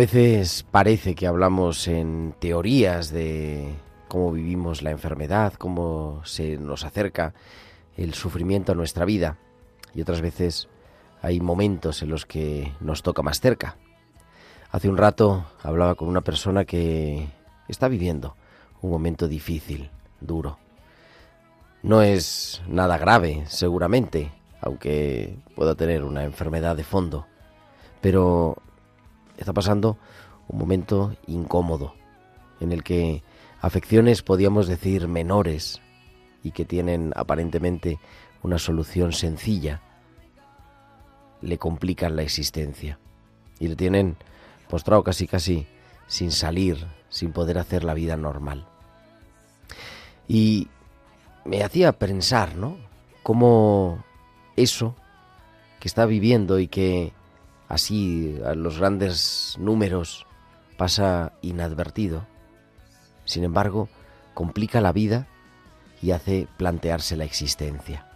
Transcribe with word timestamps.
Veces 0.00 0.62
parece 0.62 1.14
que 1.14 1.26
hablamos 1.26 1.86
en 1.86 2.34
teorías 2.38 3.10
de 3.10 3.74
cómo 4.08 4.32
vivimos 4.32 4.80
la 4.80 4.92
enfermedad, 4.92 5.52
cómo 5.52 6.22
se 6.24 6.56
nos 6.56 6.86
acerca 6.86 7.34
el 7.98 8.14
sufrimiento 8.14 8.72
a 8.72 8.74
nuestra 8.74 9.04
vida. 9.04 9.36
Y 9.94 10.00
otras 10.00 10.22
veces 10.22 10.68
hay 11.20 11.38
momentos 11.40 12.00
en 12.00 12.08
los 12.08 12.24
que 12.24 12.72
nos 12.80 13.02
toca 13.02 13.20
más 13.20 13.40
cerca. 13.40 13.76
Hace 14.72 14.88
un 14.88 14.96
rato 14.96 15.44
hablaba 15.62 15.96
con 15.96 16.08
una 16.08 16.22
persona 16.22 16.64
que 16.64 17.28
está 17.68 17.86
viviendo 17.86 18.36
un 18.80 18.92
momento 18.92 19.28
difícil, 19.28 19.90
duro. 20.22 20.56
No 21.82 22.00
es 22.00 22.62
nada 22.66 22.96
grave, 22.96 23.44
seguramente, 23.48 24.32
aunque 24.62 25.36
pueda 25.54 25.74
tener 25.74 26.04
una 26.04 26.24
enfermedad 26.24 26.74
de 26.74 26.84
fondo, 26.84 27.26
pero 28.00 28.56
está 29.40 29.52
pasando 29.52 29.98
un 30.48 30.58
momento 30.58 31.16
incómodo 31.26 31.94
en 32.60 32.72
el 32.72 32.82
que 32.82 33.22
afecciones 33.60 34.22
podíamos 34.22 34.68
decir 34.68 35.08
menores 35.08 35.80
y 36.42 36.52
que 36.52 36.64
tienen 36.64 37.12
aparentemente 37.16 37.98
una 38.42 38.58
solución 38.58 39.12
sencilla 39.12 39.82
le 41.40 41.58
complican 41.58 42.16
la 42.16 42.22
existencia 42.22 42.98
y 43.58 43.68
le 43.68 43.76
tienen 43.76 44.16
postrado 44.68 45.02
casi 45.02 45.26
casi 45.26 45.66
sin 46.06 46.32
salir, 46.32 46.86
sin 47.08 47.32
poder 47.32 47.58
hacer 47.58 47.84
la 47.84 47.94
vida 47.94 48.16
normal. 48.16 48.66
Y 50.28 50.68
me 51.44 51.62
hacía 51.62 51.92
pensar, 51.92 52.56
¿no? 52.56 52.76
Cómo 53.22 54.04
eso 54.56 54.94
que 55.78 55.88
está 55.88 56.04
viviendo 56.04 56.58
y 56.58 56.68
que 56.68 57.12
así 57.70 58.36
a 58.44 58.54
los 58.54 58.78
grandes 58.78 59.54
números 59.58 60.26
pasa 60.76 61.32
inadvertido, 61.40 62.26
sin 63.24 63.44
embargo, 63.44 63.88
complica 64.34 64.80
la 64.80 64.92
vida 64.92 65.28
y 66.02 66.10
hace 66.10 66.48
plantearse 66.56 67.16
la 67.16 67.24
existencia. 67.24 68.06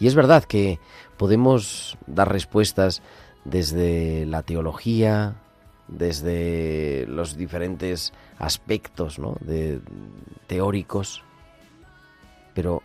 Y 0.00 0.08
es 0.08 0.16
verdad 0.16 0.44
que 0.44 0.80
podemos 1.16 1.96
dar 2.08 2.30
respuestas 2.32 3.02
desde 3.44 4.26
la 4.26 4.42
teología, 4.42 5.36
desde 5.86 7.06
los 7.06 7.36
diferentes 7.36 8.12
aspectos 8.36 9.20
¿no? 9.20 9.36
de, 9.40 9.80
teóricos, 10.48 11.22
pero 12.52 12.82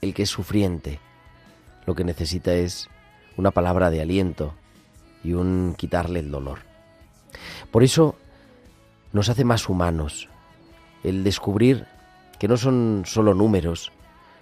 el 0.00 0.14
que 0.14 0.24
es 0.24 0.30
sufriente 0.30 0.98
lo 1.86 1.94
que 1.94 2.02
necesita 2.02 2.52
es 2.54 2.88
una 3.36 3.52
palabra 3.52 3.90
de 3.90 4.02
aliento 4.02 4.54
y 5.22 5.32
un 5.34 5.74
quitarle 5.76 6.20
el 6.20 6.30
dolor. 6.30 6.60
Por 7.70 7.82
eso 7.82 8.16
nos 9.12 9.28
hace 9.28 9.44
más 9.44 9.68
humanos 9.68 10.28
el 11.02 11.24
descubrir 11.24 11.86
que 12.38 12.48
no 12.48 12.56
son 12.56 13.02
solo 13.06 13.34
números, 13.34 13.92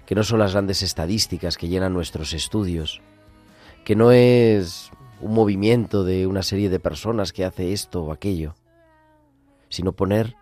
que 0.06 0.14
no 0.14 0.24
son 0.24 0.38
las 0.38 0.52
grandes 0.52 0.82
estadísticas 0.82 1.56
que 1.56 1.68
llenan 1.68 1.92
nuestros 1.92 2.32
estudios, 2.32 3.00
que 3.84 3.94
no 3.96 4.12
es 4.12 4.90
un 5.20 5.34
movimiento 5.34 6.04
de 6.04 6.26
una 6.26 6.42
serie 6.42 6.70
de 6.70 6.80
personas 6.80 7.32
que 7.32 7.44
hace 7.44 7.72
esto 7.72 8.02
o 8.04 8.12
aquello, 8.12 8.54
sino 9.68 9.92
poner 9.92 10.34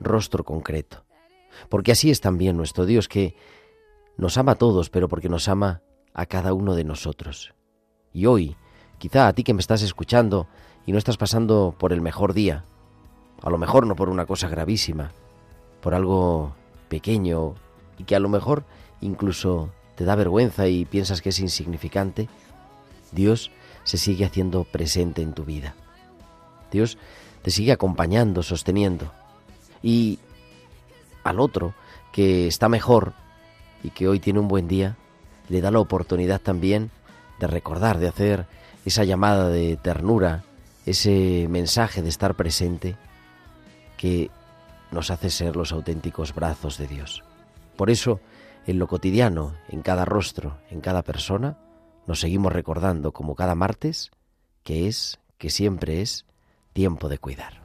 rostro 0.00 0.44
concreto. 0.44 1.04
Porque 1.68 1.92
así 1.92 2.10
es 2.10 2.20
también 2.20 2.56
nuestro 2.56 2.86
Dios, 2.86 3.08
que 3.08 3.36
nos 4.16 4.38
ama 4.38 4.52
a 4.52 4.56
todos, 4.56 4.90
pero 4.90 5.08
porque 5.08 5.28
nos 5.28 5.48
ama 5.48 5.82
a 6.14 6.26
cada 6.26 6.54
uno 6.54 6.74
de 6.74 6.84
nosotros. 6.84 7.54
Y 8.12 8.26
hoy, 8.26 8.56
quizá 9.02 9.26
a 9.26 9.32
ti 9.32 9.42
que 9.42 9.52
me 9.52 9.60
estás 9.60 9.82
escuchando 9.82 10.46
y 10.86 10.92
no 10.92 10.98
estás 10.98 11.16
pasando 11.16 11.74
por 11.76 11.92
el 11.92 12.00
mejor 12.00 12.34
día, 12.34 12.64
a 13.42 13.50
lo 13.50 13.58
mejor 13.58 13.84
no 13.84 13.96
por 13.96 14.08
una 14.08 14.26
cosa 14.26 14.48
gravísima, 14.48 15.10
por 15.80 15.92
algo 15.92 16.54
pequeño 16.88 17.56
y 17.98 18.04
que 18.04 18.14
a 18.14 18.20
lo 18.20 18.28
mejor 18.28 18.62
incluso 19.00 19.70
te 19.96 20.04
da 20.04 20.14
vergüenza 20.14 20.68
y 20.68 20.84
piensas 20.84 21.20
que 21.20 21.30
es 21.30 21.40
insignificante, 21.40 22.28
Dios 23.10 23.50
se 23.82 23.98
sigue 23.98 24.24
haciendo 24.24 24.62
presente 24.62 25.20
en 25.20 25.32
tu 25.32 25.44
vida. 25.44 25.74
Dios 26.70 26.96
te 27.42 27.50
sigue 27.50 27.72
acompañando, 27.72 28.44
sosteniendo. 28.44 29.10
Y 29.82 30.20
al 31.24 31.40
otro, 31.40 31.74
que 32.12 32.46
está 32.46 32.68
mejor 32.68 33.14
y 33.82 33.90
que 33.90 34.06
hoy 34.06 34.20
tiene 34.20 34.38
un 34.38 34.46
buen 34.46 34.68
día, 34.68 34.96
le 35.48 35.60
da 35.60 35.72
la 35.72 35.80
oportunidad 35.80 36.40
también 36.40 36.92
de 37.40 37.48
recordar, 37.48 37.98
de 37.98 38.06
hacer 38.06 38.46
esa 38.84 39.04
llamada 39.04 39.48
de 39.48 39.76
ternura, 39.76 40.44
ese 40.86 41.46
mensaje 41.48 42.02
de 42.02 42.08
estar 42.08 42.34
presente 42.34 42.96
que 43.96 44.30
nos 44.90 45.10
hace 45.10 45.30
ser 45.30 45.56
los 45.56 45.72
auténticos 45.72 46.34
brazos 46.34 46.78
de 46.78 46.86
Dios. 46.86 47.24
Por 47.76 47.90
eso, 47.90 48.20
en 48.66 48.78
lo 48.78 48.86
cotidiano, 48.86 49.54
en 49.68 49.82
cada 49.82 50.04
rostro, 50.04 50.58
en 50.70 50.80
cada 50.80 51.02
persona, 51.02 51.56
nos 52.06 52.20
seguimos 52.20 52.52
recordando 52.52 53.12
como 53.12 53.34
cada 53.34 53.54
martes 53.54 54.10
que 54.64 54.88
es, 54.88 55.18
que 55.38 55.50
siempre 55.50 56.02
es, 56.02 56.26
tiempo 56.72 57.08
de 57.08 57.18
cuidar. 57.18 57.61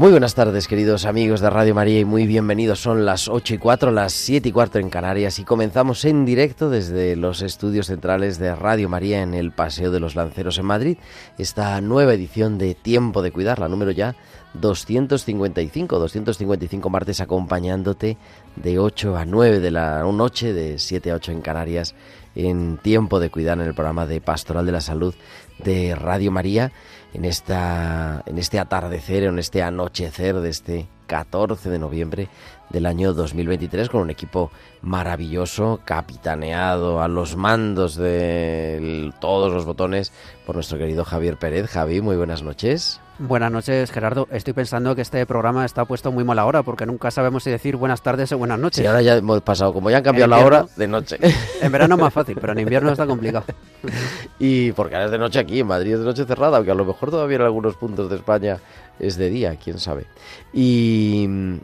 Muy 0.00 0.12
buenas 0.12 0.34
tardes, 0.34 0.66
queridos 0.66 1.04
amigos 1.04 1.42
de 1.42 1.50
Radio 1.50 1.74
María, 1.74 2.00
y 2.00 2.06
muy 2.06 2.26
bienvenidos. 2.26 2.80
Son 2.80 3.04
las 3.04 3.28
8 3.28 3.56
y 3.56 3.58
4, 3.58 3.90
las 3.90 4.14
7 4.14 4.48
y 4.48 4.50
4 4.50 4.80
en 4.80 4.88
Canarias, 4.88 5.38
y 5.38 5.44
comenzamos 5.44 6.06
en 6.06 6.24
directo 6.24 6.70
desde 6.70 7.16
los 7.16 7.42
estudios 7.42 7.88
centrales 7.88 8.38
de 8.38 8.54
Radio 8.54 8.88
María 8.88 9.20
en 9.20 9.34
el 9.34 9.52
Paseo 9.52 9.90
de 9.90 10.00
los 10.00 10.14
Lanceros 10.14 10.56
en 10.56 10.64
Madrid, 10.64 10.96
esta 11.36 11.78
nueva 11.82 12.14
edición 12.14 12.56
de 12.56 12.74
Tiempo 12.74 13.20
de 13.20 13.30
Cuidar, 13.30 13.58
la 13.58 13.68
número 13.68 13.90
ya 13.90 14.16
255, 14.54 15.98
255 15.98 16.88
martes 16.88 17.20
acompañándote 17.20 18.16
de 18.56 18.78
8 18.78 19.18
a 19.18 19.26
9 19.26 19.60
de 19.60 19.70
la 19.70 20.02
noche, 20.04 20.54
de 20.54 20.78
7 20.78 21.10
a 21.10 21.16
8 21.16 21.32
en 21.32 21.42
Canarias, 21.42 21.94
en 22.34 22.78
Tiempo 22.78 23.20
de 23.20 23.28
Cuidar 23.28 23.60
en 23.60 23.66
el 23.66 23.74
programa 23.74 24.06
de 24.06 24.22
Pastoral 24.22 24.64
de 24.64 24.72
la 24.72 24.80
Salud 24.80 25.14
de 25.58 25.94
Radio 25.94 26.30
María 26.30 26.72
en, 27.14 27.24
esta, 27.24 28.22
en 28.26 28.38
este 28.38 28.58
atardecer, 28.58 29.24
en 29.24 29.38
este 29.38 29.62
anochecer 29.62 30.36
de 30.40 30.50
este 30.50 30.88
14 31.06 31.70
de 31.70 31.78
noviembre 31.78 32.28
del 32.68 32.86
año 32.86 33.12
2023 33.12 33.88
con 33.88 34.02
un 34.02 34.10
equipo 34.10 34.50
maravilloso, 34.80 35.80
capitaneado 35.84 37.02
a 37.02 37.08
los 37.08 37.36
mandos 37.36 37.96
de 37.96 39.12
todos 39.20 39.52
los 39.52 39.64
botones 39.64 40.12
por 40.46 40.54
nuestro 40.54 40.78
querido 40.78 41.04
Javier 41.04 41.36
Pérez. 41.36 41.68
Javi, 41.68 42.00
muy 42.00 42.16
buenas 42.16 42.42
noches. 42.42 43.00
Buenas 43.22 43.52
noches, 43.52 43.92
Gerardo. 43.92 44.26
Estoy 44.30 44.54
pensando 44.54 44.96
que 44.96 45.02
este 45.02 45.26
programa 45.26 45.66
está 45.66 45.84
puesto 45.84 46.10
muy 46.10 46.24
mala 46.24 46.46
hora 46.46 46.62
porque 46.62 46.86
nunca 46.86 47.10
sabemos 47.10 47.42
si 47.42 47.50
decir 47.50 47.76
buenas 47.76 48.00
tardes 48.00 48.32
o 48.32 48.38
buenas 48.38 48.58
noches. 48.58 48.78
Sí, 48.78 48.86
ahora 48.86 49.02
ya 49.02 49.14
hemos 49.14 49.42
pasado, 49.42 49.74
como 49.74 49.90
ya 49.90 49.98
han 49.98 50.02
cambiado 50.02 50.30
la 50.30 50.38
hora, 50.38 50.66
de 50.74 50.88
noche. 50.88 51.18
En 51.60 51.70
verano 51.70 51.96
es 51.96 52.00
más 52.00 52.14
fácil, 52.14 52.38
pero 52.40 52.54
en 52.54 52.60
invierno 52.60 52.90
está 52.90 53.06
complicado. 53.06 53.44
y 54.38 54.72
porque 54.72 54.94
ahora 54.94 55.04
es 55.04 55.10
de 55.10 55.18
noche 55.18 55.38
aquí, 55.38 55.60
en 55.60 55.66
Madrid 55.66 55.92
es 55.92 55.98
de 55.98 56.06
noche 56.06 56.24
cerrada, 56.24 56.56
aunque 56.56 56.70
a 56.70 56.74
lo 56.74 56.86
mejor 56.86 57.10
todavía 57.10 57.36
en 57.36 57.42
algunos 57.42 57.76
puntos 57.76 58.08
de 58.08 58.16
España 58.16 58.56
es 58.98 59.18
de 59.18 59.28
día, 59.28 59.54
quién 59.62 59.78
sabe. 59.78 60.06
Y 60.54 61.26
mm, 61.28 61.56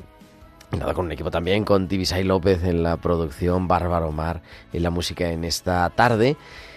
nada, 0.78 0.92
con 0.92 1.06
un 1.06 1.12
equipo 1.12 1.30
también, 1.30 1.64
con 1.64 1.88
Tibisay 1.88 2.24
López 2.24 2.64
en 2.64 2.82
la 2.82 2.98
producción, 2.98 3.66
Bárbaro 3.66 4.12
Mar 4.12 4.42
en 4.74 4.82
la 4.82 4.90
música 4.90 5.30
en 5.30 5.42
esta 5.44 5.88
tarde. 5.88 6.36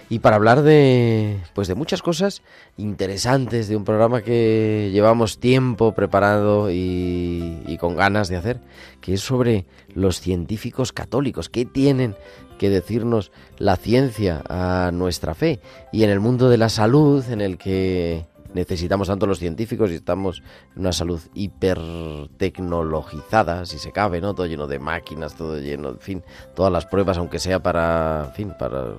Y 0.09 0.19
para 0.19 0.37
hablar 0.37 0.63
de, 0.63 1.39
pues 1.53 1.67
de 1.67 1.75
muchas 1.75 2.01
cosas 2.01 2.41
interesantes, 2.77 3.67
de 3.67 3.75
un 3.75 3.85
programa 3.85 4.23
que 4.23 4.89
llevamos 4.91 5.37
tiempo 5.37 5.93
preparado 5.93 6.71
y, 6.71 7.61
y 7.67 7.77
con 7.77 7.95
ganas 7.95 8.27
de 8.27 8.37
hacer, 8.37 8.59
que 9.01 9.13
es 9.13 9.21
sobre 9.21 9.65
los 9.93 10.19
científicos 10.19 10.91
católicos. 10.91 11.47
¿Qué 11.47 11.63
tienen 11.63 12.15
que 12.57 12.71
decirnos 12.71 13.31
la 13.59 13.75
ciencia 13.75 14.41
a 14.49 14.89
nuestra 14.91 15.35
fe? 15.35 15.59
Y 15.91 16.03
en 16.03 16.09
el 16.09 16.19
mundo 16.19 16.49
de 16.49 16.57
la 16.57 16.69
salud, 16.69 17.23
en 17.29 17.41
el 17.41 17.59
que 17.59 18.25
necesitamos 18.53 19.07
tanto 19.07 19.25
los 19.27 19.39
científicos 19.39 19.91
y 19.91 19.95
estamos 19.95 20.41
en 20.75 20.81
una 20.81 20.91
salud 20.91 21.21
hipertecnologizada, 21.33 23.65
si 23.65 23.79
se 23.79 23.91
cabe, 23.91 24.21
¿no? 24.21 24.33
Todo 24.33 24.47
lleno 24.47 24.67
de 24.67 24.79
máquinas, 24.79 25.35
todo 25.35 25.59
lleno, 25.59 25.89
en 25.89 25.99
fin, 25.99 26.23
todas 26.55 26.71
las 26.71 26.85
pruebas, 26.85 27.17
aunque 27.17 27.39
sea 27.39 27.61
para, 27.61 28.31
fin, 28.35 28.53
para, 28.57 28.95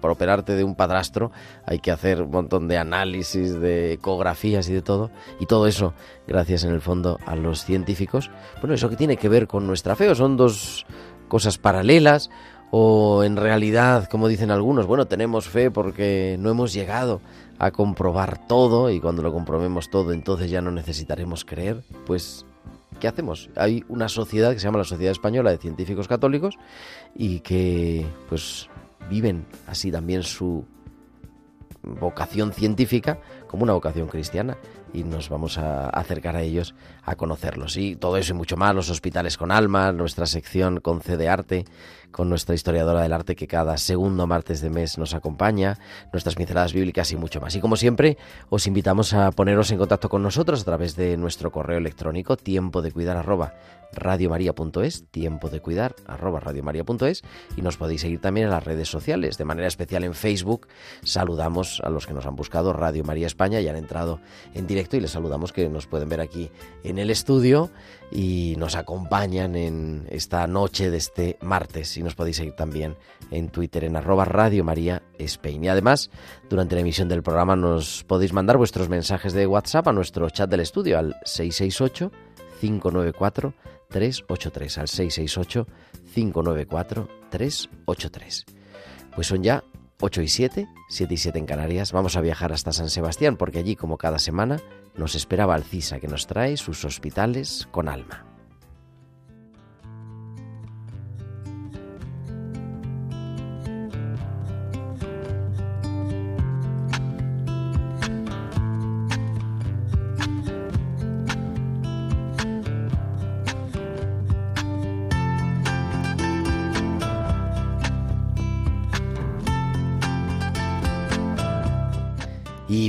para 0.00 0.12
operarte 0.12 0.54
de 0.54 0.64
un 0.64 0.74
padrastro, 0.74 1.30
hay 1.66 1.78
que 1.78 1.90
hacer 1.90 2.22
un 2.22 2.30
montón 2.30 2.68
de 2.68 2.78
análisis, 2.78 3.58
de 3.60 3.94
ecografías 3.94 4.68
y 4.68 4.74
de 4.74 4.82
todo, 4.82 5.10
y 5.40 5.46
todo 5.46 5.66
eso 5.66 5.94
gracias 6.26 6.64
en 6.64 6.72
el 6.72 6.80
fondo 6.80 7.18
a 7.26 7.36
los 7.36 7.64
científicos. 7.64 8.30
Bueno, 8.60 8.74
eso 8.74 8.88
que 8.88 8.96
tiene 8.96 9.16
que 9.16 9.28
ver 9.28 9.46
con 9.46 9.66
nuestra 9.66 9.96
fe, 9.96 10.08
o 10.08 10.14
son 10.14 10.36
dos 10.36 10.86
cosas 11.28 11.58
paralelas, 11.58 12.30
o 12.76 13.22
en 13.22 13.36
realidad, 13.36 14.08
como 14.08 14.26
dicen 14.26 14.50
algunos, 14.50 14.88
bueno, 14.88 15.06
tenemos 15.06 15.48
fe 15.48 15.70
porque 15.70 16.34
no 16.40 16.50
hemos 16.50 16.72
llegado 16.72 17.20
a 17.60 17.70
comprobar 17.70 18.48
todo 18.48 18.90
y 18.90 18.98
cuando 18.98 19.22
lo 19.22 19.32
comprobemos 19.32 19.90
todo 19.90 20.12
entonces 20.12 20.50
ya 20.50 20.60
no 20.60 20.72
necesitaremos 20.72 21.44
creer, 21.44 21.84
pues 22.04 22.44
¿qué 22.98 23.06
hacemos? 23.06 23.48
Hay 23.54 23.84
una 23.88 24.08
sociedad 24.08 24.52
que 24.52 24.58
se 24.58 24.64
llama 24.64 24.78
la 24.78 24.84
Sociedad 24.84 25.12
Española 25.12 25.52
de 25.52 25.58
Científicos 25.58 26.08
Católicos 26.08 26.56
y 27.14 27.38
que 27.40 28.04
pues 28.28 28.68
viven 29.08 29.46
así 29.68 29.92
también 29.92 30.24
su 30.24 30.64
vocación 31.84 32.52
científica 32.52 33.20
como 33.46 33.62
una 33.62 33.74
vocación 33.74 34.08
cristiana 34.08 34.56
y 34.94 35.04
nos 35.04 35.28
vamos 35.28 35.58
a 35.58 35.90
acercar 35.90 36.36
a 36.36 36.42
ellos 36.42 36.74
a 37.02 37.16
conocerlos. 37.16 37.76
Y 37.76 37.96
todo 37.96 38.16
eso 38.16 38.32
y 38.32 38.36
mucho 38.36 38.56
más, 38.56 38.74
los 38.74 38.88
hospitales 38.88 39.36
con 39.36 39.50
alma, 39.50 39.92
nuestra 39.92 40.24
sección 40.24 40.80
con 40.80 41.00
de 41.04 41.28
arte, 41.28 41.64
con 42.10 42.30
nuestra 42.30 42.54
historiadora 42.54 43.02
del 43.02 43.12
arte 43.12 43.36
que 43.36 43.48
cada 43.48 43.76
segundo 43.76 44.26
martes 44.26 44.60
de 44.60 44.70
mes 44.70 44.96
nos 44.96 45.14
acompaña, 45.14 45.78
nuestras 46.12 46.36
pinceladas 46.36 46.72
bíblicas 46.72 47.10
y 47.12 47.16
mucho 47.16 47.40
más. 47.40 47.54
Y 47.56 47.60
como 47.60 47.76
siempre, 47.76 48.16
os 48.48 48.66
invitamos 48.66 49.12
a 49.12 49.32
poneros 49.32 49.70
en 49.72 49.78
contacto 49.78 50.08
con 50.08 50.22
nosotros 50.22 50.62
a 50.62 50.64
través 50.64 50.96
de 50.96 51.16
nuestro 51.16 51.50
correo 51.50 51.78
electrónico 51.78 52.36
tiempo 52.36 52.80
de 52.80 52.92
cuidar 52.92 53.16
arroba 53.16 53.54
radiomaria.es, 53.94 55.04
tiempo 55.10 55.48
de 55.48 55.60
cuidar 55.60 55.94
arroba 56.06 56.40
radiomaria.es 56.40 57.22
y 57.56 57.62
nos 57.62 57.76
podéis 57.76 58.02
seguir 58.02 58.20
también 58.20 58.46
en 58.46 58.50
las 58.50 58.64
redes 58.64 58.88
sociales, 58.88 59.38
de 59.38 59.44
manera 59.44 59.68
especial 59.68 60.04
en 60.04 60.14
Facebook. 60.14 60.68
Saludamos 61.02 61.80
a 61.84 61.90
los 61.90 62.06
que 62.06 62.14
nos 62.14 62.26
han 62.26 62.36
buscado 62.36 62.72
Radio 62.72 63.04
María 63.04 63.26
España 63.26 63.60
y 63.60 63.68
han 63.68 63.76
entrado 63.76 64.20
en 64.54 64.66
directo 64.66 64.96
y 64.96 65.00
les 65.00 65.12
saludamos 65.12 65.52
que 65.52 65.68
nos 65.68 65.86
pueden 65.86 66.08
ver 66.08 66.20
aquí 66.20 66.50
en 66.82 66.98
el 66.98 67.10
estudio 67.10 67.70
y 68.10 68.54
nos 68.58 68.76
acompañan 68.76 69.56
en 69.56 70.06
esta 70.10 70.46
noche 70.46 70.90
de 70.90 70.96
este 70.96 71.38
martes 71.40 71.96
y 71.96 72.02
nos 72.02 72.14
podéis 72.14 72.36
seguir 72.36 72.54
también 72.54 72.96
en 73.30 73.48
Twitter 73.48 73.84
en 73.84 73.96
arroba 73.96 74.24
Radio 74.24 74.64
María 74.64 75.02
Spain. 75.18 75.64
Y 75.64 75.68
además, 75.68 76.10
durante 76.48 76.74
la 76.74 76.82
emisión 76.82 77.08
del 77.08 77.22
programa 77.22 77.56
nos 77.56 78.04
podéis 78.04 78.32
mandar 78.32 78.56
vuestros 78.56 78.88
mensajes 78.88 79.32
de 79.32 79.46
WhatsApp 79.46 79.88
a 79.88 79.92
nuestro 79.92 80.28
chat 80.30 80.50
del 80.50 80.60
estudio 80.60 80.98
al 80.98 81.16
668 81.24 82.10
594 82.60 83.54
383 83.94 84.78
al 84.78 84.88
668 84.88 85.68
594 86.14 87.08
383. 87.30 88.44
Pues 89.14 89.28
son 89.28 89.44
ya 89.44 89.62
8 90.00 90.22
y 90.22 90.28
7, 90.28 90.68
7 90.88 91.14
y 91.14 91.16
7 91.16 91.38
en 91.38 91.46
Canarias. 91.46 91.92
Vamos 91.92 92.16
a 92.16 92.20
viajar 92.20 92.52
hasta 92.52 92.72
San 92.72 92.90
Sebastián 92.90 93.36
porque 93.36 93.60
allí, 93.60 93.76
como 93.76 93.96
cada 93.96 94.18
semana, 94.18 94.60
nos 94.96 95.14
espera 95.14 95.46
Valcisa 95.46 96.00
que 96.00 96.08
nos 96.08 96.26
trae 96.26 96.56
sus 96.56 96.84
hospitales 96.84 97.68
con 97.70 97.88
alma. 97.88 98.33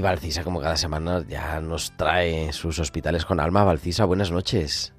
Valcisa, 0.05 0.43
como 0.43 0.61
cada 0.61 0.77
semana, 0.77 1.25
ya 1.27 1.59
nos 1.61 1.97
trae 1.97 2.53
sus 2.53 2.77
hospitales 2.77 3.25
con 3.25 3.39
alma. 3.39 3.63
Valcisa, 3.63 4.05
buenas 4.05 4.29
noches. 4.29 4.93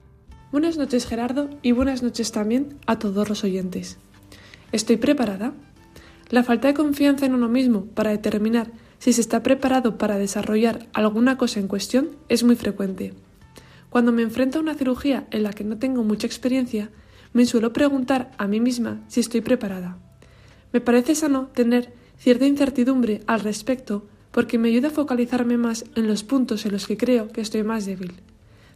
Buenas 0.51 0.79
noches 0.79 1.07
Gerardo 1.07 1.49
y 1.63 1.71
buenas 1.71 2.03
noches 2.03 2.33
también 2.33 2.79
a 2.87 2.99
todos 2.99 3.29
los 3.29 3.45
oyentes. 3.45 3.99
¿Estoy 4.73 4.97
preparada? 4.97 5.53
La 6.29 6.43
falta 6.43 6.67
de 6.67 6.75
confianza 6.75 7.25
en 7.25 7.35
uno 7.35 7.49
mismo 7.49 7.87
para 7.87 8.11
determinar 8.11 8.73
si 8.99 9.13
se 9.13 9.21
está 9.21 9.45
preparado 9.45 9.97
para 9.97 10.19
desarrollar 10.19 10.89
alguna 10.93 11.39
cosa 11.39 11.61
en 11.61 11.69
cuestión 11.69 12.17
es 12.29 12.43
muy 12.43 12.57
frecuente. 12.57 13.15
Cuando 13.91 14.11
me 14.11 14.23
enfrento 14.23 14.59
a 14.59 14.63
una 14.63 14.75
cirugía 14.75 15.29
en 15.31 15.45
la 15.45 15.53
que 15.53 15.63
no 15.63 15.79
tengo 15.79 16.03
mucha 16.03 16.27
experiencia, 16.27 16.91
me 17.33 17.47
suelo 17.47 17.73
preguntar 17.73 18.33
a 18.39 18.49
mí 18.49 18.59
misma 18.59 19.03
si 19.07 19.21
estoy 19.21 19.41
preparada. 19.41 19.99
Me 20.73 20.81
parece 20.81 21.15
sano 21.15 21.47
tener 21.55 21.95
cierta 22.19 22.47
incertidumbre 22.47 23.21
al 23.29 23.39
respecto 23.39 24.09
porque 24.33 24.59
me 24.59 24.69
ayuda 24.69 24.89
a 24.89 24.93
focalizarme 24.93 25.57
más 25.57 25.85
en 25.95 26.07
los 26.07 26.25
puntos 26.25 26.67
en 26.67 26.73
los 26.73 26.87
que 26.87 26.97
creo 26.97 27.29
que 27.29 27.41
estoy 27.41 27.63
más 27.63 27.87
débil. 27.87 28.13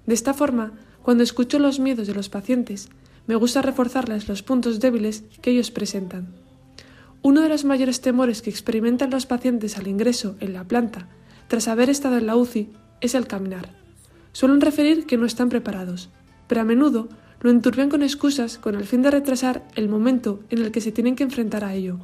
De 0.06 0.14
esta 0.14 0.34
forma, 0.34 0.72
cuando 1.02 1.22
escucho 1.22 1.58
los 1.58 1.80
miedos 1.80 2.06
de 2.06 2.14
los 2.14 2.28
pacientes, 2.28 2.88
me 3.26 3.36
gusta 3.36 3.62
reforzarles 3.62 4.28
los 4.28 4.42
puntos 4.42 4.80
débiles 4.80 5.24
que 5.40 5.50
ellos 5.50 5.70
presentan. 5.70 6.34
Uno 7.22 7.42
de 7.42 7.48
los 7.48 7.64
mayores 7.64 8.00
temores 8.00 8.42
que 8.42 8.50
experimentan 8.50 9.10
los 9.10 9.26
pacientes 9.26 9.76
al 9.76 9.86
ingreso 9.86 10.36
en 10.40 10.54
la 10.54 10.64
planta, 10.64 11.08
tras 11.48 11.68
haber 11.68 11.90
estado 11.90 12.16
en 12.16 12.26
la 12.26 12.36
UCI, 12.36 12.70
es 13.00 13.14
el 13.14 13.26
caminar. 13.26 13.74
Suelen 14.32 14.60
referir 14.60 15.06
que 15.06 15.16
no 15.16 15.26
están 15.26 15.48
preparados, 15.48 16.08
pero 16.46 16.62
a 16.62 16.64
menudo 16.64 17.08
lo 17.40 17.50
enturbian 17.50 17.88
con 17.88 18.02
excusas 18.02 18.58
con 18.58 18.74
el 18.74 18.84
fin 18.84 19.02
de 19.02 19.10
retrasar 19.10 19.66
el 19.74 19.88
momento 19.88 20.40
en 20.50 20.62
el 20.62 20.70
que 20.70 20.80
se 20.80 20.92
tienen 20.92 21.16
que 21.16 21.24
enfrentar 21.24 21.64
a 21.64 21.74
ello. 21.74 21.98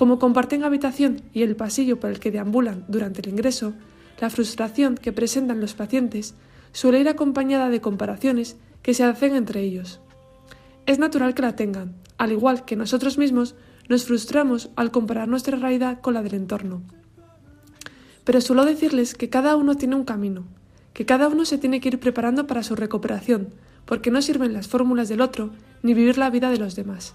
Como 0.00 0.18
comparten 0.18 0.64
habitación 0.64 1.20
y 1.34 1.42
el 1.42 1.56
pasillo 1.56 2.00
por 2.00 2.08
el 2.08 2.20
que 2.20 2.30
deambulan 2.30 2.86
durante 2.88 3.20
el 3.20 3.28
ingreso, 3.28 3.74
la 4.18 4.30
frustración 4.30 4.94
que 4.94 5.12
presentan 5.12 5.60
los 5.60 5.74
pacientes 5.74 6.34
suele 6.72 7.00
ir 7.00 7.08
acompañada 7.10 7.68
de 7.68 7.82
comparaciones 7.82 8.56
que 8.80 8.94
se 8.94 9.04
hacen 9.04 9.34
entre 9.34 9.60
ellos. 9.60 10.00
Es 10.86 10.98
natural 10.98 11.34
que 11.34 11.42
la 11.42 11.54
tengan, 11.54 11.96
al 12.16 12.32
igual 12.32 12.64
que 12.64 12.76
nosotros 12.76 13.18
mismos 13.18 13.56
nos 13.90 14.06
frustramos 14.06 14.70
al 14.74 14.90
comparar 14.90 15.28
nuestra 15.28 15.58
realidad 15.58 16.00
con 16.00 16.14
la 16.14 16.22
del 16.22 16.32
entorno. 16.32 16.80
Pero 18.24 18.40
suelo 18.40 18.64
decirles 18.64 19.14
que 19.14 19.28
cada 19.28 19.54
uno 19.54 19.74
tiene 19.74 19.96
un 19.96 20.04
camino, 20.04 20.46
que 20.94 21.04
cada 21.04 21.28
uno 21.28 21.44
se 21.44 21.58
tiene 21.58 21.82
que 21.82 21.88
ir 21.90 22.00
preparando 22.00 22.46
para 22.46 22.62
su 22.62 22.74
recuperación, 22.74 23.50
porque 23.84 24.10
no 24.10 24.22
sirven 24.22 24.54
las 24.54 24.66
fórmulas 24.66 25.10
del 25.10 25.20
otro 25.20 25.50
ni 25.82 25.92
vivir 25.92 26.16
la 26.16 26.30
vida 26.30 26.48
de 26.48 26.56
los 26.56 26.74
demás. 26.74 27.14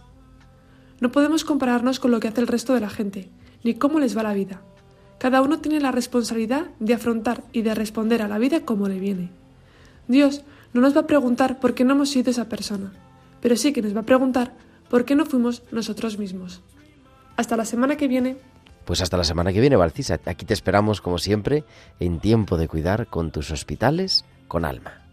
No 1.00 1.12
podemos 1.12 1.44
compararnos 1.44 2.00
con 2.00 2.12
lo 2.12 2.20
que 2.20 2.28
hace 2.28 2.42
el 2.42 2.48
resto 2.48 2.74
de 2.74 2.80
la 2.80 2.90
gente, 2.90 3.30
ni 3.64 3.76
cómo 3.76 4.00
les 4.00 4.18
va 4.18 4.24
la 4.24 4.34
vida. 4.34 4.62
Cada 5.18 5.42
uno 5.42 5.60
tiene 5.60 5.80
la 5.80 5.92
responsabilidad 5.92 6.68
de 6.80 6.94
afrontar 6.94 7.44
y 7.52 7.62
de 7.62 7.76
responder 7.76 8.22
a 8.22 8.28
la 8.28 8.38
vida 8.38 8.62
como 8.62 8.88
le 8.88 9.00
viene. 9.00 9.30
Dios 10.08 10.44
no 10.74 10.82
nos 10.82 10.96
va 10.96 11.02
a 11.02 11.08
preguntar 11.08 11.60
por 11.60 11.74
qué 11.74 11.84
no 11.84 11.94
hemos 11.94 12.10
sido 12.10 12.32
esa 12.32 12.50
persona, 12.50 12.92
pero 13.42 13.56
sí 13.56 13.74
que 13.74 13.82
nos 13.82 13.96
va 13.96 14.02
a 14.02 14.06
preguntar 14.06 14.54
por 14.90 15.06
qué 15.06 15.16
no 15.16 15.26
fuimos 15.26 15.64
nosotros 15.72 16.18
mismos. 16.18 16.62
Hasta 17.38 17.58
la 17.58 17.66
semana 17.66 17.98
que 17.98 18.08
viene. 18.08 18.38
Pues 18.86 19.02
hasta 19.02 19.18
la 19.18 19.24
semana 19.24 19.52
que 19.52 19.62
viene, 19.62 19.76
Valcisa. 19.76 20.20
Aquí 20.26 20.46
te 20.46 20.54
esperamos, 20.54 21.02
como 21.02 21.18
siempre, 21.18 21.64
en 22.00 22.20
tiempo 22.20 22.58
de 22.58 22.68
cuidar 22.68 23.08
con 23.08 23.32
tus 23.32 23.52
hospitales 23.52 24.26
con 24.48 24.64
alma. 24.64 25.05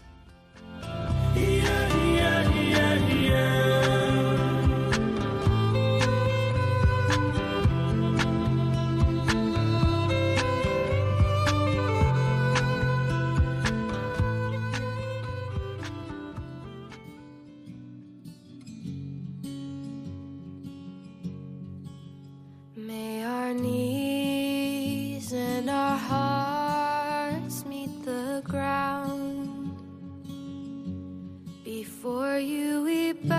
Before 32.32 32.48
you 32.48 32.82
we 32.84 33.12
bow 33.12 33.36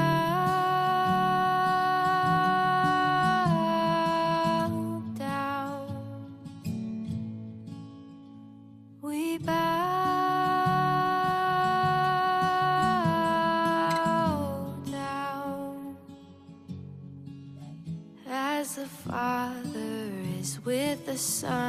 down. 5.18 5.98
We 9.02 9.40
bow 9.40 9.54
down 14.92 15.98
as 18.30 18.76
the 18.76 18.86
Father 18.86 20.12
is 20.40 20.60
with 20.64 21.08
the 21.08 21.18
Son. 21.18 21.63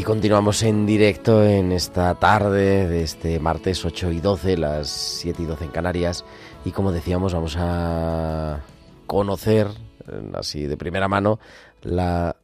Y 0.00 0.02
continuamos 0.02 0.62
en 0.62 0.86
directo 0.86 1.44
en 1.44 1.72
esta 1.72 2.14
tarde 2.14 2.88
de 2.88 3.02
este 3.02 3.38
martes 3.38 3.84
8 3.84 4.12
y 4.12 4.20
12, 4.20 4.56
las 4.56 4.88
7 4.88 5.42
y 5.42 5.44
12 5.44 5.64
en 5.64 5.70
Canarias. 5.70 6.24
Y 6.64 6.70
como 6.70 6.90
decíamos, 6.90 7.34
vamos 7.34 7.54
a 7.58 8.60
conocer, 9.06 9.66
eh, 10.10 10.32
así 10.32 10.62
de 10.62 10.78
primera 10.78 11.06
mano, 11.06 11.38
la, 11.82 12.34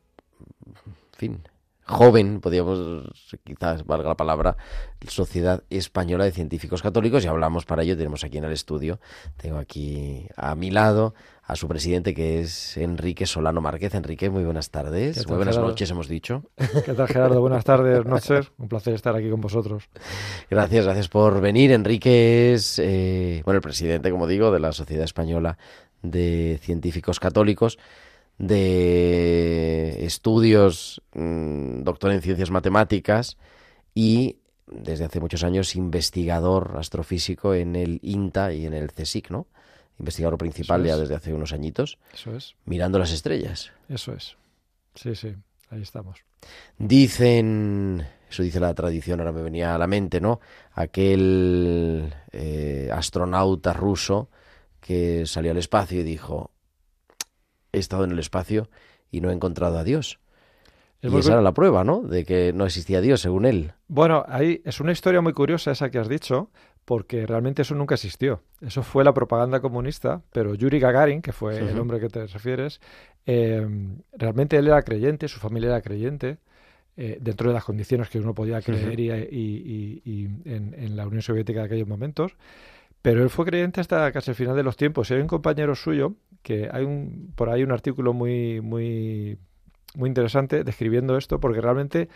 en 0.67 1.19
fin, 1.19 1.43
joven, 1.87 2.41
podríamos, 2.41 3.05
quizás 3.45 3.87
valga 3.87 4.09
la 4.09 4.17
palabra, 4.17 4.57
Sociedad 5.07 5.63
Española 5.71 6.25
de 6.25 6.33
Científicos 6.33 6.83
Católicos. 6.83 7.25
Y 7.25 7.29
hablamos 7.29 7.65
para 7.65 7.83
ello, 7.83 7.97
tenemos 7.97 8.25
aquí 8.25 8.39
en 8.39 8.45
el 8.45 8.53
estudio, 8.53 8.99
tengo 9.37 9.59
aquí 9.59 10.27
a 10.37 10.55
mi 10.55 10.71
lado 10.71 11.15
a 11.45 11.55
su 11.55 11.69
presidente 11.69 12.13
que 12.13 12.41
es 12.41 12.77
Enrique 12.77 13.25
Solano 13.25 13.61
Márquez. 13.61 13.95
Enrique, 13.95 14.29
muy 14.31 14.43
buenas 14.43 14.71
tardes. 14.71 15.17
¿Qué 15.17 15.23
tal, 15.23 15.29
Muy 15.29 15.37
buenas 15.37 15.55
Gerardo? 15.55 15.71
noches, 15.71 15.91
hemos 15.91 16.09
dicho. 16.09 16.43
¿Qué 16.85 16.93
tal, 16.93 17.07
Gerardo? 17.07 17.41
Buenas 17.41 17.65
tardes, 17.65 18.05
noches. 18.05 18.51
Un 18.59 18.69
placer 18.69 18.95
estar 18.95 19.15
aquí 19.15 19.31
con 19.31 19.41
vosotros. 19.41 19.85
Gracias, 20.51 20.85
gracias 20.85 21.09
por 21.09 21.41
venir. 21.41 21.71
Enrique 21.71 22.53
es, 22.53 22.81
eh, 22.81 23.43
bueno, 23.45 23.59
el 23.59 23.63
presidente, 23.63 24.11
como 24.11 24.27
digo, 24.27 24.51
de 24.51 24.59
la 24.59 24.73
Sociedad 24.73 25.05
Española 25.05 25.57
de 26.03 26.59
Científicos 26.63 27.21
Católicos, 27.21 27.79
de 28.39 30.05
estudios, 30.05 31.03
mm, 31.15 31.83
doctor 31.83 32.13
en 32.13 32.23
ciencias 32.23 32.51
matemáticas 32.51 33.37
y 33.95 34.37
desde 34.67 35.05
hace 35.05 35.21
muchos 35.21 35.45
años 35.45 35.77
investigador 35.77 36.75
astrofísico 36.79 37.55
en 37.55 37.77
el 37.77 38.01
INTA 38.03 38.53
y 38.53 38.67
en 38.67 38.75
el 38.75 38.93
CSIC, 38.93 39.31
¿no? 39.31 39.47
Investigador 39.99 40.37
principal 40.39 40.85
ya 40.85 40.95
es. 40.95 41.01
desde 41.01 41.15
hace 41.15 41.33
unos 41.33 41.53
añitos, 41.53 41.99
Eso 42.13 42.37
es, 42.37 42.55
mirando 42.65 42.99
las 42.99 43.13
estrellas. 43.13 43.73
eso 43.89 44.13
es. 44.13 44.37
Sí, 44.95 45.15
sí, 45.15 45.35
ahí 45.71 45.83
estamos. 45.83 46.19
Dicen, 46.79 48.07
eso 48.31 48.43
dice 48.43 48.61
la 48.61 48.75
tradición, 48.75 49.21
ahora 49.21 49.33
me 49.33 49.43
venía 49.43 49.75
a 49.75 49.79
la 49.79 49.87
mente, 49.87 50.21
¿no? 50.21 50.41
Aquel 50.73 52.13
eh, 52.33 52.91
astronauta 52.93 53.73
ruso 53.73 54.29
que 54.81 55.25
salió 55.27 55.51
al 55.53 55.59
espacio 55.59 56.01
y 56.01 56.05
dijo, 56.05 56.51
he 57.77 57.81
estado 57.81 58.05
en 58.05 58.11
el 58.13 58.19
espacio 58.19 58.69
y 59.11 59.21
no 59.21 59.31
he 59.31 59.35
encontrado 59.35 59.79
a 59.79 59.85
Dios. 59.85 60.19
Es 61.03 61.13
y 61.13 61.19
esa 61.19 61.33
era 61.33 61.43
la 61.43 61.53
prueba, 61.53 61.85
¿no? 61.85 62.01
De 62.03 62.25
que 62.25 62.53
no 62.53 62.65
existía 62.67 63.01
Dios, 63.01 63.21
según 63.21 63.45
él. 63.45 63.73
Bueno, 63.87 64.25
ahí 64.29 64.63
es 64.65 64.81
una 64.81 64.93
historia 64.93 65.21
muy 65.21 65.35
curiosa 65.35 65.71
esa 65.71 65.91
que 65.91 65.99
has 65.99 66.09
dicho, 66.09 66.51
porque 66.85 67.27
realmente 67.27 67.63
eso 67.63 67.75
nunca 67.75 67.95
existió. 67.95 68.43
Eso 68.61 68.83
fue 68.83 69.05
la 69.05 69.13
propaganda 69.13 69.61
comunista, 69.61 70.23
pero 70.33 70.55
Yuri 70.55 70.81
Gagarin, 70.81 71.21
que 71.23 71.33
fue 71.33 71.59
el 71.59 71.79
hombre 71.79 72.01
que 72.01 72.09
te 72.09 72.27
refieres, 72.27 72.81
eh, 73.27 73.67
realmente 74.17 74.57
él 74.57 74.69
era 74.69 74.83
creyente, 74.83 75.29
su 75.29 75.39
familia 75.39 75.69
era 75.71 75.83
creyente, 75.83 76.39
eh, 76.97 77.19
dentro 77.21 77.51
de 77.51 77.55
las 77.55 77.65
condiciones 77.65 78.09
que 78.09 78.19
uno 78.19 78.35
podía 78.35 78.63
creer 78.63 78.99
y- 78.99 79.11
y- 79.31 80.03
y 80.05 80.25
en, 80.51 80.75
en 80.79 80.97
la 80.97 81.07
Unión 81.07 81.21
Soviética 81.23 81.61
de 81.61 81.67
aquellos 81.67 81.89
momentos. 81.89 82.33
Pero 83.03 83.23
él 83.23 83.31
fue 83.31 83.45
creyente 83.45 83.81
hasta 83.81 84.11
casi 84.13 84.31
el 84.31 84.35
final 84.35 84.57
de 84.57 84.63
los 84.65 84.77
tiempos. 84.77 85.11
Y 85.11 85.15
hay 85.15 85.21
un 85.21 85.27
compañero 85.29 85.75
suyo 85.77 86.15
que 86.47 86.69
hay 86.73 86.85
un, 86.85 87.33
por 87.35 87.51
ahí 87.51 87.65
un 87.65 87.73
artículo 87.73 88.13
muy, 88.13 88.61
muy, 88.61 89.37
muy 89.97 90.09
interesante 90.09 90.63
describiendo 90.63 91.17
esto, 91.17 91.41
porque 91.41 91.61
realmente 91.61 92.09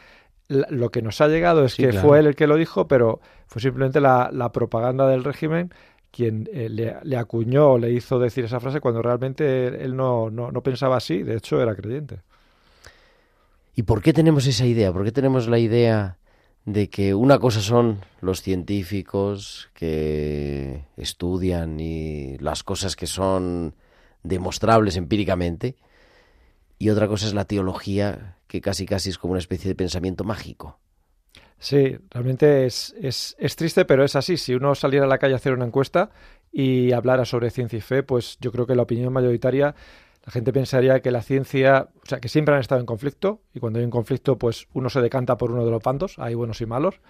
lo 0.48 0.90
que 0.90 1.02
nos 1.02 1.20
ha 1.20 1.26
llegado 1.26 1.64
es 1.64 1.74
Sí, 1.74 1.82
que 1.82 1.88
claro. 1.90 2.06
fue 2.08 2.18
él 2.20 2.26
el 2.28 2.36
que 2.36 2.46
lo 2.46 2.54
dijo, 2.56 2.86
pero 2.86 3.20
fue 3.48 3.60
simplemente 3.60 4.00
la, 4.00 4.30
la 4.32 4.52
propaganda 4.52 5.08
del 5.08 5.24
régimen 5.24 5.72
quien 6.12 6.48
eh, 6.52 6.68
le, 6.68 6.96
le 7.02 7.16
acuñó, 7.16 7.76
le 7.78 7.90
hizo 7.92 8.18
decir 8.20 8.44
esa 8.44 8.60
frase 8.60 8.80
cuando 8.80 9.02
realmente 9.02 9.82
él 9.84 9.96
no, 9.96 10.30
no, 10.30 10.50
no 10.52 10.62
pensaba 10.62 10.96
así, 10.96 11.22
de 11.24 11.36
hecho 11.36 11.60
era 11.60 11.74
creyente. 11.74 12.20
¿Y 13.74 13.82
por 13.84 14.02
qué 14.02 14.12
tenemos 14.12 14.46
esa 14.46 14.66
idea? 14.66 14.92
¿Por 14.92 15.04
qué 15.04 15.12
tenemos 15.12 15.48
la 15.48 15.58
idea 15.58 16.18
de 16.64 16.90
que 16.90 17.14
una 17.14 17.38
cosa 17.38 17.60
son 17.60 18.00
los 18.20 18.42
científicos 18.42 19.70
que 19.74 20.84
estudian 20.96 21.80
y 21.80 22.36
las 22.38 22.62
cosas 22.62 22.96
que 22.96 23.06
son 23.06 23.74
demostrables 24.22 24.96
empíricamente 24.96 25.76
y 26.78 26.90
otra 26.90 27.08
cosa 27.08 27.26
es 27.26 27.34
la 27.34 27.44
teología 27.44 28.36
que 28.46 28.60
casi 28.60 28.86
casi 28.86 29.10
es 29.10 29.18
como 29.18 29.32
una 29.32 29.38
especie 29.38 29.68
de 29.68 29.74
pensamiento 29.74 30.24
mágico? 30.24 30.78
Sí, 31.58 31.98
realmente 32.10 32.64
es, 32.64 32.94
es, 33.00 33.36
es 33.38 33.54
triste, 33.54 33.84
pero 33.84 34.02
es 34.02 34.16
así. 34.16 34.38
Si 34.38 34.54
uno 34.54 34.74
saliera 34.74 35.04
a 35.04 35.08
la 35.08 35.18
calle 35.18 35.34
a 35.34 35.36
hacer 35.36 35.52
una 35.52 35.66
encuesta 35.66 36.10
y 36.50 36.92
hablara 36.92 37.26
sobre 37.26 37.50
ciencia 37.50 37.76
y 37.76 37.82
fe, 37.82 38.02
pues 38.02 38.38
yo 38.40 38.50
creo 38.50 38.66
que 38.66 38.74
la 38.74 38.82
opinión 38.82 39.12
mayoritaria, 39.12 39.74
la 40.24 40.32
gente 40.32 40.54
pensaría 40.54 41.00
que 41.00 41.10
la 41.10 41.22
ciencia, 41.22 41.90
o 42.02 42.06
sea, 42.06 42.18
que 42.18 42.28
siempre 42.28 42.54
han 42.54 42.62
estado 42.62 42.80
en 42.80 42.86
conflicto 42.86 43.42
y 43.52 43.60
cuando 43.60 43.78
hay 43.78 43.84
un 43.84 43.90
conflicto, 43.90 44.38
pues 44.38 44.68
uno 44.72 44.88
se 44.88 45.02
decanta 45.02 45.36
por 45.36 45.52
uno 45.52 45.64
de 45.64 45.70
los 45.70 45.82
bandos, 45.82 46.18
hay 46.18 46.34
buenos 46.34 46.62
y 46.62 46.66
malos. 46.66 47.00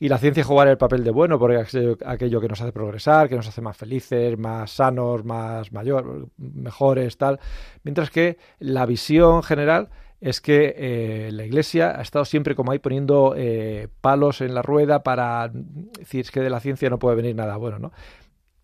Y 0.00 0.08
la 0.08 0.18
ciencia 0.18 0.42
jugar 0.42 0.66
el 0.66 0.78
papel 0.78 1.04
de 1.04 1.10
bueno, 1.10 1.38
porque 1.38 1.60
es 1.60 1.76
aquello- 2.06 2.40
que 2.40 2.48
nos 2.48 2.60
hace 2.60 2.72
progresar, 2.72 3.28
que 3.28 3.36
nos 3.36 3.46
hace 3.46 3.60
más 3.60 3.76
felices, 3.76 4.36
más 4.38 4.70
sanos, 4.72 5.24
más 5.24 5.70
mayor, 5.72 6.28
mejores, 6.38 7.18
tal. 7.18 7.38
Mientras 7.84 8.10
que 8.10 8.38
la 8.58 8.86
visión 8.86 9.42
general 9.42 9.90
es 10.20 10.40
que 10.40 10.74
eh, 10.76 11.30
la 11.32 11.44
Iglesia 11.44 11.98
ha 11.98 12.02
estado 12.02 12.24
siempre 12.24 12.54
como 12.54 12.72
ahí 12.72 12.78
poniendo 12.78 13.34
eh, 13.36 13.88
palos 14.00 14.40
en 14.40 14.54
la 14.54 14.62
rueda 14.62 15.02
para 15.02 15.50
decir 15.52 16.20
es 16.22 16.30
que 16.30 16.40
de 16.40 16.50
la 16.50 16.60
ciencia 16.60 16.88
no 16.90 16.98
puede 16.98 17.16
venir 17.16 17.36
nada 17.36 17.56
bueno, 17.56 17.78
¿no? 17.78 17.92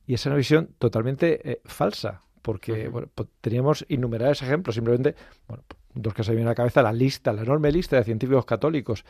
y 0.06 0.14
es 0.14 0.24
una 0.24 0.36
visión 0.36 0.70
totalmente 0.78 1.50
eh, 1.50 1.60
falsa, 1.64 2.22
porque 2.42 2.88
bueno, 2.88 3.08
pues 3.14 3.28
teníamos 3.40 3.84
innumerables 3.88 4.40
ejemplos, 4.42 4.74
simplemente, 4.76 5.16
bueno, 5.48 5.64
dos 5.96 6.14
que 6.14 6.22
se 6.22 6.30
me 6.30 6.36
vienen 6.36 6.48
a 6.48 6.50
la 6.52 6.54
cabeza, 6.54 6.82
la 6.82 6.92
lista, 6.92 7.32
la 7.32 7.42
enorme 7.42 7.72
lista 7.72 7.96
de 7.96 8.04
científicos 8.04 8.44
católicos 8.44 9.04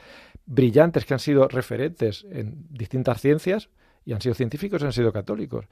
brillantes 0.47 1.05
que 1.05 1.15
han 1.15 1.21
sido 1.21 1.49
referentes 1.49 2.25
en 2.31 2.67
distintas 2.71 3.21
ciencias 3.21 3.69
y 4.05 4.13
han 4.13 4.21
sido 4.21 4.35
científicos 4.35 4.81
y 4.81 4.85
han 4.85 4.93
sido 4.93 5.13
católicos. 5.13 5.67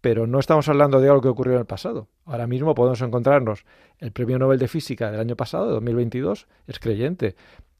Pero 0.00 0.26
no 0.26 0.38
estamos 0.38 0.68
hablando 0.68 1.00
de 1.00 1.08
algo 1.08 1.20
que 1.20 1.28
ocurrió 1.28 1.54
en 1.54 1.60
el 1.60 1.66
pasado. 1.66 2.08
Ahora 2.24 2.46
mismo 2.46 2.74
podemos 2.74 3.02
encontrarnos 3.02 3.64
el 3.98 4.12
Premio 4.12 4.38
Nobel 4.38 4.58
de 4.58 4.68
Física 4.68 5.10
del 5.10 5.20
año 5.20 5.36
pasado, 5.36 5.66
de 5.66 5.72
2022, 5.72 6.46
es 6.66 6.78
creyente. 6.78 7.34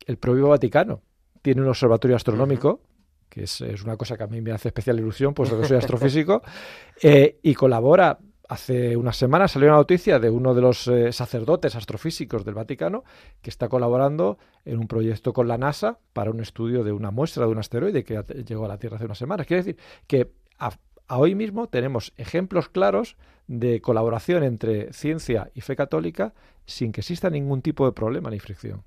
El 0.06 0.18
propio 0.18 0.49
Vaticano 0.49 1.02
tiene 1.42 1.62
un 1.62 1.68
observatorio 1.68 2.16
astronómico, 2.16 2.82
que 3.28 3.44
es, 3.44 3.61
es, 3.61 3.85
una 3.85 3.97
cosa 3.97 4.16
que 4.16 4.25
a 4.25 4.26
mí 4.26 4.40
me 4.40 4.50
hace 4.50 4.68
especial 4.68 4.99
ilusión, 4.99 5.32
puesto 5.32 5.59
que 5.59 5.66
soy 5.66 5.76
astrofísico, 5.76 6.42
eh, 7.02 7.38
y 7.42 7.54
colabora 7.54 8.18
Hace 8.50 8.97
unas 8.97 9.16
semanas 9.16 9.52
salió 9.52 9.69
una 9.69 9.76
noticia 9.76 10.19
de 10.19 10.28
uno 10.28 10.54
de 10.54 10.61
los 10.61 10.88
eh, 10.88 11.12
sacerdotes 11.12 11.76
astrofísicos 11.76 12.45
del 12.45 12.54
Vaticano 12.54 13.04
que 13.40 13.49
está 13.49 13.69
colaborando 13.69 14.38
en 14.64 14.80
un 14.80 14.88
proyecto 14.88 15.33
con 15.33 15.47
la 15.47 15.57
NASA 15.57 16.00
para 16.12 16.33
un 16.33 16.40
estudio 16.40 16.83
de 16.83 16.90
una 16.90 17.12
muestra 17.12 17.45
de 17.45 17.52
un 17.52 17.59
asteroide 17.59 18.02
que 18.02 18.21
llegó 18.45 18.64
a 18.64 18.69
la 18.69 18.76
Tierra 18.76 18.97
hace 18.97 19.04
unas 19.04 19.19
semanas. 19.19 19.47
Quiere 19.47 19.62
decir 19.62 19.76
que 20.09 20.33
a, 20.59 20.73
hoy 21.11 21.37
mismo 21.37 21.69
tenemos 21.69 22.12
ejemplos 22.16 22.69
claros 22.69 23.16
de 23.47 23.80
colaboración 23.80 24.42
entre 24.42 24.92
ciencia 24.92 25.52
y 25.54 25.61
fe 25.61 25.76
católica 25.76 26.35
sin 26.66 26.90
que 26.90 27.02
exista 27.02 27.30
ningún 27.30 27.62
tipo 27.62 27.87
de 27.87 27.92
problema 27.92 28.30
ni 28.30 28.40
fricción. 28.40 28.83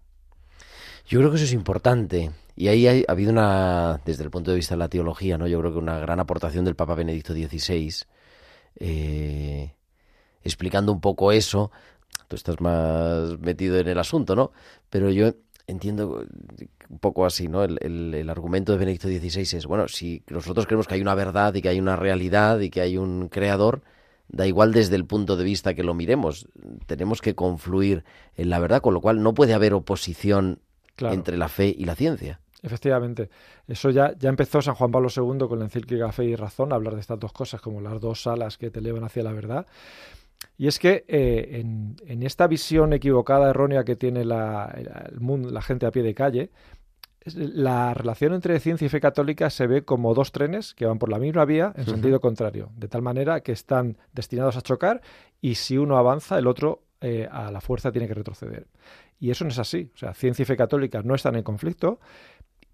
Yo 1.08 1.20
creo 1.20 1.30
que 1.32 1.38
eso 1.38 1.46
es 1.46 1.54
importante. 1.54 2.32
Y 2.58 2.68
ahí 2.68 2.86
ha 2.86 3.10
habido 3.10 3.32
una, 3.32 4.02
desde 4.04 4.26
el 4.26 4.30
punto 4.30 4.52
de 4.52 4.58
vista 4.58 4.76
de 4.76 4.80
la 4.80 4.90
teología, 4.90 5.38
¿no? 5.38 5.48
Yo 5.48 5.58
creo 5.62 5.72
que 5.72 5.80
una 5.80 6.00
gran 6.00 6.20
aportación 6.20 6.66
del 6.66 6.76
Papa 6.76 6.96
Benedicto 6.96 7.32
XVI 7.32 8.06
eh, 8.80 9.74
explicando 10.44 10.92
un 10.92 11.02
poco 11.02 11.32
eso. 11.32 11.72
Tú 12.28 12.36
estás 12.36 12.60
más 12.62 13.40
metido 13.40 13.78
en 13.78 13.88
el 13.88 14.00
asunto, 14.00 14.36
¿no? 14.36 14.52
Pero 14.90 15.10
yo 15.10 15.34
entiendo 15.68 16.26
un 16.90 17.00
poco 17.00 17.26
así, 17.26 17.48
¿no? 17.48 17.64
El, 17.64 17.80
el, 18.14 18.30
argumento 18.30 18.72
de 18.72 18.78
Benedicto 18.78 19.08
XVI 19.08 19.58
es, 19.58 19.66
bueno, 19.66 19.88
si 19.88 20.24
nosotros 20.30 20.66
creemos 20.66 20.88
que 20.88 20.96
hay 20.96 21.02
una 21.02 21.16
verdad 21.16 21.54
y 21.56 21.62
que 21.62 21.70
hay 21.70 21.80
una 21.80 21.96
realidad 21.96 22.60
y 22.60 22.70
que 22.70 22.82
hay 22.82 22.98
un 22.98 23.30
creador, 23.30 23.82
da 24.28 24.48
igual 24.48 24.74
desde 24.74 24.96
el 24.96 25.06
punto 25.06 25.38
de 25.38 25.44
vista 25.44 25.74
que 25.74 25.84
lo 25.84 25.94
miremos, 25.94 26.48
tenemos 26.86 27.22
que 27.22 27.36
confluir 27.36 28.04
en 28.36 28.50
la 28.50 28.60
verdad, 28.60 28.82
con 28.82 28.94
lo 28.94 29.02
cual 29.02 29.22
no 29.22 29.34
puede 29.34 29.54
haber 29.54 29.74
oposición 29.74 30.60
entre 30.98 31.38
la 31.38 31.50
fe 31.50 31.74
y 31.78 31.86
la 31.86 31.96
ciencia. 31.96 32.40
Efectivamente. 32.64 33.30
Eso 33.68 33.90
ya, 33.90 34.14
ya 34.18 34.30
empezó 34.30 34.62
San 34.62 34.76
Juan 34.76 34.90
Pablo 34.90 35.10
II 35.16 35.48
con 35.48 35.60
la 35.60 35.66
encíclica 35.66 36.12
Fe 36.14 36.26
y 36.26 36.36
Razón 36.36 36.72
a 36.72 36.76
hablar 36.76 36.96
de 36.96 37.02
estas 37.02 37.20
dos 37.20 37.34
cosas, 37.34 37.62
como 37.62 37.82
las 37.82 38.00
dos 38.00 38.26
alas 38.26 38.58
que 38.58 38.72
te 38.72 38.80
elevan 38.80 39.04
hacia 39.04 39.22
la 39.22 39.34
verdad. 39.34 39.68
Y 40.58 40.68
es 40.68 40.80
que 40.80 41.04
eh, 41.08 41.62
en, 41.62 42.24
esta 42.24 42.48
visión 42.48 42.94
equivocada, 42.94 43.50
errónea 43.50 43.84
que 43.84 43.98
tiene 43.98 44.24
la, 44.24 44.74
el 45.12 45.20
mundo, 45.20 45.52
la 45.52 45.62
gente 45.62 45.86
a 45.86 45.92
pie 45.92 46.04
de 46.04 46.14
calle, 46.14 46.52
la 47.26 47.94
relación 47.94 48.34
entre 48.34 48.60
ciencia 48.60 48.86
y 48.86 48.90
fe 48.90 49.00
católica 49.00 49.50
se 49.50 49.68
ve 49.68 49.84
como 49.84 50.14
dos 50.14 50.32
trenes 50.32 50.74
que 50.74 50.86
van 50.86 51.00
por 51.00 51.10
la 51.10 51.20
misma 51.20 51.46
vía 51.46 51.74
en 51.76 51.86
sentido 51.86 52.20
contrario, 52.20 52.70
de 52.76 52.88
tal 52.88 53.02
manera 53.02 53.42
que 53.42 53.54
están 53.54 53.98
destinados 54.12 54.58
a 54.58 54.62
chocar 54.62 55.02
y 55.42 55.56
si 55.56 55.78
uno 55.78 55.98
avanza, 55.98 56.38
el 56.38 56.48
otro 56.48 56.84
eh, 57.00 57.28
a 57.30 57.52
la 57.52 57.62
fuerza 57.62 57.92
tiene 57.92 58.08
que 58.08 58.14
retroceder. 58.14 58.68
Y 59.20 59.32
eso 59.32 59.46
no 59.46 59.52
es 59.52 59.60
así. 59.60 59.90
O 59.94 59.98
sea, 59.98 60.14
ciencia 60.14 60.44
y 60.44 60.46
fe 60.46 60.58
católica 60.58 61.02
no 61.02 61.16
están 61.16 61.36
en 61.36 61.44
conflicto, 61.44 62.00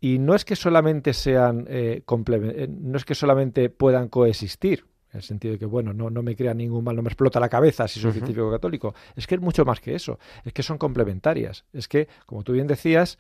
y 0.01 0.19
no 0.19 0.35
es 0.35 0.45
que 0.45 0.55
solamente 0.55 1.13
sean 1.13 1.65
eh, 1.69 2.03
eh, 2.05 2.67
no 2.69 2.97
es 2.97 3.05
que 3.05 3.15
solamente 3.15 3.69
puedan 3.69 4.07
coexistir, 4.07 4.85
en 5.11 5.17
el 5.17 5.23
sentido 5.23 5.53
de 5.53 5.59
que, 5.59 5.65
bueno, 5.65 5.93
no, 5.93 6.09
no 6.09 6.21
me 6.21 6.35
crea 6.35 6.53
ningún 6.53 6.83
mal, 6.83 6.95
no 6.95 7.01
me 7.01 7.09
explota 7.09 7.39
la 7.39 7.49
cabeza 7.49 7.87
si 7.87 7.99
soy 7.99 8.11
científico 8.11 8.49
católico. 8.51 8.93
Es 9.15 9.27
que 9.27 9.35
es 9.35 9.41
mucho 9.41 9.65
más 9.65 9.81
que 9.81 9.95
eso, 9.95 10.19
es 10.45 10.53
que 10.53 10.63
son 10.63 10.77
complementarias. 10.77 11.65
Es 11.73 11.87
que, 11.87 12.07
como 12.25 12.43
tú 12.43 12.53
bien 12.53 12.67
decías, 12.67 13.17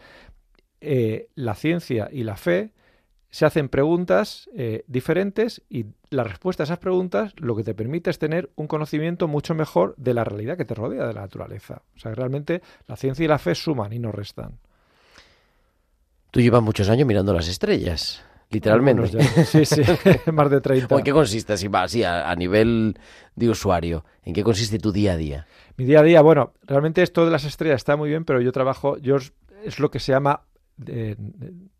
eh, 0.81 1.29
la 1.35 1.55
ciencia 1.55 2.09
y 2.11 2.23
la 2.23 2.37
fe 2.37 2.73
se 3.31 3.45
hacen 3.45 3.69
preguntas 3.69 4.49
diferentes 4.87 5.61
y 5.69 5.85
la 6.09 6.23
respuesta 6.23 6.63
a 6.63 6.65
esas 6.65 6.79
preguntas 6.79 7.33
lo 7.37 7.55
que 7.55 7.63
te 7.63 7.75
permite 7.75 8.09
es 8.09 8.17
tener 8.17 8.49
un 8.55 8.65
conocimiento 8.65 9.27
mucho 9.27 9.53
mejor 9.53 9.93
de 9.97 10.15
la 10.15 10.23
realidad 10.23 10.57
que 10.57 10.65
te 10.65 10.73
rodea, 10.73 11.05
de 11.05 11.13
la 11.13 11.21
naturaleza. 11.21 11.83
O 11.95 11.99
sea, 11.99 12.15
realmente 12.15 12.63
la 12.87 12.95
ciencia 12.95 13.25
y 13.25 13.27
la 13.27 13.37
fe 13.37 13.53
suman 13.53 13.93
y 13.93 13.99
no 13.99 14.11
restan. 14.11 14.57
Tú 16.31 16.41
llevas 16.41 16.61
muchos 16.61 16.89
años 16.89 17.07
mirando 17.07 17.33
las 17.33 17.47
estrellas, 17.47 18.23
literalmente. 18.49 19.21
sí, 19.45 19.65
sí, 19.65 19.81
más 20.31 20.49
de 20.49 20.61
30. 20.61 20.95
¿En 20.95 21.03
qué 21.03 21.11
consiste, 21.11 21.53
así, 21.53 21.67
así 21.71 22.03
a, 22.03 22.29
a, 22.29 22.35
nivel 22.35 22.97
de 23.35 23.49
usuario, 23.49 24.05
en 24.23 24.33
qué 24.33 24.43
consiste 24.43 24.77
tu 24.79 24.91
día 24.91 25.13
a 25.13 25.17
día? 25.17 25.47
Mi 25.77 25.85
día 25.85 26.01
a 26.01 26.03
día, 26.03 26.21
bueno, 26.21 26.53
realmente 26.63 27.01
esto 27.01 27.25
de 27.25 27.31
las 27.31 27.45
estrellas 27.45 27.77
está 27.77 27.95
muy 27.95 28.09
bien, 28.09 28.25
pero 28.25 28.41
yo 28.41 28.51
trabajo, 28.51 28.97
yo 28.97 29.17
es 29.63 29.79
lo 29.79 29.89
que 29.89 29.99
se 29.99 30.11
llama 30.11 30.41
eh, 30.85 31.15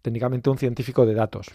técnicamente 0.02 0.50
un 0.50 0.58
científico 0.58 1.06
de 1.06 1.14
datos. 1.14 1.48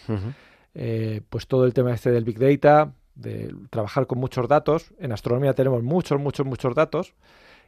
eh, 0.74 1.20
pues 1.28 1.46
todo 1.46 1.64
el 1.66 1.74
tema 1.74 1.92
este 1.92 2.10
del 2.10 2.24
Big 2.24 2.38
Data, 2.38 2.92
de 3.14 3.54
trabajar 3.70 4.06
con 4.06 4.18
muchos 4.18 4.48
datos. 4.48 4.92
En 4.98 5.12
astronomía 5.12 5.52
tenemos 5.52 5.82
muchos, 5.82 6.20
muchos, 6.20 6.46
muchos 6.46 6.74
datos 6.74 7.14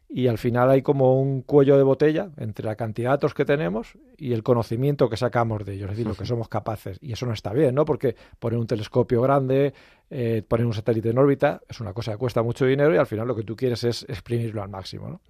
y 0.09 0.29
al 0.29 0.39
final 0.39 0.71
hay 0.71 0.83
como 0.83 1.21
un 1.21 1.43
cuello 1.43 1.77
de 1.77 1.83
botella 1.83 2.31
entre 2.37 2.65
la 2.65 2.77
cantidad 2.77 3.11
de 3.11 3.15
datos 3.15 3.35
que 3.35 3.45
tenemos 3.45 3.99
y 4.17 4.33
el 4.33 4.43
conocimiento 4.43 5.09
que 5.09 5.17
sacamos 5.17 5.65
de 5.65 5.75
ellos, 5.75 5.91
es 5.91 5.97
decir, 5.97 6.07
lo 6.07 6.15
que 6.15 6.25
somos 6.25 6.49
capaces. 6.49 6.99
Y 7.01 7.13
eso 7.13 7.27
no 7.27 7.33
está 7.33 7.53
bien, 7.53 7.75
¿no? 7.75 7.85
Porque 7.85 8.15
poner 8.39 8.59
un 8.59 8.67
telescopio 8.67 9.21
grande, 9.21 9.75
eh, 10.09 10.43
poner 10.47 10.65
un 10.65 10.73
satélite 10.73 11.11
en 11.11 11.19
órbita, 11.19 11.61
es 11.69 11.81
una 11.81 11.93
cosa 11.93 12.13
que 12.13 12.19
cuesta 12.19 12.43
mucho 12.43 12.65
dinero 12.67 12.95
y 12.95 12.99
al 12.99 13.07
final 13.07 13.27
lo 13.27 13.35
que 13.35 13.43
tú 13.43 13.57
quieres 13.57 13.83
es 13.83 14.05
exprimirlo 14.09 14.63
al 14.63 14.69
máximo, 14.69 15.09
¿no? 15.09 15.21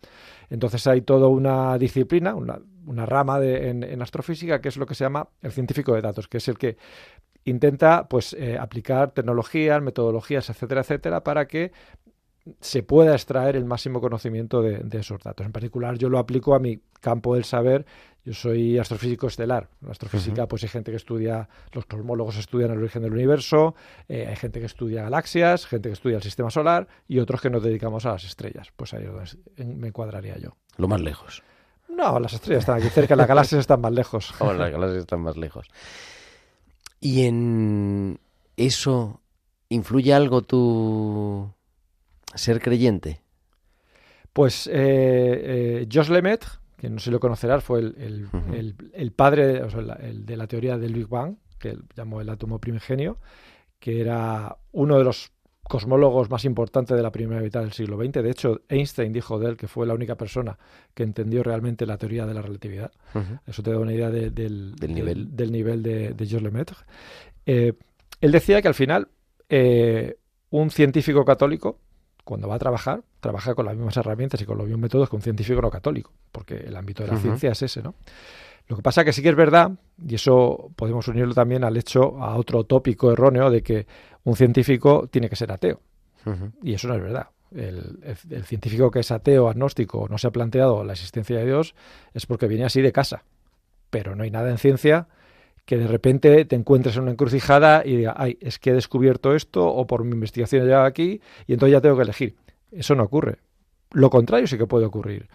Entonces 0.50 0.86
hay 0.86 1.00
toda 1.00 1.28
una 1.28 1.78
disciplina, 1.78 2.34
una, 2.34 2.60
una 2.84 3.06
rama 3.06 3.40
de, 3.40 3.70
en, 3.70 4.02
astrofísica 4.02 4.60
que 4.60 4.68
es 4.68 4.76
lo 4.76 4.86
que 4.86 4.94
se 4.94 5.04
llama 5.04 5.28
el 5.40 5.52
científico 5.52 5.94
de 5.94 6.02
datos, 6.02 6.28
que 6.28 6.36
es 6.36 6.48
el 6.48 6.58
que 6.58 6.76
intenta 7.44 8.08
pues 8.08 8.34
eh, 8.34 8.58
aplicar 8.58 9.12
tecnologías, 9.12 9.80
metodologías, 9.80 10.50
etcétera, 10.50 10.82
etcétera, 10.82 11.24
para 11.24 11.46
que 11.46 11.72
se 12.60 12.82
pueda 12.82 13.12
extraer 13.12 13.56
el 13.56 13.64
máximo 13.64 14.00
conocimiento 14.00 14.62
de, 14.62 14.84
esos 14.98 15.22
datos. 15.22 15.44
En 15.44 15.52
particular, 15.52 15.98
yo 15.98 16.08
lo 16.08 16.18
aplico 16.18 16.54
a 16.54 16.58
mi 16.58 16.80
campo 17.00 17.34
del 17.34 17.44
saber. 17.44 17.86
Yo 18.24 18.34
soy 18.34 18.78
astrofísico 18.78 19.26
estelar. 19.26 19.68
En 19.82 19.90
astrofísica, 19.90 20.48
pues 20.48 20.62
hay 20.64 20.68
gente 20.68 20.90
que 20.90 20.96
estudia, 20.96 21.48
los 21.72 21.86
cosmólogos 21.86 22.36
estudian 22.36 22.72
el 22.72 22.78
origen 22.78 23.02
del 23.02 23.12
universo, 23.12 23.74
eh, 24.08 24.26
hay 24.28 24.36
gente 24.36 24.58
que 24.58 24.66
estudia 24.66 25.02
galaxias, 25.02 25.66
gente 25.66 25.88
que 25.88 25.92
estudia 25.92 26.16
el 26.16 26.22
sistema 26.22 26.50
solar 26.50 26.88
y 27.06 27.20
otros 27.20 27.40
que 27.40 27.50
nos 27.50 27.62
dedicamos 27.62 28.04
a 28.06 28.12
las 28.12 28.24
estrellas. 28.24 28.72
Pues 28.76 28.94
ahí 28.94 29.06
me 29.64 29.88
encuadraría 29.88 30.38
yo. 30.38 30.56
Lo 30.76 30.88
más 30.88 31.00
lejos. 31.00 31.42
No, 31.88 32.18
las 32.18 32.32
estrellas 32.32 32.62
están 32.62 32.78
aquí 32.78 32.88
cerca, 32.88 33.14
las 33.14 33.28
galaxias 33.28 33.60
están 33.60 33.80
más 33.80 33.92
lejos. 33.92 34.34
Oh, 34.40 34.52
las 34.52 34.70
galaxias 34.70 35.00
están 35.00 35.20
más 35.20 35.36
lejos. 35.36 35.68
¿Y 37.00 37.26
en 37.26 38.18
eso 38.56 39.20
influye 39.68 40.12
algo 40.12 40.42
tu 40.42 41.50
ser 42.36 42.60
creyente? 42.60 43.20
Pues 44.32 44.66
eh, 44.66 44.72
eh, 44.74 45.88
Josh 45.92 46.08
Lemaitre, 46.08 46.50
que 46.76 46.90
no 46.90 46.98
sé 46.98 47.06
si 47.06 47.10
lo 47.10 47.20
conocerás, 47.20 47.64
fue 47.64 47.80
el, 47.80 48.28
el, 48.92 49.12
padre 49.12 49.62
o 49.62 49.70
sea, 49.70 49.80
el 50.00 50.26
de 50.26 50.36
la 50.36 50.46
teoría 50.46 50.76
del 50.76 50.92
Big 50.92 51.08
Bang, 51.08 51.36
que 51.58 51.78
llamó 51.96 52.20
el 52.20 52.28
átomo 52.28 52.58
primigenio, 52.58 53.18
que 53.78 54.00
era 54.00 54.56
uno 54.72 54.98
de 54.98 55.04
los 55.04 55.32
cosmólogos 55.62 56.30
más 56.30 56.44
importantes 56.44 56.96
de 56.96 57.02
la 57.02 57.10
primera 57.10 57.40
mitad 57.40 57.60
del 57.60 57.72
siglo 57.72 57.96
XX. 57.96 58.22
De 58.22 58.30
hecho, 58.30 58.60
Einstein 58.68 59.12
dijo 59.12 59.38
de 59.38 59.48
él 59.48 59.56
que 59.56 59.66
fue 59.66 59.86
la 59.86 59.94
única 59.94 60.16
persona 60.16 60.56
que 60.94 61.02
entendió 61.02 61.42
realmente 61.42 61.86
la 61.86 61.98
teoría 61.98 62.26
de 62.26 62.34
la 62.34 62.42
relatividad. 62.42 62.92
Eso 63.46 63.62
te 63.62 63.72
da 63.72 63.78
una 63.78 63.92
idea 63.92 64.10
del, 64.10 64.76
nivel, 64.88 65.34
del 65.34 65.52
nivel 65.52 65.82
de, 65.82 66.12
de 66.12 66.26
Georges 66.26 66.42
Lemaitre. 66.42 66.76
Eh, 67.46 67.72
él 68.20 68.32
decía 68.32 68.62
que 68.62 68.68
al 68.68 68.74
final 68.74 69.08
eh, 69.48 70.18
un 70.50 70.70
científico 70.70 71.24
católico 71.24 71.80
cuando 72.26 72.48
va 72.48 72.56
a 72.56 72.58
trabajar, 72.58 73.04
trabaja 73.20 73.54
con 73.54 73.66
las 73.66 73.76
mismas 73.76 73.96
herramientas 73.96 74.42
y 74.42 74.44
con 74.44 74.58
los 74.58 74.66
mismos 74.66 74.82
métodos 74.82 75.08
que 75.08 75.14
un 75.14 75.22
científico 75.22 75.62
no 75.62 75.70
católico, 75.70 76.10
porque 76.32 76.56
el 76.56 76.74
ámbito 76.74 77.04
de 77.04 77.12
la 77.12 77.18
ciencia 77.18 77.52
es 77.52 77.62
ese, 77.62 77.84
¿no? 77.84 77.94
Lo 78.66 78.74
que 78.74 78.82
pasa 78.82 79.04
que 79.04 79.12
sí 79.12 79.22
que 79.22 79.28
es 79.28 79.36
verdad, 79.36 79.70
y 80.04 80.16
eso 80.16 80.72
podemos 80.74 81.06
unirlo 81.06 81.34
también 81.34 81.62
al 81.62 81.76
hecho, 81.76 82.20
a 82.20 82.34
otro 82.34 82.64
tópico 82.64 83.12
erróneo 83.12 83.48
de 83.48 83.62
que 83.62 83.86
un 84.24 84.34
científico 84.34 85.06
tiene 85.08 85.28
que 85.28 85.36
ser 85.36 85.52
ateo. 85.52 85.80
Y 86.64 86.74
eso 86.74 86.88
no 86.88 86.94
es 86.96 87.00
verdad. 87.00 87.28
El, 87.54 88.00
el, 88.28 88.44
científico 88.44 88.90
que 88.90 88.98
es 88.98 89.12
ateo, 89.12 89.48
agnóstico, 89.48 90.08
no 90.10 90.18
se 90.18 90.26
ha 90.26 90.32
planteado 90.32 90.82
la 90.82 90.94
existencia 90.94 91.38
de 91.38 91.46
Dios, 91.46 91.76
es 92.12 92.26
porque 92.26 92.48
viene 92.48 92.64
así 92.64 92.82
de 92.82 92.90
casa. 92.90 93.22
Pero 93.88 94.16
no 94.16 94.24
hay 94.24 94.32
nada 94.32 94.50
en 94.50 94.58
ciencia 94.58 95.06
que 95.66 95.76
de 95.76 95.88
repente 95.88 96.44
te 96.44 96.56
encuentres 96.56 96.96
en 96.96 97.02
una 97.02 97.10
encrucijada 97.10 97.82
y 97.84 97.96
diga, 97.96 98.14
ay, 98.16 98.38
es 98.40 98.58
que 98.58 98.70
he 98.70 98.72
descubierto 98.72 99.34
esto 99.34 99.66
o 99.66 99.86
por 99.86 100.04
mi 100.04 100.12
investigación 100.12 100.62
he 100.62 100.66
llegado 100.66 100.84
aquí 100.84 101.20
y 101.46 101.52
entonces 101.52 101.72
ya 101.72 101.80
tengo 101.80 101.96
que 101.96 102.04
elegir. 102.04 102.36
Eso 102.70 102.94
no 102.94 103.02
ocurre. 103.02 103.38
Lo 103.90 104.08
contrario 104.08 104.46
sí 104.46 104.56
que 104.56 104.66
puede 104.66 104.86
ocurrir. 104.86 105.28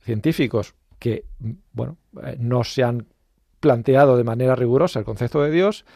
Científicos 0.00 0.74
que, 0.98 1.24
bueno, 1.72 1.96
eh, 2.22 2.36
no 2.38 2.64
se 2.64 2.84
han 2.84 3.06
planteado 3.60 4.16
de 4.16 4.24
manera 4.24 4.54
rigurosa 4.54 4.98
el 4.98 5.04
concepto 5.04 5.42
de 5.42 5.50
Dios, 5.50 5.86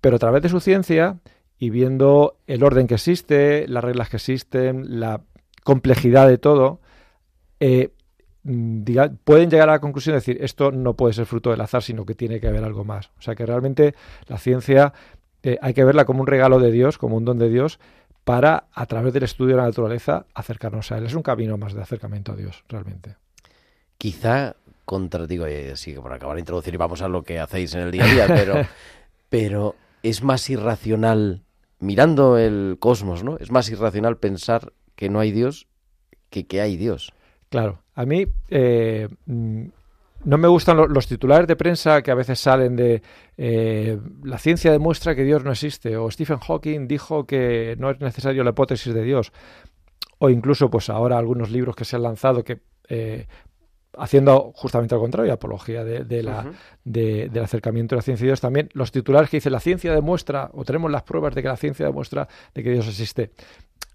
pero 0.00 0.16
a 0.16 0.18
través 0.18 0.42
de 0.42 0.48
su 0.48 0.60
ciencia 0.60 1.18
y 1.58 1.70
viendo 1.70 2.38
el 2.46 2.62
orden 2.62 2.86
que 2.86 2.94
existe, 2.94 3.68
las 3.68 3.84
reglas 3.84 4.08
que 4.08 4.16
existen, 4.16 5.00
la 5.00 5.20
complejidad 5.64 6.28
de 6.28 6.38
todo, 6.38 6.80
eh, 7.60 7.90
diga- 8.48 9.14
pueden 9.24 9.50
llegar 9.50 9.68
a 9.68 9.72
la 9.72 9.80
conclusión 9.80 10.12
de 10.14 10.18
decir 10.20 10.38
esto 10.40 10.72
no 10.72 10.94
puede 10.94 11.14
ser 11.14 11.26
fruto 11.26 11.50
del 11.50 11.60
azar, 11.60 11.82
sino 11.82 12.04
que 12.06 12.14
tiene 12.14 12.40
que 12.40 12.48
haber 12.48 12.64
algo 12.64 12.84
más. 12.84 13.10
O 13.18 13.22
sea 13.22 13.34
que 13.34 13.46
realmente 13.46 13.94
la 14.26 14.38
ciencia 14.38 14.92
eh, 15.42 15.58
hay 15.62 15.74
que 15.74 15.84
verla 15.84 16.04
como 16.04 16.20
un 16.20 16.26
regalo 16.26 16.58
de 16.58 16.70
Dios, 16.72 16.98
como 16.98 17.16
un 17.16 17.24
don 17.24 17.38
de 17.38 17.48
Dios, 17.48 17.78
para 18.24 18.64
a 18.72 18.86
través 18.86 19.12
del 19.12 19.22
estudio 19.22 19.56
de 19.56 19.62
la 19.62 19.68
naturaleza 19.68 20.26
acercarnos 20.34 20.90
a 20.92 20.98
él. 20.98 21.06
Es 21.06 21.14
un 21.14 21.22
camino 21.22 21.56
más 21.56 21.74
de 21.74 21.82
acercamiento 21.82 22.32
a 22.32 22.36
Dios, 22.36 22.64
realmente. 22.68 23.16
Quizá 23.96 24.56
contra, 24.84 25.26
digo, 25.26 25.46
eh, 25.46 25.76
sí, 25.76 25.92
que 25.94 26.00
por 26.00 26.12
acabar 26.12 26.36
de 26.36 26.40
introducir 26.40 26.72
y 26.74 26.76
vamos 26.78 27.02
a 27.02 27.08
lo 27.08 27.22
que 27.22 27.38
hacéis 27.38 27.74
en 27.74 27.80
el 27.82 27.90
día 27.90 28.04
a 28.04 28.08
día, 28.08 28.26
pero, 28.28 28.54
pero 29.28 29.74
es 30.02 30.22
más 30.22 30.48
irracional, 30.50 31.42
mirando 31.78 32.38
el 32.38 32.76
cosmos, 32.80 33.22
¿no? 33.22 33.36
Es 33.38 33.50
más 33.50 33.68
irracional 33.70 34.16
pensar 34.16 34.72
que 34.94 35.08
no 35.08 35.20
hay 35.20 35.30
Dios 35.32 35.66
que 36.30 36.46
que 36.46 36.60
hay 36.60 36.76
Dios. 36.76 37.12
Claro, 37.50 37.80
a 37.94 38.04
mí 38.04 38.26
eh, 38.50 39.08
mm, 39.26 39.62
no 40.24 40.38
me 40.38 40.48
gustan 40.48 40.76
lo- 40.76 40.86
los 40.88 41.06
titulares 41.06 41.46
de 41.46 41.56
prensa 41.56 42.02
que 42.02 42.10
a 42.10 42.14
veces 42.14 42.38
salen 42.40 42.76
de 42.76 43.02
eh, 43.36 43.98
la 44.24 44.38
ciencia 44.38 44.70
demuestra 44.72 45.14
que 45.14 45.24
Dios 45.24 45.44
no 45.44 45.52
existe 45.52 45.96
o 45.96 46.10
Stephen 46.10 46.38
Hawking 46.38 46.86
dijo 46.88 47.26
que 47.26 47.76
no 47.78 47.90
es 47.90 48.00
necesario 48.00 48.44
la 48.44 48.50
hipótesis 48.50 48.92
de 48.92 49.02
Dios 49.02 49.32
o 50.18 50.28
incluso 50.28 50.68
pues 50.70 50.90
ahora 50.90 51.16
algunos 51.18 51.50
libros 51.50 51.76
que 51.76 51.84
se 51.84 51.96
han 51.96 52.02
lanzado 52.02 52.42
que 52.44 52.58
eh, 52.88 53.26
haciendo 53.96 54.52
justamente 54.54 54.94
al 54.94 55.00
contrario, 55.00 55.32
apología 55.32 55.82
de, 55.84 56.04
de 56.04 56.22
la, 56.22 56.40
Ujú. 56.40 56.50
de- 56.84 57.28
del 57.30 57.42
acercamiento 57.44 57.94
de 57.94 57.98
la 57.98 58.02
ciencia 58.02 58.24
y 58.24 58.28
Dios, 58.28 58.40
también 58.40 58.68
los 58.74 58.92
titulares 58.92 59.30
que 59.30 59.38
dicen 59.38 59.52
la 59.52 59.60
ciencia 59.60 59.92
demuestra, 59.94 60.50
o 60.52 60.64
tenemos 60.64 60.90
las 60.90 61.02
pruebas 61.02 61.34
de 61.34 61.42
que 61.42 61.48
la 61.48 61.56
ciencia 61.56 61.86
demuestra 61.86 62.28
de 62.54 62.62
que 62.62 62.70
Dios 62.70 62.86
existe. 62.86 63.30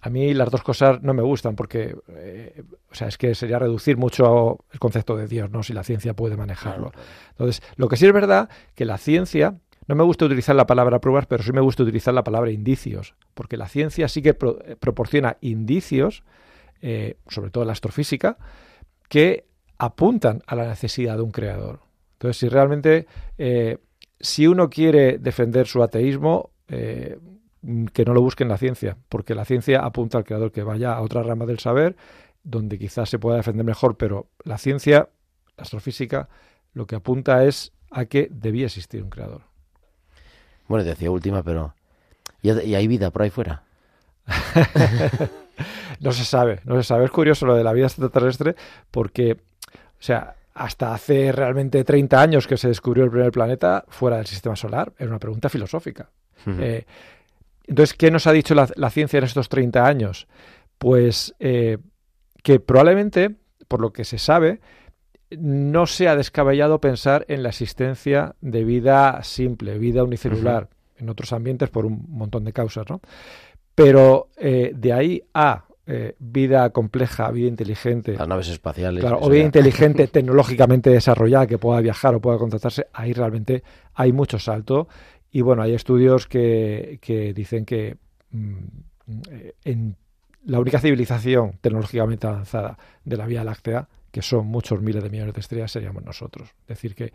A 0.05 0.09
mí 0.09 0.33
las 0.33 0.51
dos 0.51 0.63
cosas 0.63 1.01
no 1.01 1.13
me 1.13 1.23
gustan 1.23 1.55
porque, 1.55 1.95
eh, 2.09 2.61
o 2.91 2.93
sea, 2.93 3.07
es 3.07 3.17
que 3.17 3.33
sería 3.35 3.57
reducir 3.57 3.95
mucho 3.95 4.65
el 4.71 4.79
concepto 4.79 5.15
de 5.15 5.27
Dios, 5.27 5.49
¿no? 5.49 5.63
Si 5.63 5.71
la 5.71 5.83
ciencia 5.85 6.13
puede 6.13 6.35
manejarlo. 6.35 6.91
Entonces, 7.31 7.63
lo 7.77 7.87
que 7.87 7.95
sí 7.95 8.05
es 8.05 8.11
verdad 8.13 8.49
que 8.75 8.83
la 8.83 8.97
ciencia, 8.97 9.55
no 9.87 9.95
me 9.95 10.03
gusta 10.03 10.25
utilizar 10.25 10.55
la 10.57 10.67
palabra 10.67 10.99
pruebas, 10.99 11.25
pero 11.25 11.41
sí 11.41 11.53
me 11.53 11.61
gusta 11.61 11.83
utilizar 11.83 12.13
la 12.13 12.23
palabra 12.25 12.51
indicios, 12.51 13.15
porque 13.33 13.55
la 13.55 13.69
ciencia 13.69 14.09
sí 14.09 14.21
que 14.21 14.33
pro- 14.33 14.59
eh, 14.65 14.75
proporciona 14.75 15.37
indicios, 15.39 16.23
eh, 16.81 17.15
sobre 17.29 17.49
todo 17.49 17.63
la 17.63 17.71
astrofísica, 17.71 18.37
que 19.07 19.45
apuntan 19.77 20.43
a 20.47 20.55
la 20.55 20.67
necesidad 20.67 21.15
de 21.15 21.21
un 21.23 21.31
creador. 21.31 21.79
Entonces, 22.13 22.37
si 22.37 22.49
realmente, 22.49 23.07
eh, 23.37 23.77
si 24.19 24.47
uno 24.47 24.69
quiere 24.69 25.17
defender 25.17 25.65
su 25.65 25.81
ateísmo, 25.81 26.51
eh, 26.67 27.17
que 27.93 28.05
no 28.05 28.13
lo 28.13 28.21
busque 28.21 28.43
en 28.43 28.49
la 28.49 28.57
ciencia, 28.57 28.97
porque 29.09 29.35
la 29.35 29.45
ciencia 29.45 29.81
apunta 29.81 30.17
al 30.17 30.23
creador, 30.23 30.51
que 30.51 30.63
vaya 30.63 30.93
a 30.93 31.01
otra 31.01 31.23
rama 31.23 31.45
del 31.45 31.59
saber, 31.59 31.95
donde 32.43 32.77
quizás 32.77 33.09
se 33.09 33.19
pueda 33.19 33.37
defender 33.37 33.65
mejor, 33.65 33.95
pero 33.95 34.27
la 34.43 34.57
ciencia, 34.57 35.09
la 35.57 35.63
astrofísica, 35.63 36.27
lo 36.73 36.85
que 36.87 36.95
apunta 36.95 37.45
es 37.45 37.71
a 37.91 38.05
que 38.05 38.27
debía 38.31 38.65
existir 38.65 39.01
un 39.03 39.09
creador. 39.09 39.41
Bueno, 40.67 40.83
decía 40.83 41.11
última, 41.11 41.43
pero... 41.43 41.73
¿Y, 42.41 42.49
hay 42.49 42.87
vida 42.87 43.11
por 43.11 43.21
ahí 43.21 43.29
fuera? 43.29 43.63
No 45.99 46.11
se 46.11 46.25
sabe, 46.25 46.59
no 46.65 46.75
se 46.75 46.83
sabe. 46.83 47.05
Es 47.05 47.11
curioso 47.11 47.45
lo 47.45 47.55
de 47.55 47.63
la 47.63 47.73
vida 47.73 47.85
extraterrestre 47.85 48.55
porque, 48.91 49.33
o 49.33 50.01
sea, 50.01 50.35
hasta 50.53 50.93
hace 50.93 51.31
realmente 51.31 51.83
30 51.83 52.21
años 52.21 52.47
que 52.47 52.57
se 52.57 52.67
descubrió 52.67 53.05
el 53.05 53.11
primer 53.11 53.31
planeta 53.31 53.85
fuera 53.87 54.17
del 54.17 54.25
sistema 54.25 54.55
solar, 54.55 54.91
era 54.97 55.09
una 55.09 55.19
pregunta 55.19 55.49
filosófica. 55.49 56.09
Eh, 56.45 56.85
entonces, 57.67 57.95
¿qué 57.95 58.11
nos 58.11 58.27
ha 58.27 58.31
dicho 58.31 58.55
la, 58.55 58.67
la 58.75 58.89
ciencia 58.89 59.17
en 59.17 59.23
estos 59.23 59.49
30 59.49 59.85
años? 59.85 60.27
Pues 60.77 61.35
eh, 61.39 61.77
que 62.41 62.59
probablemente, 62.59 63.35
por 63.67 63.79
lo 63.79 63.93
que 63.93 64.03
se 64.03 64.17
sabe, 64.17 64.59
no 65.37 65.87
sea 65.87 66.15
descabellado 66.15 66.79
pensar 66.79 67.25
en 67.27 67.43
la 67.43 67.49
existencia 67.49 68.35
de 68.41 68.63
vida 68.63 69.23
simple, 69.23 69.77
vida 69.77 70.03
unicelular, 70.03 70.69
en 70.97 71.09
otros 71.09 71.33
ambientes 71.33 71.69
por 71.69 71.85
un 71.85 72.05
montón 72.09 72.43
de 72.43 72.53
causas, 72.53 72.85
¿no? 72.89 73.01
Pero 73.75 74.29
eh, 74.37 74.71
de 74.75 74.93
ahí 74.93 75.23
a 75.33 75.65
eh, 75.85 76.15
vida 76.19 76.69
compleja, 76.69 77.31
vida 77.31 77.47
inteligente, 77.47 78.13
Las 78.13 78.27
naves 78.27 78.49
espaciales. 78.49 79.01
Claro, 79.01 79.19
o 79.21 79.33
ya. 79.33 79.39
inteligente, 79.39 80.07
tecnológicamente 80.11 80.89
desarrollada, 80.89 81.47
que 81.47 81.57
pueda 81.57 81.81
viajar 81.81 82.15
o 82.15 82.21
pueda 82.21 82.37
contratarse, 82.37 82.87
ahí 82.93 83.13
realmente 83.13 83.63
hay 83.93 84.11
mucho 84.13 84.37
salto. 84.39 84.87
Y 85.33 85.41
bueno, 85.41 85.63
hay 85.63 85.73
estudios 85.73 86.27
que, 86.27 86.99
que 87.01 87.33
dicen 87.33 87.65
que 87.65 87.97
mm, 88.29 88.57
eh, 89.31 89.53
en 89.65 89.97
la 90.45 90.59
única 90.59 90.79
civilización 90.79 91.57
tecnológicamente 91.59 92.27
avanzada 92.27 92.77
de 93.03 93.17
la 93.17 93.25
Vía 93.25 93.43
Láctea, 93.43 93.89
que 94.11 94.21
son 94.21 94.45
muchos 94.45 94.79
miles 94.81 95.01
de 95.01 95.09
millones 95.09 95.33
de 95.33 95.41
estrellas, 95.41 95.71
seríamos 95.71 96.03
nosotros. 96.03 96.49
Es 96.61 96.67
decir, 96.67 96.93
que 96.93 97.13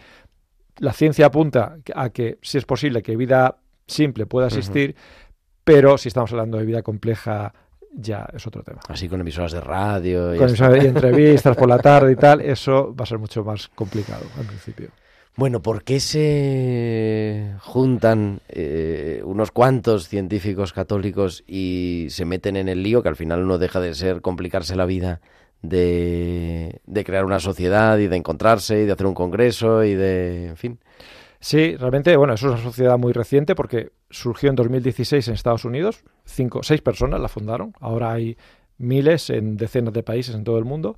la 0.79 0.93
ciencia 0.93 1.27
apunta 1.27 1.77
a 1.95 2.11
que 2.11 2.39
si 2.43 2.59
es 2.59 2.65
posible 2.65 3.05
que 3.05 3.17
vida 3.17 3.59
simple 3.87 4.27
pueda 4.27 4.49
existir, 4.49 4.97
pero 5.63 5.97
si 5.97 6.09
estamos 6.09 6.33
hablando 6.33 6.59
de 6.59 6.65
vida 6.65 6.83
compleja, 6.83 7.55
ya 7.93 8.29
es 8.35 8.47
otro 8.47 8.65
tema 8.65 8.81
Así 8.89 9.09
con 9.09 9.21
emisoras 9.21 9.53
de 9.53 9.61
radio. 9.61 10.37
con 10.37 10.51
y 10.51 10.87
entrevistas 10.87 11.57
por 11.57 11.69
la 11.69 11.79
tarde 11.79 12.13
y 12.13 12.17
tal, 12.17 12.41
eso 12.43 12.93
va 12.97 13.05
a 13.05 13.07
ser 13.07 13.19
mucho 13.19 13.45
más 13.45 13.69
complicado 13.69 14.27
al 14.37 14.45
principio. 14.45 14.91
Bueno, 15.39 15.63
¿por 15.63 15.85
qué 15.85 16.01
se 16.01 17.55
juntan 17.61 18.41
eh, 18.49 19.23
unos 19.25 19.53
cuantos 19.53 20.09
científicos 20.09 20.73
católicos 20.73 21.45
y 21.47 22.09
se 22.11 22.25
meten 22.25 22.57
en 22.57 22.69
el 22.69 22.83
lío 22.83 23.05
que 23.05 23.09
al 23.09 23.15
final 23.15 23.47
no 23.47 23.57
deja 23.57 23.79
de 23.79 23.95
ser 23.95 24.21
complicarse 24.21 24.75
la 24.75 24.85
vida 24.85 25.21
de, 25.63 26.81
crear 27.07 27.25
una 27.25 27.39
sociedad 27.39 27.99
y 27.99 28.09
de 28.09 28.17
encontrarse 28.17 28.83
y 28.83 28.87
de 28.87 28.91
hacer 28.91 29.07
un 29.07 29.15
congreso 29.15 29.85
y 29.85 29.95
de, 29.95 30.49
en 30.49 30.57
fin. 30.57 30.81
Sí, 31.39 31.77
realmente, 31.77 32.17
bueno, 32.17 32.35
es 32.35 32.43
una 32.43 32.59
sociedad 32.59 32.99
muy 32.99 33.13
reciente 33.13 33.55
porque 33.55 33.93
surgió 34.11 34.51
en 34.51 34.57
2016 34.57 35.29
en 35.29 35.35
Estados 35.35 35.65
Unidos, 35.65 36.03
cinco, 36.25 36.65
seis 36.65 36.81
personas 36.81 37.21
la 37.21 37.29
fundaron, 37.29 37.75
ahora 37.79 38.11
hay 38.11 38.37
miles 38.77 39.31
en 39.31 39.57
decenas 39.57 39.95
de 39.95 40.03
países 40.03 40.35
en 40.35 40.43
todo 40.43 40.59
el 40.59 40.65
mundo 40.65 40.97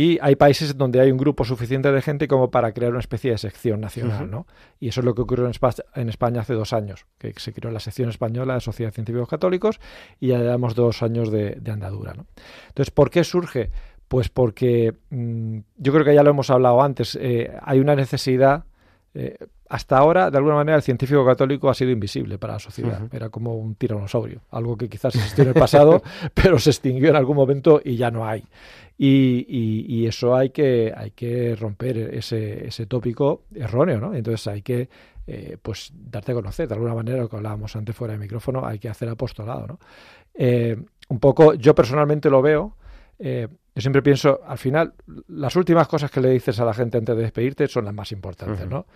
y 0.00 0.16
hay 0.22 0.36
países 0.36 0.76
donde 0.76 1.00
hay 1.00 1.10
un 1.10 1.18
grupo 1.18 1.44
suficiente 1.44 1.90
de 1.90 2.00
gente 2.02 2.28
como 2.28 2.52
para 2.52 2.70
crear 2.72 2.92
una 2.92 3.00
especie 3.00 3.32
de 3.32 3.38
sección 3.38 3.80
nacional. 3.80 4.30
¿no? 4.30 4.46
Y 4.78 4.86
eso 4.90 5.00
es 5.00 5.04
lo 5.04 5.12
que 5.12 5.22
ocurrió 5.22 5.46
en 5.46 5.50
Espa- 5.52 5.84
en 5.96 6.08
España 6.08 6.42
hace 6.42 6.54
dos 6.54 6.72
años, 6.72 7.04
que 7.18 7.32
se 7.36 7.52
creó 7.52 7.72
la 7.72 7.80
sección 7.80 8.08
española 8.08 8.54
de 8.54 8.60
Sociedad 8.60 8.92
de 8.92 8.94
Científicos 8.94 9.28
Católicos 9.28 9.80
y 10.20 10.28
ya 10.28 10.38
llevamos 10.38 10.76
dos 10.76 11.02
años 11.02 11.32
de, 11.32 11.56
de 11.60 11.70
andadura, 11.72 12.14
¿no? 12.14 12.26
Entonces, 12.68 12.92
¿por 12.92 13.10
qué 13.10 13.24
surge? 13.24 13.72
Pues 14.06 14.28
porque 14.28 14.94
mm, 15.10 15.58
yo 15.78 15.92
creo 15.92 16.04
que 16.04 16.14
ya 16.14 16.22
lo 16.22 16.30
hemos 16.30 16.48
hablado 16.50 16.80
antes, 16.80 17.18
eh, 17.20 17.50
hay 17.60 17.80
una 17.80 17.96
necesidad 17.96 18.66
eh, 19.14 19.36
hasta 19.68 19.98
ahora, 19.98 20.30
de 20.30 20.38
alguna 20.38 20.54
manera, 20.56 20.76
el 20.76 20.82
científico 20.82 21.24
católico 21.26 21.68
ha 21.68 21.74
sido 21.74 21.90
invisible 21.90 22.38
para 22.38 22.54
la 22.54 22.58
sociedad. 22.58 23.02
Era 23.12 23.28
como 23.28 23.54
un 23.54 23.74
tiranosaurio, 23.74 24.40
algo 24.50 24.76
que 24.76 24.88
quizás 24.88 25.14
existió 25.14 25.42
en 25.44 25.48
el 25.48 25.54
pasado, 25.54 26.02
pero 26.34 26.58
se 26.58 26.70
extinguió 26.70 27.10
en 27.10 27.16
algún 27.16 27.36
momento 27.36 27.80
y 27.84 27.96
ya 27.96 28.10
no 28.10 28.26
hay. 28.26 28.44
Y, 28.96 29.46
y- 29.48 29.84
y 29.88 30.06
eso 30.06 30.34
hay 30.34 30.50
que, 30.50 30.92
hay 30.96 31.10
que 31.12 31.54
romper 31.54 31.96
ese, 32.14 32.66
ese 32.66 32.86
tópico 32.86 33.42
erróneo, 33.54 34.00
¿no? 34.00 34.14
Entonces 34.14 34.46
hay 34.48 34.62
que 34.62 34.88
eh, 35.26 35.56
pues 35.60 35.92
darte 35.94 36.32
a 36.32 36.34
conocer, 36.34 36.66
de 36.66 36.74
alguna 36.74 36.94
manera, 36.94 37.18
lo 37.18 37.28
que 37.28 37.36
hablábamos 37.36 37.76
antes 37.76 37.94
fuera 37.94 38.14
de 38.14 38.18
micrófono, 38.18 38.64
hay 38.66 38.78
que 38.78 38.88
hacer 38.88 39.08
apostolado, 39.10 39.66
¿no? 39.66 39.78
Eh, 40.34 40.76
un 41.10 41.18
poco, 41.20 41.54
yo 41.54 41.74
personalmente 41.74 42.30
lo 42.30 42.40
veo, 42.42 42.76
eh, 43.18 43.48
yo 43.78 43.82
siempre 43.82 44.02
pienso, 44.02 44.40
al 44.44 44.58
final, 44.58 44.92
las 45.28 45.54
últimas 45.54 45.86
cosas 45.86 46.10
que 46.10 46.20
le 46.20 46.30
dices 46.30 46.58
a 46.58 46.64
la 46.64 46.74
gente 46.74 46.98
antes 46.98 47.14
de 47.14 47.22
despedirte 47.22 47.68
son 47.68 47.84
las 47.84 47.94
más 47.94 48.10
importantes. 48.10 48.66
¿no? 48.66 48.86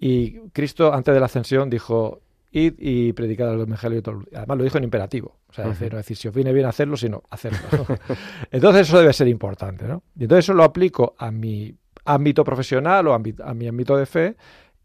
Y 0.00 0.40
Cristo, 0.48 0.92
antes 0.92 1.14
de 1.14 1.20
la 1.20 1.26
ascensión, 1.26 1.70
dijo, 1.70 2.22
id 2.50 2.74
y 2.76 3.12
predicad 3.12 3.54
el 3.54 3.60
evangelio. 3.60 4.00
y 4.00 4.02
todo". 4.02 4.24
Además, 4.34 4.58
lo 4.58 4.64
dijo 4.64 4.78
en 4.78 4.84
imperativo. 4.84 5.36
O 5.48 5.52
sea, 5.52 5.68
decir, 5.68 5.92
no 5.92 5.98
decir, 5.98 6.16
si 6.16 6.26
os 6.26 6.34
viene 6.34 6.52
bien 6.52 6.66
hacerlo, 6.66 6.96
sino 6.96 7.22
hacerlo. 7.30 7.60
entonces, 8.50 8.88
eso 8.88 8.98
debe 8.98 9.12
ser 9.12 9.28
importante, 9.28 9.86
¿no? 9.86 10.02
Y 10.18 10.24
entonces 10.24 10.46
eso 10.46 10.54
lo 10.54 10.64
aplico 10.64 11.14
a 11.18 11.30
mi 11.30 11.72
ámbito 12.04 12.42
profesional 12.42 13.06
o 13.06 13.14
a 13.14 13.54
mi 13.54 13.68
ámbito 13.68 13.96
de 13.96 14.06
fe 14.06 14.36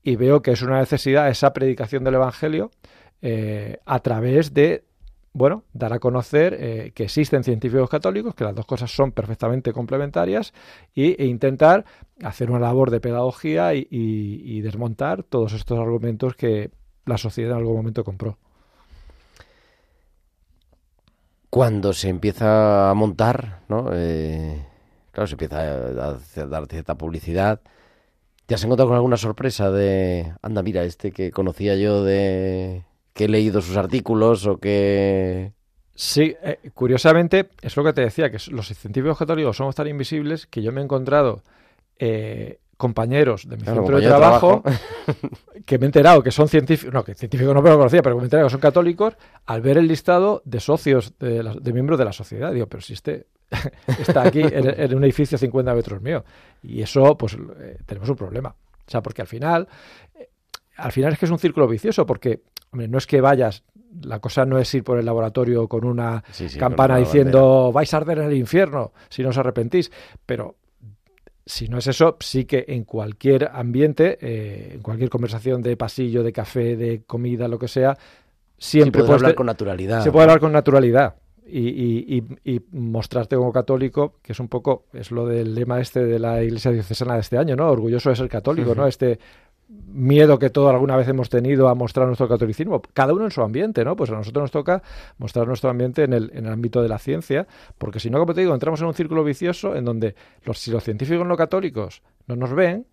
y 0.04 0.18
veo 0.18 0.44
que 0.44 0.52
es 0.52 0.62
una 0.62 0.78
necesidad 0.78 1.30
esa 1.30 1.52
predicación 1.52 2.04
del 2.04 2.14
evangelio 2.14 2.70
eh, 3.24 3.80
a 3.86 4.00
través 4.02 4.54
de 4.54 4.84
bueno, 5.38 5.64
dar 5.72 5.94
a 5.94 6.00
conocer 6.00 6.58
eh, 6.60 6.92
que 6.96 7.04
existen 7.04 7.44
científicos 7.44 7.88
católicos, 7.92 8.34
que 8.34 8.44
las 8.44 8.56
dos 8.56 8.66
cosas 8.66 8.90
son 8.90 9.12
perfectamente 9.12 9.72
complementarias, 9.72 10.52
y, 10.96 11.22
e 11.22 11.28
intentar 11.28 11.86
hacer 12.24 12.50
una 12.50 12.60
labor 12.60 12.90
de 12.90 13.00
pedagogía 13.00 13.76
y, 13.76 14.62
desmontar 14.62 15.22
todos 15.22 15.54
estos 15.54 15.78
argumentos 15.78 16.36
que 16.36 16.72
la 17.06 17.20
sociedad 17.20 17.52
en 17.52 17.58
algún 17.58 17.78
momento 17.78 18.04
compró. 18.04 18.40
Cuando 21.52 21.94
se 21.94 22.10
empieza 22.10 22.90
a 22.90 22.94
montar, 22.96 23.60
¿no? 23.70 23.90
Eh, 23.94 24.66
claro, 25.12 25.28
se 25.28 25.36
empieza 25.36 25.60
a, 25.60 26.18
dar 26.48 26.66
cierta 26.66 26.96
publicidad. 26.96 27.62
¿Te 28.48 28.56
has 28.56 28.64
encontrado 28.64 28.90
con 28.90 28.96
alguna 28.96 29.18
sorpresa 29.18 29.70
de, 29.70 30.34
anda, 30.42 30.64
mira, 30.64 30.84
este 30.84 31.12
que 31.12 31.30
conocía 31.30 31.76
yo 31.76 32.04
de 32.04 32.87
que 33.18 33.26
he 33.26 33.28
leído 33.28 33.62
sus 33.62 33.76
artículos 33.78 34.46
o 34.46 34.58
que... 34.60 35.52
Sí, 35.96 36.36
eh, 36.44 36.60
curiosamente, 36.76 37.50
es 37.62 37.76
lo 37.76 37.84
que 37.84 37.92
te 37.94 38.02
decía, 38.02 38.30
que 38.30 38.38
los 38.52 38.68
científicos 38.68 39.18
católicos 39.18 39.58
somos 39.58 39.74
tan 39.76 39.88
invisibles 39.88 40.46
que 40.46 40.62
yo 40.62 40.72
me 40.72 40.80
he 40.82 40.84
encontrado 40.84 41.42
eh, 41.98 42.60
compañeros 42.78 43.50
de 43.50 43.58
mi 43.58 43.64
Claro, 43.64 43.80
centro 43.82 43.98
de 44.00 44.08
trabajo, 44.08 44.62
que 45.66 45.80
me 45.80 45.86
he 45.86 45.88
enterado 45.88 46.22
que 46.22 46.30
son 46.30 46.48
científicos, 46.48 46.94
no, 46.94 47.04
que 47.04 47.16
científicos 47.16 47.56
no 47.56 47.64
me 47.64 47.72
lo 47.72 47.78
conocía, 47.78 48.04
pero 48.04 48.16
que 48.16 48.20
me 48.20 48.26
he 48.26 48.28
enterado 48.28 48.48
que 48.48 48.52
son 48.52 48.60
católicos, 48.62 49.16
al 49.48 49.62
ver 49.62 49.80
el 49.80 49.88
listado 49.88 50.44
de 50.46 50.60
socios, 50.60 51.14
de, 51.18 51.42
la- 51.42 51.56
de 51.56 51.74
miembros 51.74 51.98
de 51.98 52.06
la 52.06 52.14
sociedad. 52.14 52.54
Digo, 52.54 52.68
pero 52.68 52.82
si 52.82 52.94
este 52.94 53.26
está 54.00 54.22
aquí 54.22 54.42
en, 54.42 54.80
en 54.80 54.96
un 54.96 55.04
edificio 55.04 55.36
a 55.38 55.40
50 55.40 55.74
metros 55.74 56.00
mío. 56.02 56.24
Y 56.62 56.84
eso, 56.84 57.18
pues, 57.18 57.34
eh, 57.60 57.78
tenemos 57.88 58.08
un 58.10 58.16
problema. 58.16 58.50
O 58.50 58.92
sea, 58.92 59.02
porque 59.02 59.24
al 59.24 59.28
final, 59.28 59.68
al 60.78 60.92
final 60.92 61.14
es 61.14 61.20
que 61.20 61.26
es 61.26 61.32
un 61.32 61.40
círculo 61.40 61.68
vicioso, 61.68 62.06
porque, 62.06 62.42
hombre, 62.72 62.88
no 62.88 62.98
es 62.98 63.08
que 63.08 63.22
vayas, 63.22 63.64
la 64.02 64.20
cosa 64.20 64.46
no 64.46 64.60
es 64.60 64.74
ir 64.76 64.84
por 64.84 65.00
el 65.00 65.06
laboratorio 65.06 65.68
con 65.68 65.86
una 65.86 66.24
Sí, 66.32 66.50
sí, 66.50 66.60
campana 66.60 66.96
con 66.96 67.04
diciendo 67.04 67.72
vais 67.74 67.94
a 67.94 67.98
arder 67.98 68.20
en 68.20 68.26
el 68.26 68.34
infierno 68.36 68.92
si 69.10 69.24
no 69.24 69.30
os 69.30 69.38
arrepentís. 69.38 69.92
Pero 70.26 70.56
si 71.46 71.68
no 71.70 71.78
es 71.78 71.88
eso, 71.88 72.18
sí 72.20 72.46
que 72.46 72.66
en 72.68 72.84
cualquier 72.84 73.50
ambiente, 73.54 74.18
eh, 74.22 74.72
en 74.76 74.82
cualquier 74.82 75.10
conversación 75.10 75.62
de 75.62 75.78
pasillo, 75.78 76.22
de 76.24 76.34
café, 76.34 76.76
de 76.76 77.04
comida, 77.08 77.48
lo 77.48 77.58
que 77.58 77.68
sea, 77.70 77.98
siempre 78.58 78.92
puedes 79.02 79.08
puedes 79.08 79.22
hablar 79.24 79.36
con 79.36 79.46
naturalidad. 79.46 80.04
se 80.04 80.12
puede 80.12 80.24
hablar 80.26 80.40
con 80.40 80.52
naturalidad. 80.52 81.16
Y, 81.50 81.70
y- 82.18 82.24
y- 82.44 82.62
mostrarte 82.74 83.38
como 83.38 83.54
católico, 83.54 84.16
que 84.22 84.34
es 84.34 84.40
un 84.42 84.50
poco, 84.50 84.88
es 84.92 85.12
lo 85.12 85.26
del 85.26 85.56
lema 85.56 85.80
este 85.80 86.04
de 86.06 86.20
la 86.20 86.44
Iglesia 86.44 86.72
Diocesana 86.72 87.14
de 87.14 87.22
este 87.22 87.38
año, 87.38 87.56
¿no? 87.56 87.70
Orgulloso 87.72 88.10
de 88.10 88.18
ser 88.18 88.28
católico, 88.28 88.76
¿no? 88.76 88.86
Este 88.86 89.18
miedo 89.70 90.40
que 90.40 90.50
todos 90.50 90.72
alguna 90.72 90.96
vez 90.96 91.08
hemos 91.08 91.30
tenido 91.30 91.68
a 91.68 91.76
mostrar 91.76 92.08
nuestro 92.08 92.28
catolicismo, 92.28 92.82
cada 92.94 93.14
uno 93.14 93.26
en 93.26 93.32
su 93.32 93.42
ambiente, 93.42 93.84
¿no? 93.84 93.96
Pues 93.96 94.10
a 94.12 94.14
nosotros 94.16 94.44
nos 94.44 94.52
toca 94.52 94.82
mostrar 95.18 95.48
nuestro 95.48 95.70
ambiente 95.70 96.04
en 96.04 96.14
el, 96.14 96.32
en 96.34 96.46
el 96.46 96.54
ámbito 96.54 96.82
de 96.82 96.90
la 96.90 97.00
ciencia, 97.00 97.48
porque 97.78 98.00
si 98.00 98.10
no, 98.10 98.20
como 98.20 98.34
te 98.34 98.42
digo, 98.42 98.54
entramos 98.54 98.80
en 98.82 98.88
un 98.88 98.94
círculo 98.94 99.24
vicioso 99.24 99.76
en 99.76 99.84
donde 99.86 100.16
los, 100.44 100.60
si 100.60 100.72
los 100.72 100.84
científicos 100.84 101.28
no 101.28 101.36
católicos 101.36 102.02
no 102.28 102.36
nos 102.36 102.54
ven, 102.54 102.86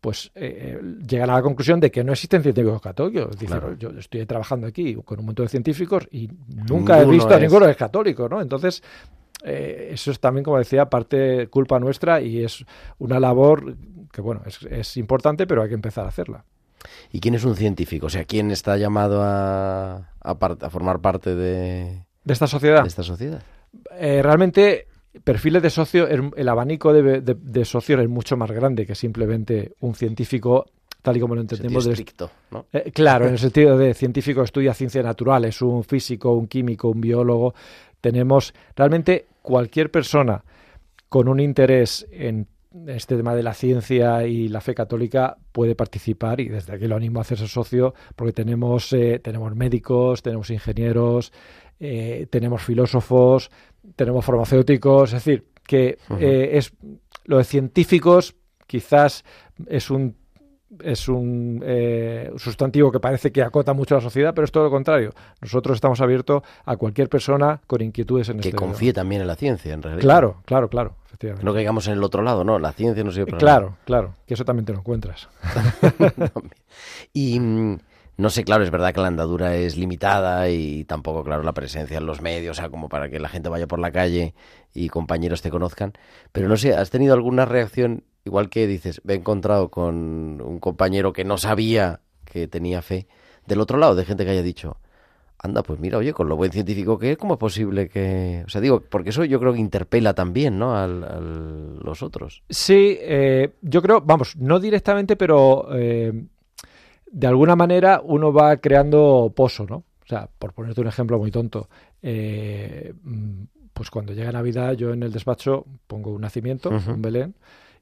pues 0.00 0.30
eh, 0.34 0.78
eh, 0.80 0.96
llegan 1.08 1.30
a 1.30 1.34
la 1.34 1.42
conclusión 1.42 1.80
de 1.80 1.90
que 1.90 2.04
no 2.04 2.12
existen 2.12 2.42
científicos 2.42 2.80
católicos. 2.80 3.30
Dicen, 3.36 3.58
Claro. 3.58 3.74
yo 3.76 3.90
estoy 3.90 4.24
trabajando 4.26 4.66
aquí 4.66 4.94
con 5.04 5.18
un 5.18 5.26
montón 5.26 5.46
de 5.46 5.50
científicos 5.50 6.06
y 6.12 6.28
nunca 6.68 7.00
he 7.00 7.06
visto 7.06 7.34
a 7.34 7.38
ninguno 7.40 7.64
que 7.66 7.72
es 7.72 7.76
católico, 7.76 8.28
¿no? 8.28 8.40
Entonces, 8.40 8.82
eh, 9.44 9.90
eso 9.92 10.10
es 10.10 10.20
también, 10.20 10.44
como 10.44 10.58
decía, 10.58 10.86
parte 10.90 11.48
culpa 11.48 11.78
nuestra 11.78 12.20
y 12.20 12.44
es 12.44 12.64
una 12.98 13.20
labor 13.20 13.76
que, 14.12 14.20
bueno, 14.20 14.42
es, 14.46 14.62
es 14.62 14.96
importante, 14.96 15.46
pero 15.46 15.62
hay 15.62 15.68
que 15.68 15.74
empezar 15.74 16.04
a 16.04 16.08
hacerla. 16.08 16.44
¿Y 17.12 17.20
quién 17.20 17.34
es 17.34 17.44
un 17.44 17.56
científico? 17.56 18.06
O 18.06 18.10
sea, 18.10 18.24
¿quién 18.24 18.50
está 18.50 18.76
llamado 18.76 19.22
a, 19.22 20.10
a, 20.20 20.38
par- 20.38 20.58
a 20.60 20.70
formar 20.70 21.00
parte 21.00 21.34
de, 21.34 22.04
De 22.24 22.32
esta 22.32 22.46
sociedad, 22.46 22.82
de 22.82 22.88
esta 22.88 23.02
sociedad? 23.02 23.42
eh, 23.98 24.22
realmente 24.22 24.86
perfiles 25.24 25.62
de 25.62 25.70
socio, 25.70 26.06
el, 26.06 26.30
el 26.36 26.48
abanico 26.48 26.92
de, 26.92 27.20
de, 27.20 27.34
de 27.34 27.64
socios 27.64 28.00
es 28.00 28.08
mucho 28.08 28.36
más 28.36 28.50
grande 28.50 28.86
que 28.86 28.94
simplemente 28.94 29.72
un 29.80 29.94
científico, 29.94 30.66
tal 31.02 31.16
y 31.16 31.20
como 31.20 31.34
lo 31.34 31.40
entendemos. 31.40 31.84
de- 31.84 31.92
estricto, 31.92 32.30
¿no? 32.50 32.66
Eh, 32.72 32.92
claro, 32.92 33.26
en 33.26 33.32
el 33.32 33.38
sentido 33.38 33.76
de 33.76 33.94
científico 33.94 34.42
estudia 34.42 34.72
ciencias 34.74 35.04
naturales, 35.04 35.60
un 35.62 35.82
físico, 35.82 36.32
un 36.32 36.46
químico, 36.46 36.88
un 36.88 37.00
biólogo. 37.00 37.54
Tenemos 38.00 38.54
realmente 38.76 39.26
cualquier 39.42 39.90
persona 39.90 40.44
con 41.08 41.28
un 41.28 41.40
interés 41.40 42.06
en 42.10 42.46
este 42.86 43.16
tema 43.16 43.34
de 43.34 43.42
la 43.42 43.54
ciencia 43.54 44.26
y 44.26 44.48
la 44.48 44.60
fe 44.60 44.74
católica 44.74 45.36
puede 45.52 45.74
participar 45.74 46.40
y 46.40 46.48
desde 46.48 46.74
aquí 46.74 46.86
lo 46.86 46.96
animo 46.96 47.18
a 47.18 47.22
hacerse 47.22 47.48
socio 47.48 47.94
porque 48.14 48.32
tenemos, 48.32 48.92
eh, 48.92 49.20
tenemos 49.22 49.54
médicos, 49.56 50.22
tenemos 50.22 50.50
ingenieros, 50.50 51.32
eh, 51.80 52.26
tenemos 52.30 52.62
filósofos, 52.62 53.50
tenemos 53.96 54.24
farmacéuticos, 54.24 55.12
es 55.14 55.24
decir, 55.24 55.46
que 55.66 55.98
eh, 56.18 56.50
es 56.52 56.72
lo 57.24 57.38
de 57.38 57.44
científicos 57.44 58.34
quizás 58.66 59.24
es 59.66 59.90
un 59.90 60.16
es 60.82 61.08
un 61.08 61.62
eh, 61.64 62.30
sustantivo 62.36 62.92
que 62.92 63.00
parece 63.00 63.32
que 63.32 63.42
acota 63.42 63.72
mucho 63.72 63.94
a 63.94 63.98
la 63.98 64.02
sociedad, 64.02 64.34
pero 64.34 64.44
es 64.44 64.52
todo 64.52 64.64
lo 64.64 64.70
contrario. 64.70 65.12
Nosotros 65.40 65.76
estamos 65.76 66.00
abiertos 66.00 66.42
a 66.64 66.76
cualquier 66.76 67.08
persona 67.08 67.60
con 67.66 67.80
inquietudes 67.80 68.28
en 68.28 68.40
Que 68.40 68.48
este 68.48 68.58
confíe 68.58 68.92
también 68.92 69.22
en 69.22 69.26
la 69.26 69.36
ciencia, 69.36 69.72
en 69.72 69.82
realidad. 69.82 70.02
Claro, 70.02 70.36
claro, 70.44 70.68
claro, 70.68 70.90
Que 70.90 71.06
efectivamente. 71.06 71.44
no 71.44 71.54
caigamos 71.54 71.86
en 71.86 71.94
el 71.94 72.04
otro 72.04 72.22
lado, 72.22 72.44
¿no? 72.44 72.58
La 72.58 72.72
ciencia 72.72 73.02
no 73.02 73.10
sirve 73.12 73.26
para 73.26 73.38
Claro, 73.38 73.76
claro, 73.84 74.14
que 74.26 74.34
eso 74.34 74.44
también 74.44 74.66
te 74.66 74.72
lo 74.72 74.80
encuentras. 74.80 75.28
Y 77.12 77.40
mm, 77.40 77.78
no 78.18 78.30
sé, 78.30 78.44
claro, 78.44 78.64
es 78.64 78.70
verdad 78.70 78.92
que 78.92 79.00
la 79.00 79.06
andadura 79.06 79.54
es 79.54 79.76
limitada 79.76 80.50
y 80.50 80.84
tampoco, 80.84 81.24
claro, 81.24 81.42
la 81.44 81.54
presencia 81.54 81.98
en 81.98 82.04
los 82.06 82.20
medios, 82.20 82.58
o 82.58 82.60
sea, 82.60 82.68
como 82.68 82.88
para 82.88 83.08
que 83.08 83.20
la 83.20 83.28
gente 83.28 83.48
vaya 83.48 83.66
por 83.66 83.78
la 83.78 83.92
calle 83.92 84.34
y 84.74 84.88
compañeros 84.88 85.40
te 85.40 85.50
conozcan. 85.50 85.92
Pero 86.32 86.48
no 86.48 86.56
sé, 86.56 86.74
¿has 86.74 86.90
tenido 86.90 87.14
alguna 87.14 87.44
reacción, 87.46 88.02
igual 88.24 88.50
que 88.50 88.66
dices, 88.66 89.00
me 89.04 89.14
he 89.14 89.16
encontrado 89.16 89.70
con 89.70 90.40
un 90.44 90.58
compañero 90.58 91.12
que 91.12 91.24
no 91.24 91.38
sabía 91.38 92.00
que 92.24 92.48
tenía 92.48 92.82
fe, 92.82 93.06
del 93.46 93.60
otro 93.60 93.78
lado, 93.78 93.94
de 93.94 94.04
gente 94.04 94.24
que 94.24 94.32
haya 94.32 94.42
dicho, 94.42 94.76
anda, 95.38 95.62
pues 95.62 95.78
mira, 95.78 95.98
oye, 95.98 96.12
con 96.12 96.28
lo 96.28 96.34
buen 96.36 96.50
científico 96.50 96.98
que 96.98 97.12
es, 97.12 97.16
¿cómo 97.18 97.34
es 97.34 97.38
posible 97.40 97.88
que...? 97.88 98.42
O 98.44 98.48
sea, 98.50 98.60
digo, 98.60 98.80
porque 98.80 99.10
eso 99.10 99.24
yo 99.24 99.38
creo 99.38 99.52
que 99.52 99.60
interpela 99.60 100.12
también, 100.14 100.58
¿no?, 100.58 100.76
al- 100.76 101.78
los 101.78 102.02
otros. 102.02 102.42
Sí, 102.50 102.98
eh, 103.00 103.52
yo 103.62 103.80
creo, 103.80 104.00
vamos, 104.00 104.36
no 104.36 104.58
directamente, 104.58 105.14
pero 105.14 105.68
eh, 105.72 106.12
de 107.10 107.26
alguna 107.26 107.56
manera 107.56 108.00
uno 108.04 108.32
va 108.32 108.56
creando 108.58 109.32
pozo, 109.34 109.66
¿no? 109.68 109.76
O 109.76 110.06
sea, 110.06 110.28
por 110.38 110.52
ponerte 110.52 110.80
un 110.80 110.86
ejemplo 110.86 111.18
muy 111.18 111.30
tonto, 111.30 111.68
eh, 112.02 112.92
mm, 113.02 113.42
pues 113.72 113.90
cuando 113.90 114.12
llega 114.12 114.32
Navidad 114.32 114.72
yo 114.72 114.92
en 114.92 115.02
el 115.02 115.12
despacho 115.12 115.66
pongo 115.86 116.10
un 116.10 116.22
nacimiento, 116.22 116.70
un 116.70 117.02
Belén, 117.02 117.34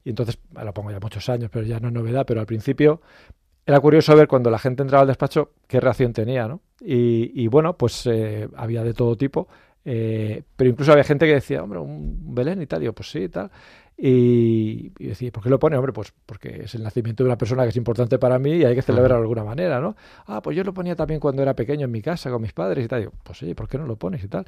y 0.03 0.09
entonces 0.09 0.37
ah, 0.55 0.63
lo 0.63 0.73
pongo 0.73 0.91
ya 0.91 0.99
muchos 0.99 1.27
años, 1.29 1.49
pero 1.51 1.65
ya 1.65 1.79
no 1.79 1.87
es 1.87 1.93
novedad, 1.93 2.25
pero 2.25 2.39
al 2.39 2.45
principio 2.45 3.01
era 3.65 3.79
curioso 3.79 4.15
ver 4.15 4.27
cuando 4.27 4.49
la 4.49 4.59
gente 4.59 4.81
entraba 4.81 5.01
al 5.01 5.07
despacho 5.07 5.51
qué 5.67 5.79
reacción 5.79 6.13
tenía, 6.13 6.47
¿no? 6.47 6.61
Y, 6.79 7.31
y 7.43 7.47
bueno, 7.47 7.77
pues 7.77 8.05
eh, 8.05 8.47
había 8.55 8.83
de 8.83 8.93
todo 8.93 9.17
tipo, 9.17 9.47
eh, 9.89 10.43
pero 10.57 10.69
incluso 10.69 10.91
había 10.91 11.05
gente 11.05 11.25
que 11.25 11.35
decía, 11.35 11.63
hombre, 11.63 11.79
un 11.79 12.35
Belén 12.35 12.61
y 12.61 12.67
tal, 12.67 12.81
y 12.81 12.85
yo, 12.85 12.93
pues 12.93 13.09
sí, 13.09 13.19
y 13.19 13.29
tal. 13.29 13.49
Y, 13.99 14.91
y 14.99 15.07
decía, 15.07 15.31
¿por 15.31 15.41
qué 15.41 15.49
lo 15.49 15.57
pone? 15.57 15.75
Hombre, 15.75 15.91
pues 15.91 16.13
porque 16.25 16.61
es 16.65 16.75
el 16.75 16.83
nacimiento 16.83 17.23
de 17.23 17.29
una 17.29 17.37
persona 17.37 17.63
que 17.63 17.69
es 17.69 17.75
importante 17.77 18.19
para 18.19 18.37
mí 18.37 18.51
y 18.51 18.63
hay 18.63 18.75
que 18.75 18.83
celebrarlo 18.83 19.17
de 19.17 19.23
alguna 19.23 19.43
manera, 19.43 19.81
¿no? 19.81 19.95
Ah, 20.27 20.39
pues 20.39 20.55
yo 20.55 20.63
lo 20.63 20.71
ponía 20.71 20.95
también 20.95 21.19
cuando 21.19 21.41
era 21.41 21.55
pequeño 21.55 21.85
en 21.85 21.91
mi 21.91 22.01
casa 22.03 22.29
con 22.29 22.41
mis 22.41 22.53
padres 22.53 22.85
y 22.85 22.87
tal. 22.87 23.01
Y 23.01 23.03
yo, 23.05 23.11
pues 23.23 23.41
oye, 23.41 23.55
¿por 23.55 23.67
qué 23.67 23.79
no 23.79 23.87
lo 23.87 23.95
pones 23.95 24.23
y 24.23 24.27
tal? 24.27 24.45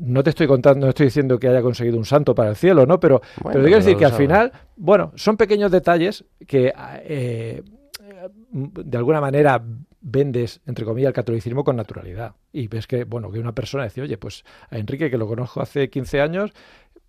No 0.00 0.24
te 0.24 0.30
estoy 0.30 0.48
contando, 0.48 0.86
no 0.86 0.90
estoy 0.90 1.06
diciendo 1.06 1.38
que 1.38 1.46
haya 1.46 1.62
conseguido 1.62 1.98
un 1.98 2.04
santo 2.04 2.34
para 2.34 2.50
el 2.50 2.56
cielo, 2.56 2.84
¿no? 2.84 2.98
Pero, 2.98 3.20
Bueno, 3.42 3.52
pero 3.52 3.64
te 3.64 3.70
quiero 3.70 3.84
decir 3.84 3.96
que 3.96 4.06
al 4.06 4.12
final, 4.12 4.52
bueno, 4.76 5.12
son 5.14 5.36
pequeños 5.36 5.70
detalles 5.70 6.24
que 6.46 6.72
eh, 7.04 7.62
de 8.52 8.98
alguna 8.98 9.20
manera 9.20 9.62
vendes, 10.00 10.60
entre 10.66 10.84
comillas, 10.84 11.08
el 11.08 11.14
catolicismo 11.14 11.62
con 11.64 11.76
naturalidad. 11.76 12.34
Y 12.52 12.68
ves 12.68 12.86
que, 12.86 13.04
bueno, 13.04 13.30
que 13.30 13.38
una 13.38 13.54
persona 13.54 13.84
dice, 13.84 14.02
oye, 14.02 14.16
pues 14.18 14.44
a 14.70 14.78
Enrique, 14.78 15.10
que 15.10 15.18
lo 15.18 15.26
conozco 15.26 15.60
hace 15.60 15.90
15 15.90 16.20
años, 16.20 16.52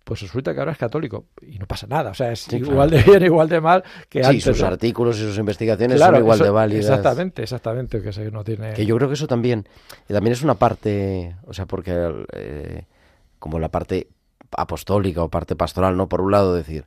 pues 0.04 0.20
resulta 0.20 0.52
que 0.52 0.60
ahora 0.60 0.72
es 0.72 0.78
católico. 0.78 1.26
Y 1.42 1.58
no 1.58 1.66
pasa 1.66 1.86
nada. 1.86 2.10
O 2.10 2.14
sea, 2.14 2.32
es 2.32 2.40
Sí, 2.40 2.56
igual 2.56 2.90
claro. 2.90 3.04
de 3.04 3.10
bien, 3.10 3.24
igual 3.24 3.48
de 3.48 3.60
mal 3.60 3.84
que 4.08 4.20
Sí, 4.22 4.28
antes. 4.30 4.44
sus 4.44 4.60
¿no? 4.60 4.66
artículos 4.68 5.16
y 5.18 5.20
sus 5.22 5.38
investigaciones 5.38 5.96
Claro, 5.96 6.14
son 6.16 6.22
igual 6.22 6.36
eso- 6.36 6.44
de 6.44 6.50
válidas. 6.50 6.84
Exactamente, 6.86 7.42
exactamente. 7.42 8.02
Que 8.02 8.30
no 8.30 8.44
tiene... 8.44 8.72
Que 8.74 8.84
yo 8.86 8.96
creo 8.96 9.08
que 9.08 9.14
eso 9.14 9.26
también, 9.26 9.66
y 10.08 10.12
también 10.12 10.32
es 10.32 10.42
una 10.42 10.54
parte, 10.54 11.36
o 11.46 11.52
sea, 11.54 11.66
porque 11.66 11.92
eh, 12.34 12.84
como 13.38 13.58
la 13.58 13.68
parte 13.70 14.08
apostólica 14.56 15.22
o 15.22 15.28
parte 15.30 15.56
pastoral, 15.56 15.96
¿no? 15.96 16.08
Por 16.08 16.20
un 16.20 16.30
lado, 16.32 16.54
decir, 16.54 16.84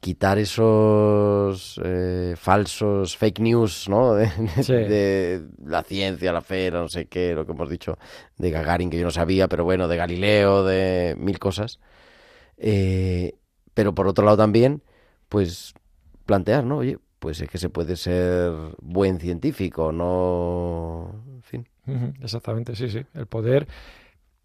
quitar 0.00 0.38
esos 0.38 1.80
eh, 1.84 2.34
falsos 2.36 3.16
fake 3.16 3.40
news, 3.40 3.88
¿no? 3.88 4.14
De, 4.14 4.28
Sí. 4.62 4.72
de 4.72 5.42
la 5.64 5.82
ciencia, 5.82 6.32
la 6.32 6.40
fe, 6.40 6.70
no 6.70 6.88
sé 6.88 7.06
qué, 7.06 7.34
lo 7.34 7.44
que 7.46 7.52
hemos 7.52 7.68
dicho 7.68 7.98
de 8.38 8.50
Gagarin, 8.50 8.90
que 8.90 8.98
yo 8.98 9.04
no 9.04 9.10
sabía, 9.10 9.48
pero 9.48 9.64
bueno, 9.64 9.88
de 9.88 9.96
Galileo, 9.96 10.64
de 10.64 11.14
mil 11.18 11.38
cosas. 11.38 11.80
Eh, 12.62 13.34
pero 13.74 13.94
por 13.94 14.06
otro 14.06 14.24
lado 14.24 14.36
también, 14.36 14.82
pues 15.28 15.72
plantear, 16.26 16.62
¿no? 16.64 16.76
Oye, 16.78 16.98
pues 17.18 17.40
es 17.40 17.48
que 17.48 17.58
se 17.58 17.70
puede 17.70 17.96
ser 17.96 18.52
buen 18.80 19.18
científico, 19.18 19.90
no... 19.92 21.22
En 21.34 21.42
fin. 21.42 21.66
Exactamente, 22.22 22.76
sí, 22.76 22.88
sí. 22.90 23.04
El 23.14 23.26
poder 23.26 23.66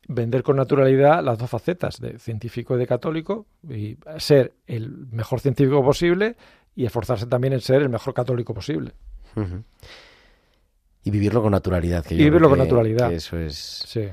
vender 0.08 0.43
con 0.43 0.56
naturalidad 0.56 1.23
las 1.23 1.38
dos 1.38 1.49
facetas, 1.49 1.99
de 1.99 2.17
científico 2.19 2.75
y 2.75 2.80
de 2.80 2.88
católico, 2.88 3.45
y 3.69 3.97
ser 4.17 4.54
el 4.67 5.08
mejor 5.12 5.39
científico 5.41 5.84
posible 5.84 6.36
y 6.75 6.86
esforzarse 6.86 7.28
también 7.28 7.54
en 7.54 7.62
ser 7.62 7.82
el 7.82 7.89
mejor 7.89 8.13
católico 8.13 8.54
posible. 8.54 8.93
Y 11.04 11.12
vivirlo 11.12 11.41
con 11.41 11.51
naturalidad. 11.51 12.04
Que 12.06 12.15
Y 12.15 12.17
yo 12.17 12.23
creo 12.23 12.32
vivirlo 12.32 12.49
con 12.49 12.58
que- 12.58 12.63
naturalidad. 12.63 13.10
que 13.10 13.15
eso 13.15 13.38
es... 13.38 13.56
Sí. 13.56 14.08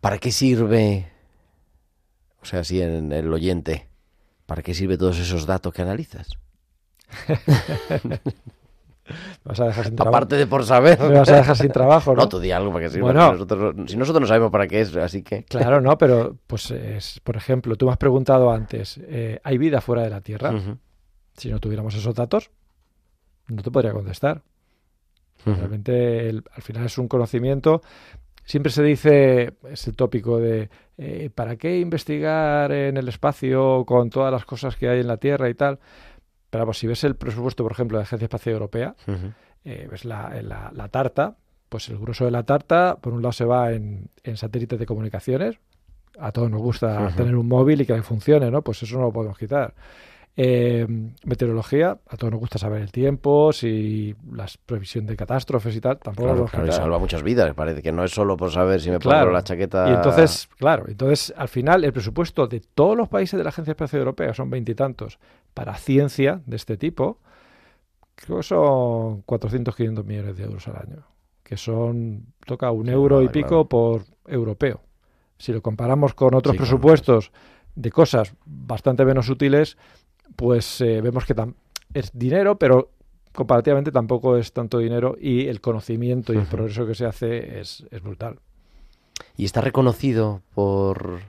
¿Para 0.00 0.18
qué 0.18 0.30
sirve, 0.30 1.06
o 2.44 2.46
sea, 2.46 2.60
así 2.60 2.80
en 2.82 3.10
el 3.12 3.32
oyente, 3.32 3.88
para 4.46 4.62
qué 4.62 4.74
sirve 4.74 4.98
todos 4.98 5.18
esos 5.18 5.46
datos 5.46 5.72
que 5.72 5.82
analizas? 5.82 6.28
Vas 9.44 9.60
a 9.60 9.66
dejar 9.66 9.84
sin 9.84 9.96
trabajo. 9.96 10.16
Aparte 10.16 10.36
de 10.36 10.46
por 10.46 10.64
saber. 10.64 10.98
Me 10.98 11.18
vas 11.18 11.28
a 11.28 11.36
dejar 11.36 11.56
sin 11.56 11.70
trabajo, 11.70 12.14
¿no? 12.14 12.22
No, 12.22 12.28
tú 12.28 12.40
di 12.40 12.50
algo 12.52 12.72
para 12.72 12.86
que 12.86 12.90
sirva. 12.90 13.04
Bueno. 13.12 13.32
Nosotros, 13.32 13.74
si 13.86 13.96
nosotros 13.98 14.22
no 14.22 14.26
sabemos 14.26 14.50
para 14.50 14.66
qué 14.66 14.80
es, 14.80 14.96
así 14.96 15.22
que... 15.22 15.44
Claro, 15.44 15.82
no, 15.82 15.98
pero 15.98 16.38
pues 16.46 16.70
es, 16.70 17.20
por 17.22 17.36
ejemplo, 17.36 17.76
tú 17.76 17.84
me 17.84 17.92
has 17.92 17.98
preguntado 17.98 18.50
antes, 18.50 18.98
eh, 19.02 19.40
¿hay 19.44 19.58
vida 19.58 19.82
fuera 19.82 20.02
de 20.02 20.08
la 20.10 20.22
Tierra? 20.22 20.54
Si 21.36 21.50
no 21.50 21.60
tuviéramos 21.60 21.94
esos 21.94 22.14
datos, 22.14 22.50
no 23.48 23.62
te 23.62 23.70
podría 23.70 23.92
contestar. 23.92 24.40
Realmente 25.44 26.30
el- 26.30 26.42
al 26.54 26.62
final 26.62 26.86
es 26.86 26.96
un 26.96 27.06
conocimiento. 27.06 27.82
Siempre 28.44 28.70
se 28.70 28.82
dice, 28.82 29.54
es 29.70 29.86
el 29.88 29.96
tópico 29.96 30.38
de 30.38 30.68
eh, 30.98 31.30
¿para 31.34 31.56
qué 31.56 31.80
investigar 31.80 32.70
en 32.72 32.96
el 32.96 33.08
espacio 33.08 33.84
con 33.86 34.10
todas 34.10 34.30
las 34.32 34.44
cosas 34.44 34.76
que 34.76 34.88
hay 34.88 35.00
en 35.00 35.06
la 35.08 35.16
Tierra 35.16 35.48
y 35.48 35.54
tal? 35.54 35.78
Pero 36.50 36.64
vamos, 36.64 36.78
si 36.78 36.86
ves 36.86 37.02
el 37.04 37.16
presupuesto, 37.16 37.62
por 37.62 37.72
ejemplo, 37.72 37.96
de 37.98 38.02
la 38.02 38.04
Agencia 38.04 38.26
Espacial 38.26 38.52
Europea, 38.54 38.94
eh, 39.64 39.88
ves 39.90 40.04
la, 40.04 40.30
la- 40.42 40.70
la 40.74 40.88
tarta, 40.88 41.36
pues 41.68 41.88
el 41.88 41.98
grueso 41.98 42.26
de 42.26 42.30
la 42.30 42.42
tarta, 42.44 42.98
por 43.00 43.12
un 43.14 43.22
lado 43.22 43.32
se 43.32 43.44
va 43.44 43.72
en, 43.72 44.08
en 44.22 44.36
satélites 44.36 44.78
de 44.78 44.86
comunicaciones. 44.86 45.56
A 46.20 46.30
todos 46.30 46.48
nos 46.50 46.60
gusta 46.60 47.08
tener 47.16 47.34
un 47.34 47.48
móvil 47.48 47.80
y 47.80 47.86
que 47.86 48.00
funcione, 48.02 48.50
¿no? 48.50 48.62
Pues 48.62 48.80
eso 48.84 48.96
no 48.98 49.02
lo 49.06 49.12
podemos 49.12 49.36
quitar. 49.36 49.74
Eh, 50.36 50.84
meteorología, 51.24 51.98
a 52.08 52.16
todos 52.16 52.32
nos 52.32 52.40
gusta 52.40 52.58
saber 52.58 52.82
el 52.82 52.90
tiempo, 52.90 53.52
si 53.52 54.16
la 54.32 54.46
previsión 54.66 55.06
de 55.06 55.14
catástrofes 55.16 55.76
y 55.76 55.80
tal, 55.80 55.98
tampoco 55.98 56.28
Claro, 56.28 56.44
claro, 56.46 56.66
y 56.66 56.72
salva 56.72 56.98
muchas 56.98 57.22
vidas. 57.22 57.54
Parece 57.54 57.82
que 57.82 57.92
no 57.92 58.02
es 58.02 58.10
solo 58.10 58.36
por 58.36 58.50
saber 58.50 58.80
si 58.80 58.90
me 58.90 58.98
pongo 58.98 59.30
la 59.30 59.44
chaqueta... 59.44 59.88
Y 59.88 59.94
entonces, 59.94 60.48
claro, 60.58 60.86
entonces 60.88 61.32
al 61.36 61.46
final 61.46 61.84
el 61.84 61.92
presupuesto 61.92 62.48
de 62.48 62.60
todos 62.60 62.96
los 62.96 63.08
países 63.08 63.38
de 63.38 63.44
la 63.44 63.50
Agencia 63.50 63.72
Espacial 63.72 64.00
Europea 64.00 64.34
son 64.34 64.50
veintitantos 64.50 65.20
para 65.54 65.76
ciencia 65.76 66.40
de 66.46 66.56
este 66.56 66.76
tipo, 66.76 67.20
creo 68.16 68.38
que 68.38 68.42
son 68.42 69.22
400, 69.22 69.76
500 69.76 70.04
millones 70.04 70.36
de 70.36 70.42
euros 70.42 70.66
al 70.66 70.76
año, 70.76 71.06
que 71.44 71.56
son, 71.56 72.26
toca 72.44 72.72
un 72.72 72.86
Sí, 72.86 72.92
euro 72.92 73.22
y 73.22 73.28
pico 73.28 73.68
por 73.68 74.02
europeo. 74.26 74.80
Si 75.38 75.52
lo 75.52 75.62
comparamos 75.62 76.14
con 76.14 76.34
otros 76.34 76.54
Sí, 76.54 76.58
presupuestos 76.58 77.30
de 77.76 77.90
cosas 77.90 78.34
bastante 78.44 79.04
menos 79.04 79.28
útiles, 79.28 79.76
pues 80.36 80.80
eh, 80.80 81.00
vemos 81.00 81.24
que 81.24 81.34
es 81.92 82.10
dinero, 82.12 82.58
pero 82.58 82.90
comparativamente 83.32 83.90
tampoco 83.90 84.36
es 84.36 84.52
tanto 84.52 84.78
dinero 84.78 85.16
y 85.20 85.48
el 85.48 85.60
conocimiento 85.60 86.32
y 86.32 86.36
el 86.36 86.46
progreso 86.46 86.86
que 86.86 86.94
se 86.94 87.04
hace 87.04 87.60
es, 87.60 87.84
es 87.90 88.02
brutal. 88.02 88.38
Y 89.36 89.44
está 89.44 89.60
reconocido 89.60 90.42
por... 90.54 91.20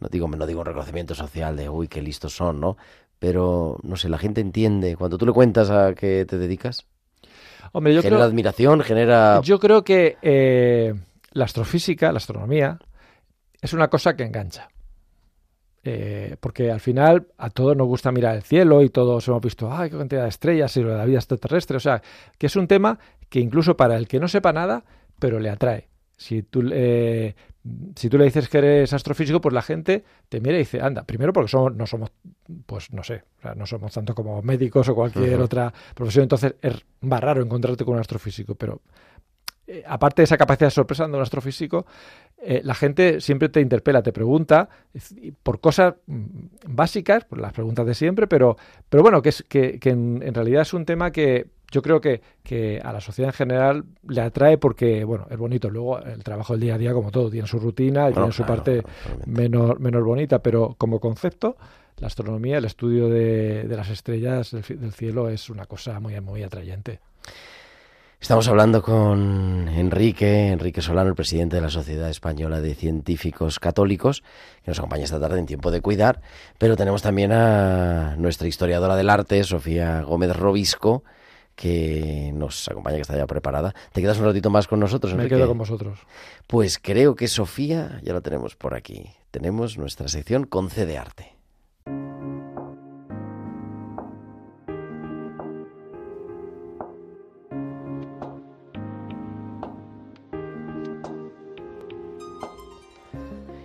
No 0.00 0.08
digo, 0.08 0.28
no 0.28 0.46
digo 0.46 0.60
un 0.60 0.66
reconocimiento 0.66 1.14
social 1.14 1.56
de, 1.56 1.68
uy, 1.68 1.88
qué 1.88 2.02
listos 2.02 2.34
son, 2.34 2.60
¿no? 2.60 2.76
Pero, 3.18 3.78
no 3.82 3.96
sé, 3.96 4.08
la 4.08 4.18
gente 4.18 4.42
entiende. 4.42 4.96
Cuando 4.96 5.16
tú 5.16 5.24
le 5.24 5.32
cuentas 5.32 5.70
a 5.70 5.94
qué 5.94 6.26
te 6.28 6.36
dedicas, 6.36 6.86
Hombre, 7.72 7.94
yo 7.94 8.02
genera 8.02 8.18
creo, 8.18 8.28
admiración, 8.28 8.80
genera... 8.82 9.40
yo 9.42 9.58
creo 9.58 9.82
que 9.82 10.16
eh, 10.22 10.94
la 11.32 11.44
astrofísica, 11.44 12.12
la 12.12 12.18
astronomía, 12.18 12.78
es 13.60 13.72
una 13.72 13.88
cosa 13.88 14.14
que 14.14 14.24
engancha. 14.24 14.68
Eh, 15.86 16.36
porque 16.40 16.70
al 16.70 16.80
final 16.80 17.26
a 17.36 17.50
todos 17.50 17.76
nos 17.76 17.86
gusta 17.86 18.10
mirar 18.10 18.36
el 18.36 18.42
cielo 18.42 18.80
y 18.82 18.88
todos 18.88 19.28
hemos 19.28 19.42
visto, 19.42 19.70
ay, 19.70 19.90
qué 19.90 19.98
cantidad 19.98 20.22
de 20.22 20.30
estrellas 20.30 20.74
y 20.78 20.82
lo 20.82 20.90
de 20.90 20.96
la 20.96 21.04
vida 21.04 21.18
extraterrestre. 21.18 21.76
O 21.76 21.80
sea, 21.80 22.02
que 22.38 22.46
es 22.46 22.56
un 22.56 22.66
tema 22.66 22.98
que 23.28 23.40
incluso 23.40 23.76
para 23.76 23.96
el 23.96 24.08
que 24.08 24.18
no 24.18 24.26
sepa 24.26 24.52
nada, 24.54 24.84
pero 25.18 25.38
le 25.38 25.50
atrae. 25.50 25.88
Si 26.16 26.42
tú, 26.42 26.62
eh, 26.72 27.34
si 27.96 28.08
tú 28.08 28.16
le 28.16 28.24
dices 28.24 28.48
que 28.48 28.58
eres 28.58 28.92
astrofísico, 28.94 29.42
pues 29.42 29.52
la 29.52 29.60
gente 29.60 30.04
te 30.28 30.40
mira 30.40 30.54
y 30.54 30.60
dice, 30.60 30.80
anda, 30.80 31.04
primero 31.04 31.32
porque 31.32 31.48
somos, 31.48 31.74
no 31.74 31.86
somos, 31.86 32.12
pues 32.66 32.92
no 32.92 33.02
sé, 33.02 33.24
o 33.38 33.42
sea, 33.42 33.54
no 33.54 33.66
somos 33.66 33.92
tanto 33.92 34.14
como 34.14 34.40
médicos 34.40 34.88
o 34.88 34.94
cualquier 34.94 35.40
otra 35.40 35.72
profesión, 35.94 36.22
entonces 36.22 36.54
es 36.62 36.84
más 37.00 37.20
raro 37.20 37.42
encontrarte 37.42 37.84
con 37.84 37.94
un 37.94 38.00
astrofísico, 38.00 38.54
pero 38.54 38.80
eh, 39.66 39.82
aparte 39.86 40.22
de 40.22 40.24
esa 40.24 40.36
capacidad 40.36 40.66
de 40.68 40.72
sorpresa 40.72 41.06
de 41.06 41.14
un 41.14 41.22
astrofísico, 41.22 41.86
eh, 42.38 42.60
la 42.64 42.74
gente 42.74 43.20
siempre 43.20 43.48
te 43.48 43.60
interpela, 43.60 44.02
te 44.02 44.12
pregunta 44.12 44.68
por 45.42 45.60
cosas 45.60 45.94
mm, 46.06 46.24
básicas, 46.68 47.24
por 47.24 47.40
las 47.40 47.52
preguntas 47.52 47.86
de 47.86 47.94
siempre, 47.94 48.26
pero, 48.26 48.56
pero 48.88 49.02
bueno, 49.02 49.22
que, 49.22 49.30
es, 49.30 49.44
que, 49.48 49.78
que 49.78 49.90
en, 49.90 50.22
en 50.22 50.34
realidad 50.34 50.62
es 50.62 50.74
un 50.74 50.84
tema 50.84 51.10
que 51.10 51.46
yo 51.74 51.82
creo 51.82 52.00
que, 52.00 52.20
que 52.42 52.80
a 52.84 52.92
la 52.92 53.00
sociedad 53.00 53.30
en 53.30 53.34
general 53.34 53.84
le 54.06 54.20
atrae 54.20 54.58
porque, 54.58 55.02
bueno, 55.02 55.26
es 55.28 55.36
bonito. 55.36 55.70
Luego 55.70 55.98
el 55.98 56.22
trabajo 56.22 56.52
del 56.52 56.60
día 56.60 56.76
a 56.76 56.78
día, 56.78 56.92
como 56.92 57.10
todo, 57.10 57.30
tiene 57.30 57.48
su 57.48 57.58
rutina 57.58 58.02
Bueno, 58.02 58.14
tiene 58.14 58.32
su 58.32 58.44
claro, 58.44 58.62
parte 58.62 58.82
menos, 59.26 59.80
menos 59.80 60.04
bonita, 60.04 60.38
pero 60.40 60.76
como 60.78 61.00
concepto, 61.00 61.56
la 61.98 62.06
astronomía, 62.06 62.58
el 62.58 62.64
estudio 62.64 63.08
de, 63.08 63.64
de 63.64 63.76
las 63.76 63.90
estrellas 63.90 64.52
del, 64.52 64.62
del 64.80 64.92
cielo 64.92 65.28
es 65.28 65.50
una 65.50 65.66
cosa 65.66 65.98
muy, 65.98 66.20
muy 66.20 66.44
atrayente. 66.44 67.00
Estamos 68.24 68.48
hablando 68.48 68.80
con 68.80 69.68
Enrique, 69.68 70.48
Enrique 70.48 70.80
Solano, 70.80 71.10
el 71.10 71.14
presidente 71.14 71.56
de 71.56 71.60
la 71.60 71.68
Sociedad 71.68 72.08
Española 72.08 72.62
de 72.62 72.74
Científicos 72.74 73.60
Católicos, 73.60 74.22
que 74.64 74.70
nos 74.70 74.78
acompaña 74.78 75.04
esta 75.04 75.20
tarde 75.20 75.38
en 75.38 75.44
Tiempo 75.44 75.70
de 75.70 75.82
Cuidar, 75.82 76.22
pero 76.56 76.74
tenemos 76.74 77.02
también 77.02 77.32
a 77.32 78.16
nuestra 78.16 78.48
historiadora 78.48 78.96
del 78.96 79.10
arte, 79.10 79.44
Sofía 79.44 80.00
Gómez 80.00 80.34
Robisco, 80.34 81.04
que 81.54 82.32
nos 82.34 82.66
acompaña, 82.66 82.96
que 82.96 83.02
está 83.02 83.14
ya 83.14 83.26
preparada. 83.26 83.74
¿Te 83.92 84.00
quedas 84.00 84.16
un 84.18 84.24
ratito 84.24 84.48
más 84.48 84.68
con 84.68 84.80
nosotros, 84.80 85.12
Me 85.12 85.24
Enrique? 85.24 85.36
quedo 85.36 85.48
con 85.48 85.58
vosotros. 85.58 85.98
Pues 86.46 86.78
creo 86.78 87.16
que 87.16 87.28
Sofía 87.28 88.00
ya 88.02 88.14
la 88.14 88.22
tenemos 88.22 88.56
por 88.56 88.74
aquí. 88.74 89.10
Tenemos 89.32 89.76
nuestra 89.76 90.08
sección 90.08 90.44
Concede 90.44 90.96
Arte. 90.96 91.33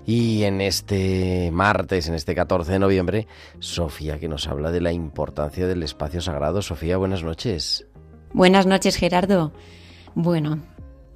Y 0.10 0.44
en 0.46 0.60
este 0.60 1.52
martes, 1.52 2.08
en 2.08 2.16
este 2.16 2.34
14 2.34 2.72
de 2.72 2.80
noviembre, 2.80 3.28
Sofía 3.60 4.20
que 4.20 4.28
nos 4.28 4.48
habla 4.48 4.72
de 4.72 4.82
la 4.82 4.92
importancia 4.92 5.68
del 5.68 5.84
espacio 5.84 6.20
sagrado. 6.20 6.64
Sofía, 6.64 6.98
buenas 6.98 7.22
noches. 7.22 7.86
Buenas 8.34 8.66
noches, 8.66 8.96
Gerardo. 8.96 9.54
Bueno, 10.16 10.64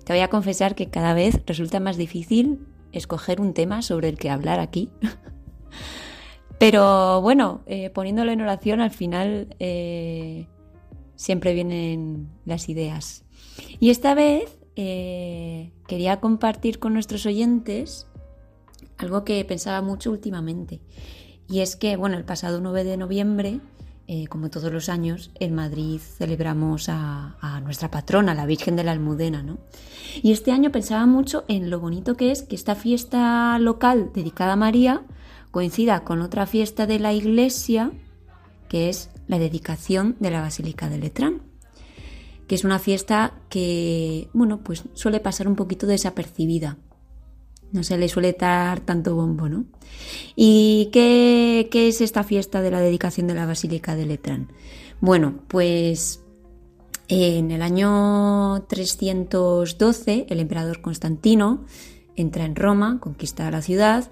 te 0.04 0.14
voy 0.14 0.20
a 0.22 0.30
confesar 0.30 0.76
que 0.76 0.92
cada 0.92 1.16
vez 1.16 1.42
resulta 1.48 1.80
más 1.80 1.98
difícil 1.98 2.68
escoger 2.92 3.42
un 3.42 3.56
tema 3.56 3.82
sobre 3.82 4.10
el 4.10 4.20
que 4.20 4.30
hablar 4.30 4.60
aquí. 4.60 4.92
Pero 6.60 7.20
bueno, 7.20 7.64
eh, 7.66 7.90
poniéndolo 7.90 8.32
en 8.32 8.42
oración, 8.42 8.80
al 8.80 8.92
final 8.92 9.56
eh, 9.58 10.46
siempre 11.16 11.56
vienen 11.56 12.30
las 12.46 12.70
ideas. 12.70 13.26
Y 13.80 13.90
esta 13.90 14.14
vez 14.14 14.60
eh, 14.76 15.72
quería 15.88 16.20
compartir 16.20 16.78
con 16.78 16.94
nuestros 16.94 17.26
oyentes 17.26 18.08
algo 18.98 19.24
que 19.24 19.44
pensaba 19.46 19.82
mucho 19.82 20.12
últimamente. 20.12 20.82
Y 21.50 21.60
es 21.60 21.76
que, 21.76 21.96
bueno, 21.98 22.18
el 22.18 22.24
pasado 22.24 22.62
9 22.62 22.84
de 22.84 22.98
noviembre, 22.98 23.60
eh, 24.08 24.28
como 24.28 24.50
todos 24.50 24.72
los 24.72 24.90
años, 24.90 25.32
en 25.40 25.56
Madrid 25.56 26.00
celebramos 26.00 26.88
a, 26.90 27.62
nuestra 27.64 27.90
patrona, 27.92 28.34
la 28.34 28.46
Virgen 28.46 28.76
de 28.76 28.84
la 28.84 28.92
Almudena, 28.92 29.44
¿no? 29.44 29.58
Y 30.22 30.32
este 30.32 30.52
año 30.52 30.72
pensaba 30.72 31.06
mucho 31.06 31.46
en 31.48 31.70
lo 31.70 31.80
bonito 31.80 32.16
que 32.16 32.32
es 32.32 32.44
que 32.44 32.56
esta 32.56 32.76
fiesta 32.76 33.58
local 33.60 34.12
dedicada 34.14 34.54
a 34.54 34.58
María 34.58 35.04
coincida 35.52 36.04
con 36.04 36.22
otra 36.22 36.46
fiesta 36.46 36.88
de 36.88 37.00
la 37.00 37.14
iglesia, 37.14 37.92
que 38.68 38.90
es 38.90 39.10
la 39.28 39.40
dedicación 39.40 40.16
de 40.20 40.32
la 40.32 40.42
Basílica 40.42 40.90
de 40.90 40.98
Letrán 40.98 41.54
que 42.48 42.56
es 42.56 42.64
una 42.64 42.80
fiesta 42.80 43.34
que, 43.50 44.30
bueno, 44.34 44.60
pues 44.64 44.84
suele 44.94 45.20
pasar 45.20 45.48
un 45.48 45.56
poquito 45.56 45.88
desapercibida. 45.88 46.78
No 47.74 47.84
se 47.84 47.98
le 47.98 48.08
suele 48.08 48.34
dar 48.40 48.80
tanto 48.80 49.16
bombo, 49.16 49.50
¿no? 49.50 49.66
¿Y 50.36 50.90
qué, 50.94 51.68
qué 51.70 51.90
es 51.90 52.00
esta 52.00 52.24
fiesta 52.24 52.62
de 52.62 52.72
la 52.72 52.80
dedicación 52.80 53.28
de 53.28 53.34
la 53.34 53.46
Basílica 53.46 53.96
de 53.96 54.06
Letrán? 54.06 54.48
Bueno, 55.02 55.40
pues 55.50 56.22
en 57.10 57.52
el 57.52 57.62
año 57.62 58.64
312 58.68 60.28
el 60.30 60.40
emperador 60.40 60.82
Constantino 60.82 61.66
entra 62.16 62.46
en 62.46 62.56
Roma, 62.56 63.00
conquista 63.02 63.52
la 63.52 63.62
ciudad 63.62 64.10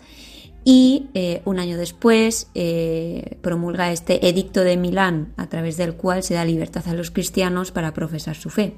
y 0.63 1.07
eh, 1.13 1.41
un 1.45 1.59
año 1.59 1.77
después 1.77 2.49
eh, 2.53 3.37
promulga 3.41 3.91
este 3.91 4.27
edicto 4.27 4.61
de 4.61 4.77
Milán 4.77 5.33
a 5.37 5.47
través 5.47 5.77
del 5.77 5.95
cual 5.95 6.23
se 6.23 6.35
da 6.35 6.45
libertad 6.45 6.87
a 6.87 6.93
los 6.93 7.09
cristianos 7.09 7.71
para 7.71 7.93
profesar 7.93 8.35
su 8.35 8.49
fe. 8.49 8.75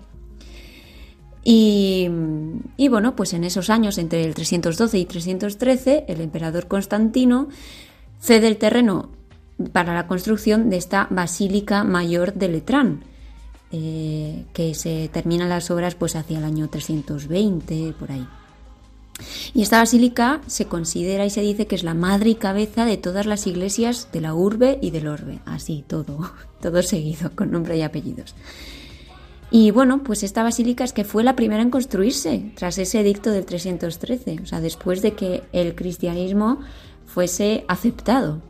Y, 1.46 2.08
bueno, 2.90 3.16
pues 3.16 3.34
en 3.34 3.44
esos 3.44 3.70
años, 3.70 3.98
entre 3.98 4.24
el 4.24 4.34
312 4.34 4.98
y 4.98 5.06
313, 5.06 6.06
el 6.08 6.22
emperador 6.22 6.68
Constantino 6.68 7.50
cede 8.20 8.48
el 8.48 8.58
terreno 8.58 9.10
para 9.74 9.94
la 9.94 10.08
construcción 10.08 10.70
de 10.70 10.78
esta 10.78 11.08
Basílica 11.10 11.84
Mayor 11.84 12.34
de 12.34 12.48
Letrán, 12.48 13.04
eh, 13.72 14.46
que 14.54 14.74
se 14.74 15.10
terminan 15.12 15.50
las 15.50 15.70
obras 15.70 15.96
pues 15.96 16.16
hacia 16.16 16.38
el 16.38 16.46
año 16.46 16.70
320, 16.70 17.94
por 18.00 18.12
ahí. 18.12 18.26
Y 19.54 19.62
esta 19.62 19.80
basílica 19.80 20.42
se 20.48 20.66
considera 20.66 21.26
y 21.26 21.30
se 21.30 21.42
dice 21.42 21.68
que 21.68 21.76
es 21.76 21.84
la 21.84 21.94
madre 21.94 22.32
y 22.32 22.36
cabeza 22.36 22.86
de 22.86 22.98
todas 22.98 23.26
las 23.26 23.46
iglesias 23.48 24.08
de 24.12 24.22
la 24.22 24.34
urbe 24.34 24.80
y 24.82 24.92
del 24.92 25.08
orbe. 25.08 25.40
Así, 25.46 25.84
todo, 25.88 26.32
todo 26.62 26.82
seguido, 26.82 27.32
con 27.36 27.52
nombre 27.52 27.78
y 27.78 27.82
apellidos. 27.82 28.34
Y 29.56 29.70
bueno, 29.70 30.02
pues 30.02 30.24
esta 30.24 30.42
basílica 30.42 30.84
es 30.84 30.94
que 30.94 31.04
fue 31.04 31.24
la 31.24 31.36
primera 31.36 31.62
en 31.62 31.70
construirse 31.70 32.52
tras 32.56 32.80
ese 32.80 33.02
edicto 33.02 33.30
del 33.30 33.46
313, 33.46 34.40
o 34.42 34.46
sea, 34.48 34.60
después 34.60 35.04
de 35.04 35.14
que 35.14 35.44
el 35.54 35.76
cristianismo 35.76 36.62
fuese 37.06 37.64
aceptado. 37.68 38.42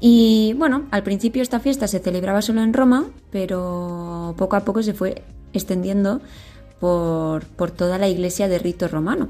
Y 0.00 0.54
bueno, 0.56 0.86
al 0.90 1.02
principio 1.02 1.42
esta 1.42 1.60
fiesta 1.60 1.86
se 1.86 1.98
celebraba 1.98 2.40
solo 2.40 2.62
en 2.62 2.72
Roma, 2.72 3.10
pero 3.30 4.34
poco 4.38 4.56
a 4.56 4.64
poco 4.64 4.82
se 4.82 4.94
fue 4.94 5.22
extendiendo 5.52 6.22
por, 6.80 7.44
por 7.44 7.70
toda 7.70 7.98
la 7.98 8.08
iglesia 8.08 8.48
de 8.48 8.58
rito 8.58 8.88
romano. 8.88 9.28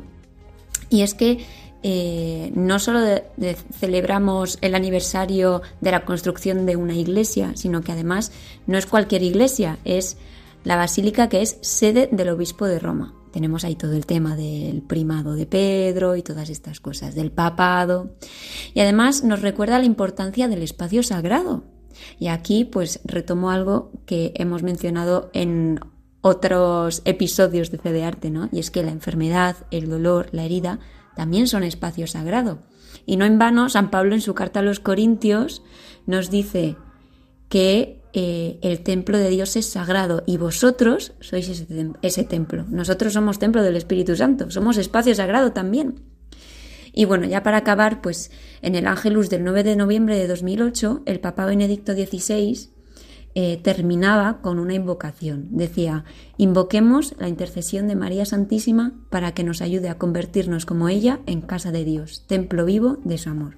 Y 0.89 1.03
es 1.03 1.15
que 1.15 1.45
eh, 1.83 2.53
no 2.55 2.79
solo 2.79 3.01
celebramos 3.79 4.59
el 4.61 4.75
aniversario 4.75 5.63
de 5.81 5.91
la 5.91 6.05
construcción 6.05 6.65
de 6.67 6.77
una 6.77 6.95
iglesia, 6.95 7.53
sino 7.57 7.83
que 7.83 7.93
además 7.93 8.33
no 8.67 8.79
es 8.79 8.87
cualquier 8.87 9.23
iglesia, 9.23 9.79
es 9.85 10.17
la 10.65 10.77
basílica 10.77 11.29
que 11.29 11.43
es 11.43 11.59
sede 11.61 12.09
del 12.13 12.29
obispo 12.29 12.67
de 12.67 12.79
Roma. 12.79 13.15
Tenemos 13.33 13.65
ahí 13.65 13.75
todo 13.75 13.95
el 13.95 14.07
tema 14.07 14.37
del 14.37 14.83
primado 14.83 15.35
de 15.35 15.47
Pedro 15.47 16.17
y 16.17 16.23
todas 16.23 16.51
estas 16.51 16.81
cosas, 16.81 17.15
del 17.15 17.33
papado. 17.33 18.15
Y 18.75 18.81
además 18.81 19.25
nos 19.25 19.41
recuerda 19.41 19.79
la 19.79 19.87
importancia 19.87 20.49
del 20.49 20.63
espacio 20.63 21.03
sagrado. 21.03 21.65
Y 22.19 22.29
aquí 22.29 22.65
pues 22.65 23.01
retomo 23.05 23.51
algo 23.51 23.91
que 24.07 24.33
hemos 24.37 24.63
mencionado 24.63 25.31
en 25.33 25.81
otros 26.21 27.03
episodios 27.05 27.71
de 27.71 27.79
Fe 27.79 27.93
de 27.93 28.05
Arte, 28.05 28.31
¿no? 28.31 28.49
Y 28.53 28.61
es 28.61 28.71
que 28.71 28.83
la 28.83 28.93
enfermedad, 28.93 29.57
el 29.71 29.89
dolor, 29.89 30.29
la 30.33 30.45
herida 30.45 30.79
también 31.17 31.47
son 31.47 31.63
espacio 31.63 32.07
sagrado. 32.07 32.59
Y 33.07 33.17
no 33.17 33.25
en 33.25 33.39
vano, 33.39 33.69
San 33.69 33.91
Pablo 33.91 34.15
en 34.15 34.21
su 34.21 34.35
carta 34.35 34.61
a 34.61 34.63
los 34.63 34.81
Corintios 34.81 35.63
nos 36.07 36.31
dice 36.31 36.77
que 37.49 38.03
eh, 38.15 38.59
el 38.63 38.83
templo 38.83 39.19
de 39.19 39.31
Dios 39.31 39.57
es 39.57 39.67
sagrado 39.67 40.23
y 40.27 40.37
vosotros 40.37 41.15
sois 41.21 41.49
ese, 42.03 42.25
templo. 42.25 42.65
Nosotros 42.69 43.15
somos 43.15 43.39
templo 43.39 43.63
del 43.63 43.77
Espíritu 43.77 44.17
Santo, 44.17 44.51
somos 44.51 44.77
espacio 44.77 45.15
sagrado 45.15 45.53
también. 45.53 46.01
Y 46.93 47.07
bueno, 47.07 47.27
ya 47.27 47.43
para 47.43 47.59
acabar, 47.59 48.03
pues 48.03 48.31
en 48.61 48.75
el 48.75 48.87
Ángelus 48.87 49.31
del 49.31 49.45
9 49.45 49.65
de 49.65 49.77
noviembre 49.77 50.19
de 50.19 50.27
2008, 50.27 51.03
el 51.07 51.21
Papa 51.21 51.47
Benedicto 51.47 51.95
XVI 51.95 52.69
eh, 53.35 53.59
terminaba 53.63 54.43
con 54.43 54.59
una 54.59 54.75
invocación. 54.75 55.49
Decía, 55.51 56.05
invoquemos 56.37 57.15
la 57.19 57.29
intercesión 57.29 57.89
de 57.89 57.97
María 57.97 58.25
Santísima 58.27 58.93
para 59.11 59.33
que 59.33 59.45
nos 59.45 59.63
ayude 59.63 59.89
a 59.89 59.99
convertirnos 59.99 60.67
como 60.67 60.89
ella 60.89 61.21
en 61.27 61.41
casa 61.41 61.73
de 61.73 61.85
Dios, 61.85 62.25
templo 62.27 62.65
vivo 62.65 62.99
de 63.05 63.19
su 63.19 63.31
amor. 63.31 63.57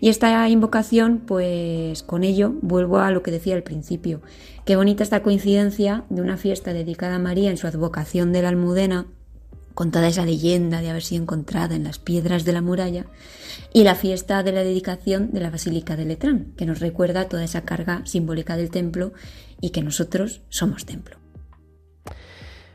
Y 0.00 0.08
esta 0.08 0.48
invocación, 0.48 1.22
pues 1.26 2.02
con 2.02 2.24
ello 2.24 2.54
vuelvo 2.62 2.98
a 2.98 3.10
lo 3.10 3.22
que 3.22 3.30
decía 3.30 3.54
al 3.54 3.62
principio. 3.62 4.20
Qué 4.64 4.76
bonita 4.76 5.02
esta 5.02 5.22
coincidencia 5.22 6.04
de 6.10 6.20
una 6.20 6.36
fiesta 6.36 6.72
dedicada 6.72 7.16
a 7.16 7.20
María 7.20 7.50
en 7.50 7.56
su 7.56 7.66
advocación 7.66 8.32
de 8.32 8.42
la 8.42 8.48
Almudena 8.50 9.06
con 9.78 9.92
toda 9.92 10.08
esa 10.08 10.24
leyenda 10.24 10.80
de 10.80 10.90
haber 10.90 11.04
sido 11.04 11.22
encontrada 11.22 11.76
en 11.76 11.84
las 11.84 12.00
piedras 12.00 12.44
de 12.44 12.52
la 12.52 12.62
muralla, 12.62 13.06
y 13.72 13.84
la 13.84 13.94
fiesta 13.94 14.42
de 14.42 14.50
la 14.50 14.64
dedicación 14.64 15.30
de 15.30 15.38
la 15.38 15.50
Basílica 15.50 15.94
de 15.94 16.04
Letrán, 16.04 16.52
que 16.56 16.66
nos 16.66 16.80
recuerda 16.80 17.28
toda 17.28 17.44
esa 17.44 17.62
carga 17.62 18.04
simbólica 18.04 18.56
del 18.56 18.72
templo 18.72 19.12
y 19.60 19.70
que 19.70 19.82
nosotros 19.82 20.42
somos 20.48 20.84
templo. 20.84 21.18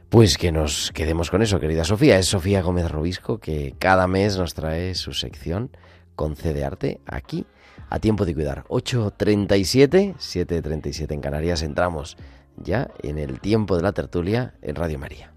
Pues 0.07 0.37
que 0.37 0.53
nos 0.53 0.93
quedemos 0.93 1.29
con 1.29 1.41
eso, 1.41 1.59
querida 1.59 1.83
Sofía. 1.83 2.17
Es 2.17 2.27
Sofía 2.27 2.61
Gómez 2.61 2.89
Robisco 2.89 3.37
que 3.37 3.75
cada 3.77 4.07
mes 4.07 4.37
nos 4.37 4.53
trae 4.53 4.95
su 4.95 5.11
sección 5.11 5.71
con 6.15 6.35
de 6.35 6.63
Arte 6.63 7.01
aquí 7.05 7.45
a 7.89 7.99
tiempo 7.99 8.23
de 8.23 8.33
cuidar. 8.33 8.63
8.37, 8.69 10.15
7.37 10.15 11.11
en 11.11 11.19
Canarias. 11.19 11.63
Entramos 11.63 12.15
ya 12.55 12.91
en 13.01 13.17
el 13.17 13.41
tiempo 13.41 13.75
de 13.75 13.83
la 13.83 13.91
tertulia 13.91 14.53
en 14.61 14.75
Radio 14.75 14.99
María. 14.99 15.32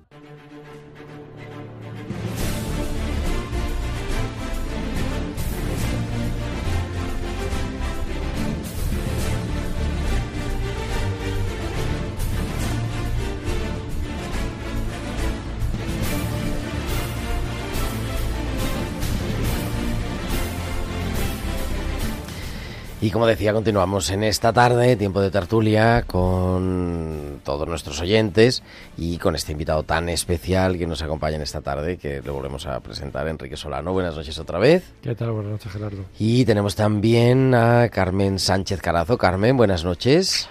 Y 23.06 23.12
como 23.12 23.28
decía, 23.28 23.52
continuamos 23.52 24.10
en 24.10 24.24
esta 24.24 24.52
tarde, 24.52 24.96
tiempo 24.96 25.20
de 25.20 25.30
tertulia, 25.30 26.02
con 26.08 27.40
todos 27.44 27.68
nuestros 27.68 28.00
oyentes 28.00 28.64
y 28.96 29.18
con 29.18 29.36
este 29.36 29.52
invitado 29.52 29.84
tan 29.84 30.08
especial 30.08 30.76
que 30.76 30.88
nos 30.88 31.02
acompaña 31.02 31.36
en 31.36 31.42
esta 31.42 31.60
tarde, 31.60 31.98
que 31.98 32.20
le 32.20 32.30
volvemos 32.32 32.66
a 32.66 32.80
presentar, 32.80 33.28
Enrique 33.28 33.56
Solano. 33.56 33.92
Buenas 33.92 34.16
noches 34.16 34.36
otra 34.40 34.58
vez. 34.58 34.92
¿Qué 35.02 35.14
tal? 35.14 35.30
Buenas 35.30 35.52
noches, 35.52 35.70
Gerardo. 35.70 36.04
Y 36.18 36.44
tenemos 36.46 36.74
también 36.74 37.54
a 37.54 37.88
Carmen 37.90 38.40
Sánchez 38.40 38.82
Carazo. 38.82 39.16
Carmen, 39.16 39.56
buenas 39.56 39.84
noches. 39.84 40.50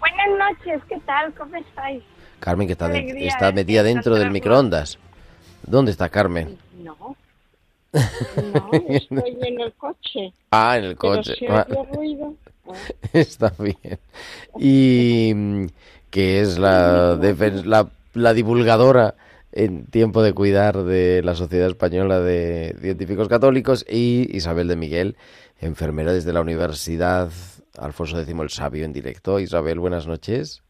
Buenas 0.00 0.56
noches, 0.56 0.80
¿qué 0.88 0.98
tal? 1.04 1.34
¿Cómo 1.34 1.54
estáis? 1.54 2.02
Carmen, 2.40 2.66
que 2.66 2.72
está, 2.72 2.90
está 2.96 3.52
metida 3.52 3.82
dentro 3.82 4.14
del 4.14 4.30
microondas. 4.30 4.98
¿Dónde 5.66 5.90
está 5.90 6.08
Carmen? 6.08 6.56
No, 6.82 7.14
no, 7.92 8.70
estoy 8.88 9.38
en 9.42 9.60
el 9.60 9.72
coche. 9.74 10.32
Ah, 10.50 10.78
en 10.78 10.84
el 10.84 10.96
coche. 10.96 11.34
Pero 11.38 11.64
si 11.64 11.96
ruido. 11.96 12.34
Está 13.12 13.52
bien. 13.58 13.98
Y 14.58 15.32
mm, 15.34 15.66
que 16.10 16.40
es 16.40 16.58
la, 16.58 17.18
la, 17.64 17.90
la 18.14 18.34
divulgadora 18.34 19.14
en 19.52 19.84
tiempo 19.86 20.22
de 20.22 20.32
cuidar 20.32 20.82
de 20.84 21.22
la 21.22 21.34
Sociedad 21.34 21.68
Española 21.68 22.20
de 22.20 22.74
Científicos 22.80 23.28
Católicos 23.28 23.84
y 23.88 24.34
Isabel 24.34 24.68
de 24.68 24.76
Miguel, 24.76 25.16
enfermera 25.60 26.12
desde 26.12 26.32
la 26.32 26.40
Universidad 26.40 27.30
Alfonso 27.78 28.18
X 28.20 28.34
el 28.38 28.50
Sabio 28.50 28.84
en 28.84 28.92
directo. 28.92 29.40
Isabel, 29.40 29.78
buenas 29.78 30.06
noches. 30.06 30.62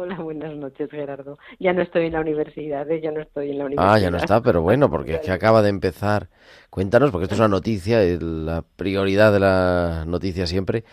Hola, 0.00 0.14
buenas 0.18 0.54
noches, 0.54 0.88
Gerardo. 0.92 1.40
Ya 1.58 1.72
no 1.72 1.82
estoy 1.82 2.06
en 2.06 2.12
la 2.12 2.20
universidad, 2.20 2.88
¿eh? 2.88 3.00
ya 3.00 3.10
no 3.10 3.20
estoy 3.20 3.50
en 3.50 3.58
la 3.58 3.64
universidad. 3.64 3.94
Ah, 3.94 3.98
ya 3.98 4.12
no 4.12 4.18
está, 4.18 4.40
pero 4.40 4.62
bueno, 4.62 4.88
porque 4.88 5.14
es 5.14 5.20
que 5.22 5.32
acaba 5.32 5.60
de 5.60 5.70
empezar. 5.70 6.28
Cuéntanos, 6.70 7.10
porque 7.10 7.24
esto 7.24 7.34
es 7.34 7.40
una 7.40 7.48
noticia, 7.48 8.00
la 8.20 8.62
prioridad 8.76 9.32
de 9.32 9.40
la 9.40 10.04
noticia 10.06 10.46
siempre. 10.46 10.84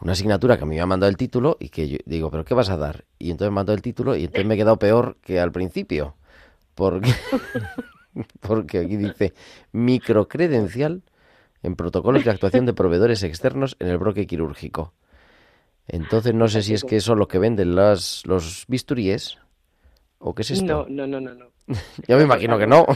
Una 0.00 0.12
asignatura 0.12 0.58
que 0.58 0.62
a 0.62 0.66
mí 0.66 0.76
me 0.76 0.80
ha 0.80 0.86
mandado 0.86 1.10
el 1.10 1.16
título 1.16 1.56
y 1.58 1.70
que 1.70 1.88
yo 1.88 1.98
digo, 2.04 2.30
¿pero 2.30 2.44
qué 2.44 2.54
vas 2.54 2.70
a 2.70 2.76
dar? 2.76 3.04
Y 3.18 3.32
entonces 3.32 3.50
me 3.50 3.56
mandado 3.56 3.74
el 3.74 3.82
título 3.82 4.14
y 4.14 4.26
entonces 4.26 4.46
me 4.46 4.54
he 4.54 4.58
quedado 4.58 4.78
peor 4.78 5.16
que 5.22 5.40
al 5.40 5.50
principio. 5.50 6.14
Porque, 6.76 7.10
porque 8.40 8.78
aquí 8.78 8.96
dice 8.96 9.34
microcredencial 9.72 11.02
en 11.64 11.74
protocolos 11.74 12.24
de 12.24 12.30
actuación 12.30 12.66
de 12.66 12.74
proveedores 12.74 13.24
externos 13.24 13.74
en 13.80 13.88
el 13.88 13.98
bloque 13.98 14.28
quirúrgico. 14.28 14.92
Entonces 15.88 16.34
no 16.34 16.48
sé 16.48 16.62
si 16.62 16.74
es 16.74 16.84
que 16.84 17.00
son 17.00 17.18
los 17.18 17.28
que 17.28 17.38
venden 17.38 17.74
las, 17.74 18.22
los 18.26 18.64
bisturíes 18.68 19.38
o 20.18 20.34
qué 20.34 20.42
es 20.42 20.52
esto. 20.52 20.86
No, 20.88 21.06
no, 21.06 21.20
no, 21.20 21.34
no. 21.34 21.46
ya 22.06 22.16
me 22.16 22.22
imagino 22.22 22.58
que 22.58 22.66
no. 22.66 22.86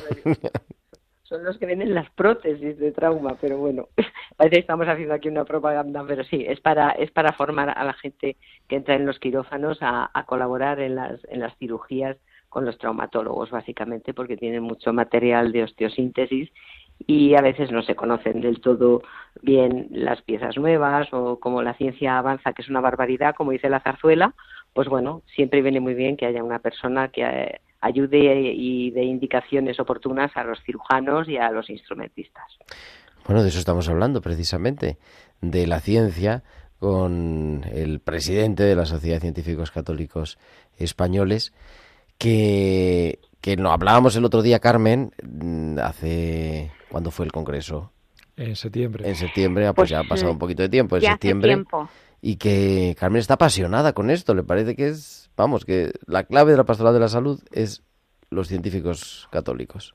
son 1.22 1.44
los 1.44 1.58
que 1.58 1.66
venden 1.66 1.94
las 1.94 2.08
prótesis 2.10 2.78
de 2.78 2.92
trauma, 2.92 3.36
pero 3.40 3.58
bueno, 3.58 3.88
parece 4.36 4.56
que 4.56 4.60
estamos 4.60 4.86
haciendo 4.88 5.14
aquí 5.14 5.28
una 5.28 5.44
propaganda, 5.44 6.04
pero 6.06 6.24
sí, 6.24 6.44
es 6.46 6.60
para, 6.60 6.90
es 6.90 7.10
para 7.10 7.32
formar 7.32 7.70
a 7.76 7.84
la 7.84 7.94
gente 7.94 8.36
que 8.68 8.76
entra 8.76 8.94
en 8.94 9.06
los 9.06 9.18
quirófanos 9.18 9.78
a, 9.80 10.10
a 10.12 10.24
colaborar 10.24 10.80
en 10.80 10.94
las, 10.94 11.20
en 11.28 11.40
las 11.40 11.56
cirugías 11.58 12.16
con 12.48 12.64
los 12.64 12.78
traumatólogos, 12.78 13.50
básicamente, 13.50 14.14
porque 14.14 14.36
tienen 14.36 14.62
mucho 14.62 14.92
material 14.92 15.52
de 15.52 15.64
osteosíntesis 15.64 16.50
y 17.06 17.34
a 17.34 17.42
veces 17.42 17.70
no 17.70 17.82
se 17.82 17.94
conocen 17.94 18.40
del 18.40 18.60
todo 18.60 19.02
bien 19.42 19.88
las 19.90 20.22
piezas 20.22 20.56
nuevas 20.56 21.08
o 21.12 21.38
como 21.38 21.62
la 21.62 21.74
ciencia 21.74 22.18
avanza, 22.18 22.52
que 22.52 22.62
es 22.62 22.68
una 22.68 22.80
barbaridad, 22.80 23.34
como 23.34 23.52
dice 23.52 23.68
la 23.68 23.80
zarzuela, 23.80 24.34
pues 24.72 24.88
bueno, 24.88 25.22
siempre 25.34 25.62
viene 25.62 25.80
muy 25.80 25.94
bien 25.94 26.16
que 26.16 26.26
haya 26.26 26.42
una 26.42 26.58
persona 26.58 27.08
que 27.08 27.22
eh, 27.22 27.60
ayude 27.80 28.52
y 28.54 28.90
dé 28.90 29.04
indicaciones 29.04 29.80
oportunas 29.80 30.30
a 30.36 30.44
los 30.44 30.62
cirujanos 30.64 31.28
y 31.28 31.36
a 31.36 31.50
los 31.50 31.70
instrumentistas. 31.70 32.44
Bueno, 33.26 33.42
de 33.42 33.48
eso 33.48 33.58
estamos 33.58 33.88
hablando 33.88 34.20
precisamente, 34.20 34.98
de 35.40 35.66
la 35.66 35.80
ciencia 35.80 36.42
con 36.78 37.64
el 37.72 38.00
presidente 38.00 38.62
de 38.64 38.76
la 38.76 38.86
Sociedad 38.86 39.16
de 39.16 39.22
Científicos 39.22 39.70
Católicos 39.70 40.38
Españoles, 40.78 41.52
que, 42.18 43.18
que 43.40 43.56
no 43.56 43.72
hablábamos 43.72 44.16
el 44.16 44.24
otro 44.24 44.42
día, 44.42 44.58
Carmen, 44.58 45.12
mm, 45.22 45.78
hace 45.78 46.70
¿Cuándo 46.88 47.10
fue 47.10 47.26
el 47.26 47.32
congreso? 47.32 47.92
En 48.36 48.56
septiembre. 48.56 49.08
En 49.08 49.16
septiembre, 49.16 49.66
ah, 49.66 49.72
pues, 49.72 49.90
ya 49.90 50.00
ha 50.00 50.04
pasado 50.04 50.32
un 50.32 50.38
poquito 50.38 50.62
de 50.62 50.68
tiempo. 50.68 50.96
En 50.96 51.02
septiembre. 51.02 51.48
tiempo. 51.50 51.88
Y 52.20 52.36
que 52.36 52.94
Carmen 52.98 53.20
está 53.20 53.34
apasionada 53.34 53.92
con 53.92 54.10
esto. 54.10 54.34
Le 54.34 54.42
parece 54.42 54.74
que 54.76 54.88
es, 54.88 55.30
vamos, 55.36 55.64
que 55.64 55.92
la 56.06 56.24
clave 56.24 56.52
de 56.52 56.58
la 56.58 56.64
pastoral 56.64 56.94
de 56.94 57.00
la 57.00 57.08
salud 57.08 57.42
es 57.52 57.82
los 58.30 58.48
científicos 58.48 59.28
católicos? 59.30 59.94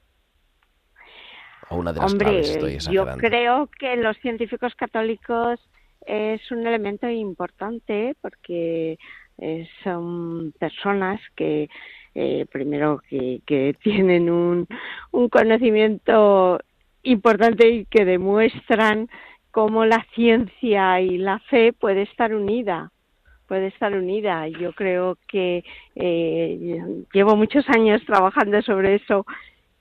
O 1.69 1.77
una 1.77 1.93
de 1.93 2.01
las 2.01 2.11
Hombre, 2.11 2.27
claves, 2.27 2.49
estoy 2.49 2.77
yo 2.93 3.05
creo 3.17 3.69
que 3.79 3.95
los 3.95 4.17
científicos 4.17 4.73
católicos 4.75 5.59
es 6.05 6.51
un 6.51 6.67
elemento 6.67 7.09
importante 7.09 8.15
porque 8.21 8.97
eh, 9.37 9.67
son 9.83 10.53
personas 10.59 11.19
que 11.35 11.69
eh, 12.15 12.45
primero 12.51 13.01
que, 13.09 13.41
que 13.45 13.75
tienen 13.83 14.29
un, 14.29 14.67
un 15.11 15.29
conocimiento 15.29 16.59
importante 17.03 17.69
y 17.69 17.85
que 17.85 18.05
demuestran 18.05 19.09
cómo 19.51 19.85
la 19.85 20.05
ciencia 20.15 21.01
y 21.01 21.17
la 21.17 21.39
fe 21.39 21.73
puede 21.73 22.03
estar 22.03 22.33
unida 22.33 22.91
puede 23.51 23.67
estar 23.67 23.93
unida. 23.93 24.47
Yo 24.47 24.71
creo 24.71 25.17
que 25.27 25.65
eh, 25.95 27.03
llevo 27.13 27.35
muchos 27.35 27.67
años 27.67 28.01
trabajando 28.05 28.61
sobre 28.61 28.95
eso. 28.95 29.25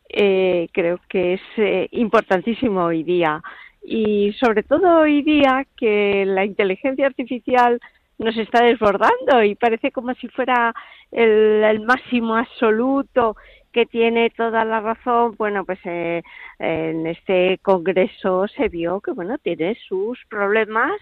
Eh, 0.09 0.66
creo 0.72 0.99
que 1.09 1.35
es 1.35 1.41
eh, 1.57 1.87
importantísimo 1.93 2.83
hoy 2.83 3.05
día. 3.05 3.41
Y 3.85 4.33
sobre 4.41 4.64
todo 4.64 5.03
hoy 5.03 5.22
día 5.22 5.64
que 5.76 6.24
la 6.26 6.45
inteligencia 6.45 7.07
artificial 7.07 7.78
nos 8.21 8.37
está 8.37 8.62
desbordando 8.62 9.43
y 9.43 9.55
parece 9.55 9.91
como 9.91 10.14
si 10.14 10.29
fuera 10.29 10.75
el, 11.11 11.81
máximo 11.81 12.37
absoluto 12.37 13.35
que 13.73 13.87
tiene 13.87 14.31
toda 14.31 14.64
la 14.64 14.81
razón. 14.81 15.35
Bueno, 15.39 15.64
pues 15.64 15.79
eh, 15.85 16.23
en 16.59 17.07
este 17.07 17.59
congreso 17.62 18.47
se 18.49 18.68
vio 18.68 19.01
que, 19.01 19.12
bueno, 19.12 19.39
tiene 19.39 19.77
sus 19.89 20.18
problemas 20.29 20.93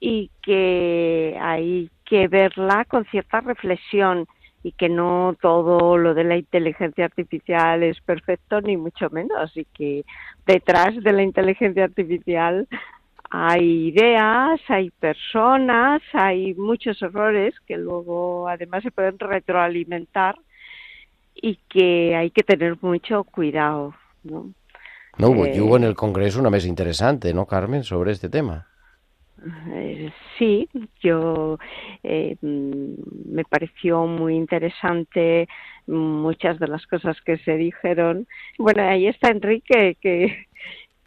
y 0.00 0.30
que 0.42 1.36
hay 1.40 1.90
que 2.04 2.28
verla 2.28 2.84
con 2.84 3.04
cierta 3.06 3.40
reflexión 3.40 4.26
y 4.62 4.72
que 4.72 4.88
no 4.88 5.34
todo 5.40 5.98
lo 5.98 6.14
de 6.14 6.22
la 6.22 6.36
inteligencia 6.36 7.06
artificial 7.06 7.82
es 7.82 8.00
perfecto 8.00 8.60
ni 8.60 8.76
mucho 8.76 9.10
menos 9.10 9.56
y 9.56 9.64
que 9.64 10.04
detrás 10.46 10.94
de 11.02 11.12
la 11.12 11.22
inteligencia 11.22 11.84
artificial 11.84 12.68
hay 13.34 13.88
ideas, 13.88 14.60
hay 14.68 14.90
personas, 14.90 16.02
hay 16.12 16.52
muchos 16.52 17.00
errores 17.00 17.54
que 17.66 17.78
luego 17.78 18.46
además 18.46 18.82
se 18.82 18.90
pueden 18.90 19.18
retroalimentar 19.18 20.36
y 21.34 21.58
que 21.70 22.14
hay 22.14 22.30
que 22.30 22.42
tener 22.42 22.76
mucho 22.82 23.24
cuidado, 23.24 23.94
¿no? 24.22 24.52
No 25.16 25.28
hubo, 25.28 25.46
Eh, 25.46 25.52
y 25.56 25.60
hubo 25.60 25.78
en 25.78 25.84
el 25.84 25.94
Congreso 25.94 26.40
una 26.40 26.50
mesa 26.50 26.68
interesante, 26.68 27.32
¿no, 27.32 27.46
Carmen, 27.46 27.84
sobre 27.84 28.12
este 28.12 28.28
tema? 28.28 28.66
Eh, 29.70 30.12
sí, 30.38 30.68
yo 31.00 31.58
eh, 32.02 32.36
mm, 32.38 33.34
me 33.34 33.44
pareció 33.44 34.06
muy 34.06 34.36
interesante 34.36 35.48
muchas 35.86 36.58
de 36.58 36.68
las 36.68 36.86
cosas 36.86 37.18
que 37.22 37.38
se 37.38 37.56
dijeron. 37.56 38.26
Bueno, 38.58 38.82
ahí 38.82 39.06
está 39.06 39.30
Enrique, 39.30 39.96
que, 40.02 40.46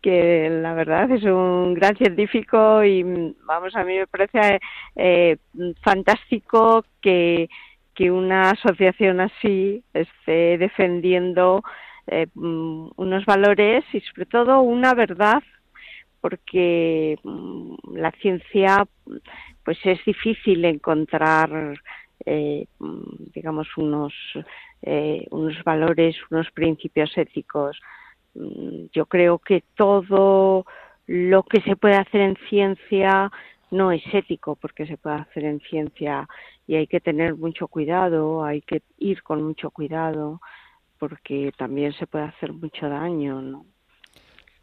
que 0.05 0.51
la 0.51 0.75
verdad 0.75 1.09
es 1.09 1.23
un 1.23 1.73
gran 1.73 1.97
científico 1.97 2.83
y 2.83 3.01
vamos, 3.43 3.75
a 3.75 3.83
mí 3.83 3.97
me 3.97 4.05
parece 4.05 4.59
eh, 4.95 5.37
fantástico 5.81 6.85
que, 7.01 7.49
que 7.95 8.11
una 8.11 8.51
asociación 8.51 9.19
así 9.19 9.83
esté 9.95 10.59
defendiendo 10.59 11.63
eh, 12.05 12.27
mm, 12.35 12.89
unos 12.97 13.25
valores 13.25 13.83
y 13.93 14.01
sobre 14.01 14.27
todo 14.27 14.61
una 14.61 14.93
verdad 14.93 15.41
porque 16.21 17.17
mm, 17.23 17.95
la 17.95 18.11
ciencia 18.21 18.85
pues 19.63 19.79
es 19.85 19.97
difícil 20.05 20.65
encontrar 20.65 21.81
eh, 22.27 22.67
mm, 22.77 23.31
digamos 23.33 23.75
unos 23.75 24.13
unos 25.31 25.63
valores 25.63 26.15
unos 26.29 26.51
principios 26.51 27.17
éticos 27.17 27.81
yo 28.93 29.05
creo 29.07 29.39
que 29.39 29.63
todo 29.75 30.65
lo 31.07 31.43
que 31.43 31.61
se 31.61 31.75
puede 31.75 31.95
hacer 31.95 32.21
en 32.21 32.37
ciencia 32.49 33.31
no 33.71 33.91
es 33.91 34.03
ético 34.13 34.55
porque 34.55 34.85
se 34.87 34.97
puede 34.97 35.17
hacer 35.17 35.45
en 35.45 35.59
ciencia 35.61 36.27
y 36.67 36.75
hay 36.75 36.87
que 36.87 36.99
tener 36.99 37.35
mucho 37.35 37.67
cuidado 37.67 38.43
hay 38.43 38.61
que 38.61 38.81
ir 38.97 39.23
con 39.23 39.43
mucho 39.43 39.71
cuidado 39.71 40.41
porque 40.99 41.51
también 41.57 41.93
se 41.93 42.07
puede 42.07 42.25
hacer 42.25 42.53
mucho 42.53 42.89
daño 42.89 43.41
¿no? 43.41 43.65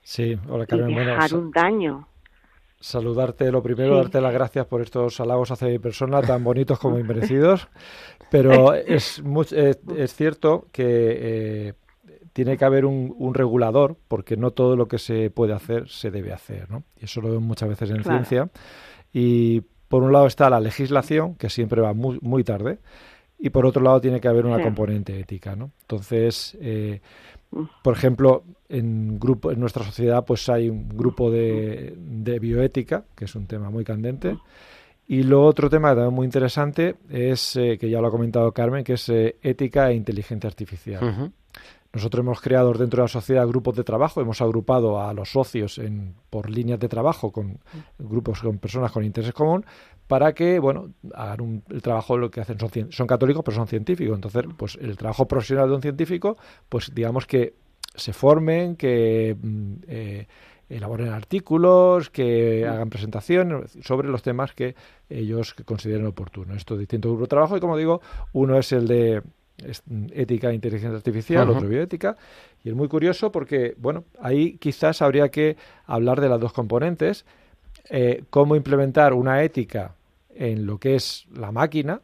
Sí, 0.03 0.37
hola 0.49 0.67
y 0.67 0.67
Carmen. 0.67 0.95
Bueno, 0.95 1.21
dejar 1.21 1.21
sa- 1.21 1.39
un 1.39 1.51
daño 1.53 2.09
saludarte 2.81 3.53
lo 3.53 3.63
primero, 3.63 3.97
Sí. 3.97 3.97
darte 3.97 4.21
las 4.21 4.33
gracias 4.33 4.67
por 4.67 4.81
estos 4.83 5.21
halagos 5.21 5.51
hacia 5.53 5.69
mi 5.69 5.79
persona, 5.79 6.25
tan 6.25 6.43
bonitos 6.45 6.79
como 6.79 6.99
inmerecidos. 6.99 7.69
Pero 8.31 8.75
es, 8.75 9.23
es, 9.53 9.81
es 9.97 10.15
cierto 10.15 10.67
que 10.73 11.69
eh, 11.69 11.75
tiene 12.33 12.57
que 12.57 12.65
haber 12.65 12.85
un, 12.85 13.15
un 13.19 13.35
regulador, 13.35 13.97
porque 14.09 14.37
no 14.37 14.51
todo 14.53 14.77
lo 14.77 14.89
que 14.89 14.99
se 14.99 15.31
puede 15.31 15.53
hacer 15.53 15.89
se 15.89 16.11
debe 16.11 16.33
hacer, 16.33 16.71
¿no? 16.71 16.85
Y 17.01 17.05
eso 17.05 17.21
lo 17.21 17.29
vemos 17.29 17.43
muchas 17.45 17.69
veces 17.69 17.91
en 17.91 18.03
Claro. 18.03 18.19
ciencia. 18.25 18.51
Y 19.13 19.63
por 19.89 20.03
un 20.03 20.13
lado 20.13 20.27
está 20.27 20.49
la 20.49 20.61
legislación, 20.61 21.35
que 21.35 21.51
siempre 21.51 21.81
va 21.83 21.93
muy, 21.93 22.19
muy 22.23 22.45
tarde, 22.45 22.79
y 23.39 23.51
por 23.51 23.67
otro 23.67 23.83
lado 23.83 24.01
tiene 24.01 24.21
que 24.21 24.29
haber 24.29 24.47
una 24.47 24.57
Sí. 24.59 24.63
componente 24.63 25.19
ética, 25.19 25.57
¿no? 25.57 25.71
Entonces, 25.83 26.57
eh, 26.61 27.01
Mm. 27.51 27.65
por 27.83 27.95
ejemplo, 27.95 28.45
en 28.71 29.19
grupo 29.19 29.53
en 29.53 29.61
nuestra 29.61 29.85
sociedad 29.85 30.25
pues 30.25 30.49
hay 30.49 30.71
un 30.71 30.89
grupo 30.89 31.31
de, 31.31 31.93
de 31.99 32.39
bioética, 32.39 33.05
que 33.15 33.27
es 33.27 33.35
un 33.35 33.47
tema 33.47 33.69
muy 33.69 33.85
candente. 33.85 34.39
Y 35.07 35.25
lo 35.25 35.45
otro 35.45 35.69
tema 35.69 35.91
también 35.95 36.15
muy 36.15 36.25
interesante 36.25 36.95
es, 37.11 37.57
eh, 37.57 37.77
que 37.79 37.91
ya 37.91 38.01
lo 38.01 38.07
ha 38.07 38.11
comentado 38.11 38.51
Carmen, 38.53 38.85
que 38.85 38.95
es 38.95 39.07
eh, 39.11 39.37
ética 39.43 39.91
e 39.91 39.95
inteligencia 39.97 40.49
artificial. 40.49 41.01
Nosotros 41.93 42.25
hemos 42.25 42.41
creado 42.41 42.73
dentro 42.73 43.03
de 43.03 43.05
la 43.05 43.09
sociedad 43.09 43.47
grupos 43.47 43.77
de 43.77 43.85
trabajo, 43.85 44.21
hemos 44.21 44.41
agrupado 44.41 45.01
a 45.01 45.13
los 45.13 45.31
socios 45.33 45.79
en, 45.79 46.15
por 46.31 46.49
líneas 46.49 46.81
de 46.81 46.89
trabajo 46.89 47.33
con 47.33 47.59
grupos 47.99 48.41
con 48.41 48.59
personas 48.59 48.93
con 48.93 49.05
interés 49.05 49.33
común 49.35 49.65
para 50.07 50.33
que, 50.35 50.59
bueno, 50.59 50.91
hagan 51.15 51.41
un- 51.43 51.65
el 51.71 51.83
trabajo, 51.83 52.17
lo 52.17 52.31
que 52.31 52.41
hacen 52.41 52.59
son, 52.59 52.71
son 52.91 53.07
católicos, 53.07 53.43
pero 53.45 53.57
son 53.57 53.67
científicos. 53.67 54.15
Entonces, 54.15 54.45
pues 54.57 54.79
el 54.81 54.97
trabajo 54.97 55.27
profesional 55.29 55.69
de 55.69 55.75
un 55.77 55.83
científico, 55.83 56.37
pues 56.69 56.95
digamos 56.95 57.27
que 57.27 57.55
se 57.95 58.13
formen, 58.15 58.77
que 58.77 59.37
mm, 59.41 59.73
eh, 59.87 60.27
elaboren 60.71 61.09
artículos, 61.09 62.09
que 62.09 62.67
hagan 62.67 62.89
presentaciones 62.89 63.77
sobre 63.83 64.09
los 64.09 64.23
temas 64.23 64.53
que 64.55 64.75
ellos 65.11 65.55
consideren 65.67 66.07
oportunos. 66.07 66.57
Estos 66.57 66.79
distintos 66.79 67.11
grupos 67.11 67.27
de 67.27 67.31
trabajo 67.31 67.57
y, 67.57 67.61
como 67.61 67.77
digo, 67.77 68.01
uno 68.33 68.57
es 68.59 68.73
el 68.73 68.89
de 68.89 69.23
ética 70.15 70.51
e 70.51 70.55
inteligencia 70.55 70.97
artificial, 70.97 71.49
Ujú. 71.49 71.59
otro 71.59 71.69
bioética, 71.69 72.17
y 72.65 72.71
es 72.71 72.75
muy 72.75 72.89
curioso 72.89 73.31
porque, 73.31 73.75
bueno, 73.79 74.05
ahí 74.21 74.57
quizás 74.59 75.03
habría 75.03 75.31
que 75.31 75.57
hablar 75.87 76.21
de 76.21 76.29
las 76.29 76.41
dos 76.41 76.53
componentes, 76.53 77.25
eh, 77.91 78.25
cómo 78.31 78.57
implementar 78.57 79.13
una 79.15 79.43
ética 79.43 79.95
en 80.35 80.67
lo 80.67 80.79
que 80.79 80.95
es 80.95 81.27
la 81.35 81.53
máquina, 81.53 82.01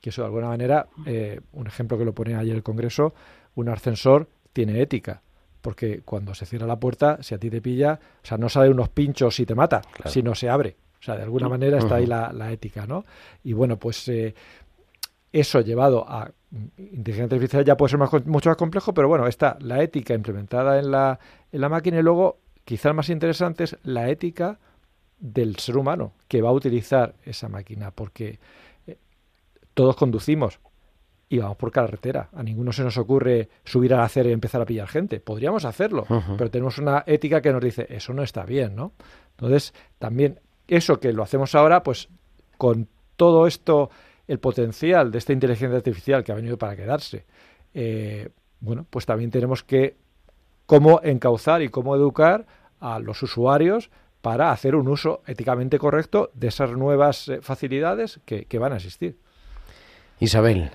que 0.00 0.10
eso 0.10 0.22
de 0.22 0.26
alguna 0.26 0.48
manera, 0.48 0.86
eh, 1.06 1.40
un 1.52 1.66
ejemplo 1.66 1.98
que 1.98 2.04
lo 2.04 2.12
pone 2.14 2.34
ayer 2.34 2.54
el 2.54 2.62
Congreso, 2.62 3.14
un 3.54 3.68
ascensor 3.68 4.28
tiene 4.52 4.80
ética, 4.80 5.22
porque 5.60 6.02
cuando 6.04 6.34
se 6.34 6.44
cierra 6.46 6.66
la 6.66 6.78
puerta, 6.78 7.22
si 7.22 7.34
a 7.34 7.38
ti 7.38 7.48
te 7.50 7.60
pilla, 7.62 7.98
o 8.22 8.26
sea, 8.26 8.36
no 8.36 8.48
sale 8.48 8.68
unos 8.70 8.90
pinchos 8.90 9.40
y 9.40 9.46
te 9.46 9.54
mata, 9.54 9.80
Claro. 9.80 10.10
sino 10.10 10.34
se 10.34 10.48
abre. 10.48 10.76
O 11.00 11.02
sea, 11.04 11.16
de 11.16 11.22
alguna 11.22 11.48
manera 11.50 11.76
está 11.78 11.96
ahí 11.96 12.06
la, 12.06 12.32
la 12.32 12.50
ética, 12.50 12.86
¿no? 12.86 13.04
Y 13.42 13.52
bueno, 13.52 13.78
pues 13.78 14.08
eh, 14.08 14.34
eso 15.34 15.60
llevado 15.60 16.08
a 16.08 16.30
inteligencia 16.78 17.24
artificial 17.24 17.64
ya 17.64 17.76
puede 17.76 17.90
ser 17.90 17.98
más, 17.98 18.10
mucho 18.24 18.50
más 18.50 18.56
complejo, 18.56 18.94
pero 18.94 19.08
bueno, 19.08 19.26
está 19.26 19.56
la 19.60 19.82
ética 19.82 20.14
implementada 20.14 20.78
en 20.78 20.92
la, 20.92 21.18
en 21.50 21.60
la 21.60 21.68
máquina 21.68 21.98
y 21.98 22.02
luego, 22.02 22.38
quizás 22.64 22.94
más 22.94 23.08
interesante, 23.08 23.64
es 23.64 23.76
la 23.82 24.08
ética 24.08 24.60
del 25.18 25.56
ser 25.56 25.76
humano 25.76 26.12
que 26.28 26.40
va 26.40 26.50
a 26.50 26.52
utilizar 26.52 27.16
esa 27.24 27.48
máquina, 27.48 27.90
porque 27.90 28.38
eh, 28.86 28.96
todos 29.74 29.96
conducimos 29.96 30.60
y 31.28 31.38
vamos 31.38 31.56
por 31.56 31.72
carretera. 31.72 32.28
A 32.32 32.44
ninguno 32.44 32.72
se 32.72 32.84
nos 32.84 32.96
ocurre 32.96 33.48
subir 33.64 33.92
a 33.92 33.96
la 33.96 34.04
acera 34.04 34.28
y 34.28 34.32
empezar 34.32 34.62
a 34.62 34.66
pillar 34.66 34.86
gente. 34.86 35.18
Podríamos 35.18 35.64
hacerlo, 35.64 36.06
pero 36.38 36.48
tenemos 36.48 36.78
una 36.78 37.02
ética 37.08 37.40
que 37.40 37.52
nos 37.52 37.62
dice 37.62 37.88
eso 37.90 38.12
no 38.12 38.22
está 38.22 38.44
bien, 38.44 38.76
¿no? 38.76 38.92
Entonces, 39.30 39.74
también 39.98 40.38
eso 40.68 41.00
que 41.00 41.12
lo 41.12 41.24
hacemos 41.24 41.56
ahora, 41.56 41.82
pues 41.82 42.08
con 42.56 42.86
todo 43.16 43.48
esto, 43.48 43.90
el 44.26 44.38
potencial 44.38 45.10
de 45.10 45.18
esta 45.18 45.32
inteligencia 45.32 45.76
artificial 45.76 46.24
que 46.24 46.32
ha 46.32 46.36
venido 46.36 46.56
para 46.56 46.76
quedarse, 46.76 47.24
eh, 47.74 48.30
bueno, 48.60 48.86
pues 48.88 49.04
también 49.06 49.30
tenemos 49.30 49.62
que 49.62 49.96
cómo 50.66 51.00
encauzar 51.02 51.62
y 51.62 51.68
cómo 51.68 51.94
educar 51.94 52.46
a 52.80 52.98
los 52.98 53.22
usuarios 53.22 53.90
para 54.22 54.52
hacer 54.52 54.74
un 54.74 54.88
uso 54.88 55.22
éticamente 55.26 55.78
correcto 55.78 56.30
de 56.32 56.48
esas 56.48 56.70
nuevas 56.72 57.28
eh, 57.28 57.40
facilidades 57.42 58.20
que, 58.24 58.46
que 58.46 58.58
van 58.58 58.72
a 58.72 58.76
existir. 58.76 59.18
Isabel, 60.18 60.70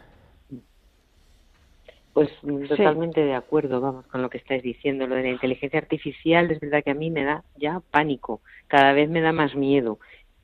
Pues 2.14 2.30
mm, 2.44 2.66
totalmente 2.66 3.22
de 3.22 3.34
acuerdo, 3.34 3.82
vamos, 3.82 4.06
con 4.08 4.22
lo 4.22 4.30
que 4.30 4.38
estáis 4.38 4.62
diciendo. 4.62 5.08
Lo 5.08 5.16
de 5.16 5.24
la 5.24 5.30
inteligencia 5.30 5.80
artificial 5.80 6.52
es 6.52 6.60
verdad 6.60 6.84
que 6.84 6.92
a 6.92 6.96
mí 6.96 7.10
me 7.10 7.24
da 7.24 7.44
ya 7.56 7.82
pánico, 7.92 8.42
cada 8.68 8.94
vez 8.94 9.10
me 9.10 9.22
da 9.22 9.32
más 9.32 9.56
miedo. 9.56 9.98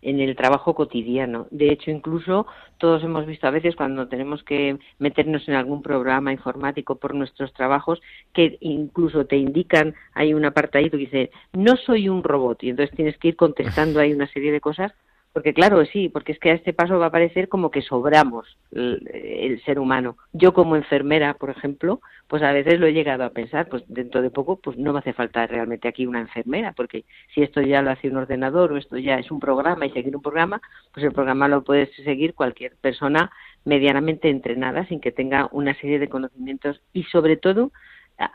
En 0.05 0.19
el 0.19 0.35
trabajo 0.35 0.75
cotidiano. 0.75 1.47
De 1.49 1.71
hecho, 1.71 1.89
incluso 1.89 2.45
todos 2.77 3.03
hemos 3.03 3.25
visto 3.25 3.47
a 3.47 3.51
veces 3.51 3.75
cuando 3.75 4.07
tenemos 4.07 4.43
que 4.43 4.77
meternos 4.99 5.47
en 5.47 5.55
algún 5.55 5.81
programa 5.81 6.31
informático 6.31 6.95
por 6.95 7.15
nuestros 7.15 7.51
trabajos 7.53 8.01
que 8.31 8.57
incluso 8.61 9.25
te 9.25 9.37
indican, 9.37 9.95
hay 10.13 10.33
un 10.33 10.45
apartadito 10.45 10.91
que 10.91 11.05
dice, 11.05 11.31
no 11.53 11.75
soy 11.75 12.07
un 12.07 12.23
robot 12.23 12.63
y 12.63 12.69
entonces 12.69 12.95
tienes 12.95 13.17
que 13.17 13.29
ir 13.29 13.35
contestando 13.35 13.99
ahí 13.99 14.13
una 14.13 14.27
serie 14.27 14.51
de 14.51 14.61
cosas 14.61 14.93
porque 15.35 15.53
claro, 15.53 15.83
sí, 15.85 16.07
porque 16.07 16.31
es 16.31 16.39
que 16.39 16.51
a 16.51 16.53
este 16.53 16.71
paso 16.71 16.97
va 16.97 17.07
a 17.07 17.11
parecer 17.11 17.49
como 17.49 17.69
que 17.69 17.81
sobramos 17.81 18.57
el, 18.71 19.61
ser 19.65 19.79
humano. 19.79 20.15
Yo 20.31 20.53
como 20.53 20.77
enfermera, 20.77 21.33
por 21.33 21.49
ejemplo, 21.49 21.99
pues 22.29 22.41
a 22.41 22.53
veces 22.53 22.79
lo 22.79 22.87
he 22.87 22.93
llegado 22.93 23.25
a 23.25 23.31
pensar, 23.31 23.67
pues 23.67 23.83
dentro 23.89 24.21
de 24.21 24.29
poco 24.29 24.55
pues 24.55 24.77
no 24.77 24.93
me 24.93 24.99
hace 24.99 25.11
falta 25.11 25.45
realmente 25.45 25.89
aquí 25.89 26.05
una 26.05 26.21
enfermera, 26.21 26.71
porque 26.71 27.03
si 27.33 27.43
esto 27.43 27.59
ya 27.59 27.81
lo 27.81 27.91
hace 27.91 28.07
un 28.07 28.15
ordenador 28.15 28.71
o 28.71 28.77
esto 28.77 28.97
ya 28.97 29.19
es 29.19 29.29
un 29.29 29.41
programa 29.41 29.85
y 29.85 29.91
seguir 29.91 30.15
un 30.15 30.21
programa, 30.21 30.61
pues 30.93 31.05
el 31.05 31.11
programa 31.11 31.49
lo 31.49 31.65
puede 31.65 31.87
seguir 32.05 32.33
cualquier 32.33 32.77
persona 32.77 33.29
medianamente 33.65 34.29
entrenada 34.29 34.87
sin 34.87 35.01
que 35.01 35.11
tenga 35.11 35.49
una 35.51 35.73
serie 35.73 35.99
de 35.99 36.07
conocimientos 36.07 36.81
y 36.93 37.03
sobre 37.03 37.35
todo 37.35 37.73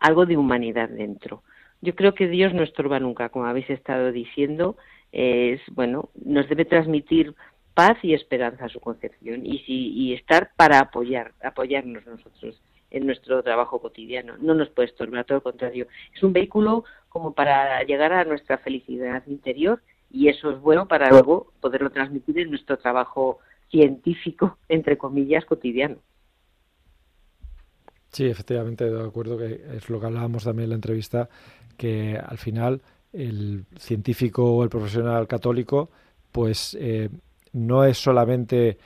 algo 0.00 0.26
de 0.26 0.36
humanidad 0.36 0.90
dentro. 0.90 1.44
Yo 1.80 1.94
creo 1.94 2.14
que 2.14 2.28
Dios 2.28 2.52
no 2.52 2.62
estorba 2.62 3.00
nunca, 3.00 3.30
como 3.30 3.46
habéis 3.46 3.70
estado 3.70 4.12
diciendo, 4.12 4.76
es, 5.12 5.60
bueno, 5.72 6.10
nos 6.24 6.48
debe 6.48 6.64
transmitir 6.64 7.34
paz 7.74 7.96
y 8.02 8.14
esperanza 8.14 8.66
a 8.66 8.68
su 8.68 8.80
concepción 8.80 9.46
y, 9.46 9.58
si, 9.60 9.92
y 9.92 10.14
estar 10.14 10.50
para 10.56 10.80
apoyar, 10.80 11.32
apoyarnos 11.42 12.06
nosotros 12.06 12.60
en 12.90 13.06
nuestro 13.06 13.42
trabajo 13.42 13.80
cotidiano. 13.80 14.36
No 14.38 14.54
nos 14.54 14.68
puede 14.70 14.88
estorbar, 14.88 15.24
todo 15.24 15.38
lo 15.38 15.42
contrario. 15.42 15.86
Es 16.14 16.22
un 16.22 16.32
vehículo 16.32 16.84
como 17.08 17.32
para 17.32 17.82
llegar 17.84 18.12
a 18.12 18.24
nuestra 18.24 18.58
felicidad 18.58 19.22
interior 19.26 19.80
y 20.10 20.28
eso 20.28 20.50
es 20.50 20.60
bueno 20.60 20.88
para 20.88 21.08
luego 21.10 21.52
poderlo 21.60 21.90
transmitir 21.90 22.38
en 22.38 22.50
nuestro 22.50 22.78
trabajo 22.78 23.38
científico, 23.70 24.58
entre 24.68 24.98
comillas, 24.98 25.44
cotidiano. 25.44 25.98
Sí, 28.08 28.26
efectivamente, 28.26 28.90
de 28.90 29.06
acuerdo 29.06 29.38
que 29.38 29.62
es 29.76 29.88
lo 29.88 30.00
que 30.00 30.06
hablábamos 30.06 30.42
también 30.42 30.64
en 30.64 30.70
la 30.70 30.74
entrevista, 30.74 31.28
que 31.76 32.18
al 32.18 32.38
final 32.38 32.82
el 33.12 33.64
científico 33.78 34.44
o 34.44 34.62
el 34.62 34.68
profesional 34.68 35.26
católico, 35.26 35.90
pues 36.30 36.76
eh, 36.80 37.08
no 37.52 37.84
es 37.84 37.98
solamente, 37.98 38.78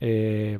eh, 0.00 0.58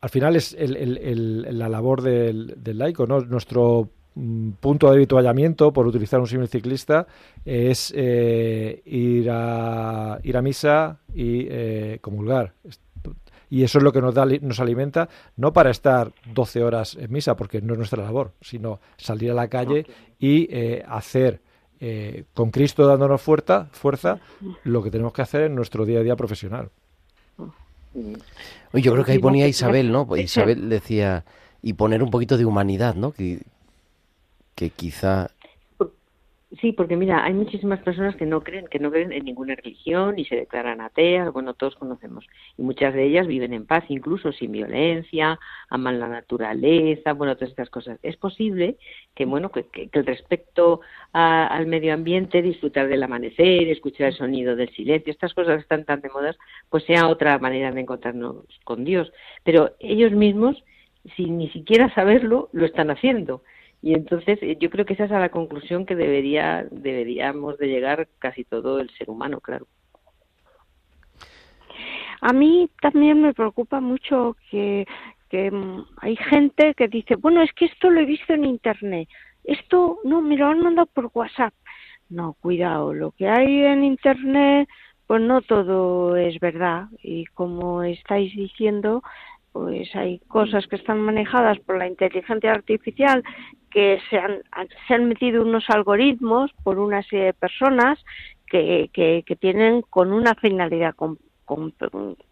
al 0.00 0.10
final 0.10 0.36
es 0.36 0.56
la 0.58 1.68
labor 1.68 2.02
del, 2.02 2.56
laico, 2.64 3.06
¿no? 3.06 3.20
Nuestro 3.20 3.88
mm, 4.14 4.50
punto 4.60 4.88
de 4.88 4.96
habituallamiento, 4.96 5.72
por 5.72 5.86
utilizar 5.86 6.20
un 6.20 6.26
símil 6.26 6.48
ciclista, 6.48 7.06
es 7.44 7.92
eh, 7.96 8.82
ir, 8.84 9.28
a, 9.30 10.18
ir 10.22 10.36
a 10.36 10.42
misa 10.42 10.98
y 11.14 11.98
comulgar. 11.98 12.54
Y 13.48 13.62
eso 13.62 13.78
es 13.78 13.84
lo 13.84 13.92
que 13.92 14.00
nos, 14.00 14.12
da, 14.12 14.26
nos 14.26 14.58
alimenta, 14.58 15.08
no 15.36 15.52
para 15.52 15.70
estar 15.70 16.12
12 16.34 16.64
horas 16.64 16.96
en 16.96 17.12
misa, 17.12 17.36
porque 17.36 17.60
no 17.60 17.74
es 17.74 17.78
nuestra 17.78 18.02
labor, 18.02 18.32
sino 18.40 18.80
salir 18.96 19.30
a 19.30 19.34
la 19.34 19.46
calle 19.46 19.86
y 20.18 20.48
hacer 20.88 21.40
eh, 21.80 22.24
con 22.34 22.50
Cristo 22.50 22.86
dándonos 22.86 23.20
fuerza, 23.20 23.68
fuerza, 23.72 24.18
lo 24.64 24.82
que 24.82 24.90
tenemos 24.90 25.12
que 25.12 25.22
hacer 25.22 25.42
en 25.42 25.54
nuestro 25.54 25.84
día 25.84 26.00
a 26.00 26.02
día 26.02 26.16
profesional. 26.16 26.70
yo 28.72 28.92
creo 28.92 29.04
que 29.04 29.12
ahí 29.12 29.18
ponía 29.18 29.46
Isabel, 29.46 29.92
¿no? 29.92 30.08
Isabel 30.16 30.68
decía, 30.68 31.24
y 31.62 31.74
poner 31.74 32.02
un 32.02 32.10
poquito 32.10 32.38
de 32.38 32.44
humanidad, 32.44 32.94
¿no? 32.94 33.12
Que, 33.12 33.42
que 34.54 34.70
quizá 34.70 35.30
Sí, 36.60 36.70
porque 36.70 36.96
mira, 36.96 37.24
hay 37.24 37.34
muchísimas 37.34 37.80
personas 37.80 38.14
que 38.14 38.24
no 38.24 38.40
creen, 38.44 38.68
que 38.68 38.78
no 38.78 38.92
creen 38.92 39.10
en 39.10 39.24
ninguna 39.24 39.56
religión 39.56 40.16
y 40.16 40.24
se 40.26 40.36
declaran 40.36 40.80
ateas, 40.80 41.32
bueno, 41.32 41.54
todos 41.54 41.74
conocemos. 41.74 42.24
Y 42.56 42.62
muchas 42.62 42.94
de 42.94 43.04
ellas 43.04 43.26
viven 43.26 43.52
en 43.52 43.66
paz, 43.66 43.82
incluso 43.88 44.30
sin 44.30 44.52
violencia, 44.52 45.40
aman 45.68 45.98
la 45.98 46.06
naturaleza, 46.06 47.14
bueno, 47.14 47.34
todas 47.34 47.50
estas 47.50 47.68
cosas. 47.68 47.98
Es 48.04 48.16
posible 48.16 48.76
que, 49.16 49.24
bueno, 49.26 49.50
que, 49.50 49.66
el 49.92 50.06
respeto 50.06 50.82
al 51.12 51.66
medio 51.66 51.92
ambiente, 51.92 52.40
disfrutar 52.42 52.86
del 52.86 53.02
amanecer, 53.02 53.68
escuchar 53.68 54.08
el 54.08 54.14
sonido 54.14 54.54
del 54.54 54.70
silencio, 54.70 55.12
estas 55.12 55.34
cosas 55.34 55.60
están 55.60 55.84
tan 55.84 56.00
de 56.00 56.10
moda, 56.10 56.36
pues 56.70 56.84
sea 56.84 57.08
otra 57.08 57.38
manera 57.40 57.72
de 57.72 57.80
encontrarnos 57.80 58.44
con 58.62 58.84
Dios. 58.84 59.12
Pero 59.42 59.74
ellos 59.80 60.12
mismos, 60.12 60.62
sin 61.16 61.38
ni 61.38 61.50
siquiera 61.50 61.92
saberlo, 61.92 62.50
lo 62.52 62.66
están 62.66 62.90
haciendo. 62.90 63.42
Y 63.82 63.94
entonces 63.94 64.38
eh, 64.42 64.56
yo 64.58 64.70
creo 64.70 64.84
que 64.84 64.94
esa 64.94 65.04
es 65.04 65.10
la 65.10 65.28
conclusión 65.28 65.86
que 65.86 65.94
debería, 65.94 66.66
deberíamos 66.70 67.58
de 67.58 67.68
llegar 67.68 68.08
casi 68.18 68.44
todo 68.44 68.80
el 68.80 68.90
ser 68.90 69.10
humano, 69.10 69.40
claro. 69.40 69.66
A 72.20 72.32
mí 72.32 72.70
también 72.80 73.20
me 73.20 73.34
preocupa 73.34 73.80
mucho 73.80 74.36
que, 74.50 74.86
que 75.28 75.50
mm, 75.50 75.84
hay 75.98 76.16
gente 76.16 76.74
que 76.74 76.88
dice, 76.88 77.16
bueno, 77.16 77.42
es 77.42 77.52
que 77.52 77.66
esto 77.66 77.90
lo 77.90 78.00
he 78.00 78.06
visto 78.06 78.32
en 78.32 78.44
Internet, 78.44 79.08
esto 79.44 80.00
no, 80.04 80.20
me 80.20 80.36
lo 80.36 80.46
han 80.46 80.60
mandado 80.60 80.86
por 80.86 81.10
WhatsApp. 81.14 81.54
No, 82.08 82.34
cuidado, 82.40 82.92
lo 82.94 83.12
que 83.12 83.28
hay 83.28 83.62
en 83.62 83.84
Internet, 83.84 84.68
pues 85.06 85.20
no 85.22 85.42
todo 85.42 86.16
es 86.16 86.38
verdad. 86.40 86.86
Y 87.02 87.26
como 87.26 87.82
estáis 87.82 88.34
diciendo, 88.34 89.02
pues 89.56 89.88
hay 89.96 90.18
cosas 90.28 90.66
que 90.66 90.76
están 90.76 91.00
manejadas 91.00 91.58
por 91.60 91.78
la 91.78 91.86
inteligencia 91.86 92.52
artificial 92.52 93.22
que 93.70 93.98
se 94.10 94.18
han, 94.18 94.42
se 94.86 94.94
han 94.94 95.08
metido 95.08 95.42
unos 95.42 95.64
algoritmos 95.70 96.52
por 96.62 96.78
una 96.78 97.02
serie 97.02 97.26
de 97.26 97.32
personas 97.32 97.98
que, 98.46 98.90
que, 98.92 99.36
tienen 99.36 99.80
con 99.80 100.12
una 100.12 100.34
finalidad 100.34 100.94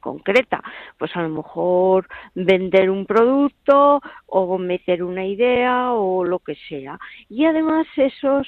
concreta, 0.01 0.63
pues 0.99 1.17
a 1.17 1.23
lo 1.23 1.31
mejor 1.31 2.09
vender 2.35 2.91
un 2.91 3.07
producto 3.07 4.03
o 4.27 4.59
meter 4.59 5.03
una 5.03 5.25
idea 5.25 5.93
o 5.93 6.25
lo 6.25 6.41
que 6.41 6.57
sea. 6.69 6.99
Y 7.31 7.47
además 7.47 7.87
esos, 7.97 8.47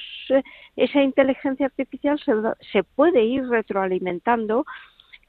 esa 0.75 1.01
inteligencia 1.01 1.65
artificial 1.65 2.19
se, 2.19 2.31
se 2.71 2.83
puede 2.83 3.23
ir 3.23 3.47
retroalimentando 3.49 4.65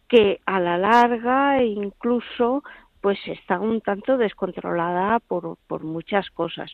que 0.07 0.41
a 0.47 0.59
la 0.59 0.79
larga 0.79 1.63
incluso 1.63 2.63
pues 3.01 3.19
está 3.27 3.61
un 3.61 3.81
tanto 3.81 4.17
descontrolada 4.17 5.21
por, 5.21 5.57
por 5.67 5.85
muchas 5.85 6.31
cosas. 6.31 6.73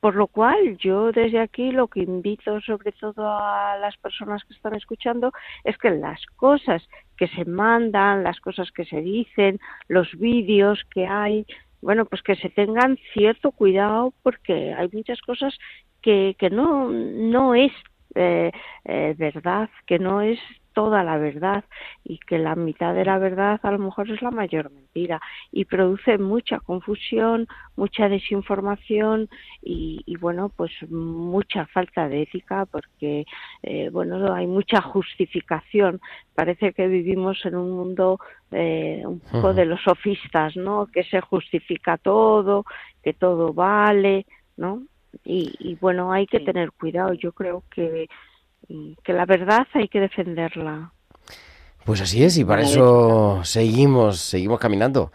Por 0.00 0.14
lo 0.14 0.28
cual, 0.28 0.76
yo 0.78 1.10
desde 1.10 1.40
aquí 1.40 1.72
lo 1.72 1.88
que 1.88 2.00
invito 2.00 2.60
sobre 2.60 2.92
todo 2.92 3.28
a 3.28 3.76
las 3.78 3.96
personas 3.96 4.44
que 4.44 4.54
están 4.54 4.74
escuchando 4.76 5.32
es 5.64 5.76
que 5.76 5.90
las 5.90 6.24
cosas 6.36 6.88
que 7.16 7.26
se 7.28 7.44
mandan, 7.44 8.22
las 8.22 8.38
cosas 8.38 8.70
que 8.70 8.84
se 8.84 9.00
dicen, 9.00 9.58
los 9.88 10.08
vídeos 10.16 10.84
que 10.94 11.06
hay, 11.06 11.46
bueno, 11.82 12.04
pues 12.04 12.22
que 12.22 12.36
se 12.36 12.48
tengan 12.48 12.96
cierto 13.12 13.50
cuidado 13.50 14.14
porque 14.22 14.72
hay 14.72 14.88
muchas 14.92 15.20
cosas 15.20 15.58
que, 16.00 16.36
que 16.38 16.48
no, 16.48 16.88
no 16.88 17.56
es 17.56 17.72
eh, 18.14 18.52
eh, 18.84 19.14
verdad, 19.18 19.68
que 19.86 19.98
no 19.98 20.20
es 20.22 20.38
toda 20.78 21.02
la 21.02 21.18
verdad 21.18 21.64
y 22.04 22.18
que 22.18 22.38
la 22.38 22.54
mitad 22.54 22.94
de 22.94 23.04
la 23.04 23.18
verdad 23.18 23.58
a 23.64 23.72
lo 23.72 23.80
mejor 23.80 24.08
es 24.12 24.22
la 24.22 24.30
mayor 24.30 24.70
mentira 24.70 25.20
y 25.50 25.64
produce 25.64 26.18
mucha 26.18 26.60
confusión, 26.60 27.48
mucha 27.74 28.08
desinformación 28.08 29.28
y, 29.60 30.16
bueno, 30.20 30.52
pues 30.54 30.70
mucha 30.88 31.66
falta 31.66 32.08
de 32.08 32.22
ética 32.22 32.64
porque, 32.66 33.26
eh, 33.64 33.90
bueno, 33.90 34.32
hay 34.32 34.46
mucha 34.46 34.80
justificación. 34.80 36.00
Parece 36.36 36.72
que 36.72 36.86
vivimos 36.86 37.44
en 37.44 37.56
un 37.56 37.72
mundo 37.72 38.20
eh, 38.52 39.02
un 39.04 39.18
poco 39.18 39.52
de 39.54 39.64
los 39.64 39.82
sofistas, 39.82 40.54
¿no? 40.54 40.86
Que 40.86 41.02
se 41.02 41.20
justifica 41.20 41.98
todo, 41.98 42.64
que 43.02 43.14
todo 43.14 43.52
vale, 43.52 44.26
¿no? 44.56 44.84
Y, 45.24 45.52
y 45.58 45.74
bueno, 45.74 46.12
hay 46.12 46.28
que 46.28 46.38
tener 46.38 46.70
cuidado. 46.70 47.14
Yo 47.14 47.32
creo 47.32 47.64
que 47.68 48.06
que 49.02 49.12
la 49.12 49.26
verdad 49.26 49.66
hay 49.74 49.88
que 49.88 50.00
defenderla. 50.00 50.92
Pues 51.84 52.00
así 52.00 52.22
es, 52.22 52.36
y 52.36 52.44
para 52.44 52.62
eso 52.62 53.40
seguimos, 53.44 54.18
seguimos 54.20 54.58
caminando. 54.58 55.10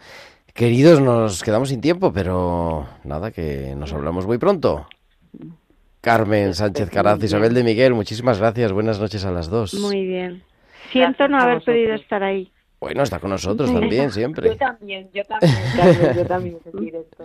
Queridos, 0.52 1.00
nos 1.00 1.42
quedamos 1.42 1.68
sin 1.68 1.80
tiempo, 1.80 2.12
pero 2.12 2.86
nada, 3.04 3.30
que 3.30 3.74
nos 3.76 3.92
hablamos 3.92 4.26
muy 4.26 4.38
pronto. 4.38 4.86
Carmen 6.00 6.54
Sánchez 6.54 6.90
Caraz, 6.90 7.22
Isabel 7.22 7.54
de 7.54 7.64
Miguel, 7.64 7.94
muchísimas 7.94 8.38
gracias. 8.38 8.72
Buenas 8.72 9.00
noches 9.00 9.24
a 9.24 9.30
las 9.30 9.48
dos. 9.48 9.74
Muy 9.74 10.04
bien. 10.06 10.42
Siento 10.92 11.26
no 11.28 11.40
haber 11.40 11.62
podido 11.62 11.94
estar 11.94 12.22
ahí. 12.22 12.52
Bueno, 12.78 13.02
está 13.02 13.18
con 13.18 13.30
nosotros 13.30 13.72
también, 13.72 14.10
siempre. 14.10 14.50
Yo 14.50 14.56
también, 14.56 15.08
yo 15.14 15.24
también, 15.24 15.54
Carmen, 15.76 16.16
yo 16.16 16.26
también, 16.26 16.58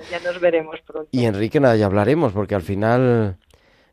Ya 0.10 0.20
nos 0.20 0.40
veremos 0.40 0.80
pronto. 0.88 1.10
Y 1.12 1.26
Enrique, 1.26 1.60
nada, 1.60 1.76
ya 1.76 1.86
hablaremos, 1.86 2.32
porque 2.32 2.56
al 2.56 2.62
final 2.62 3.36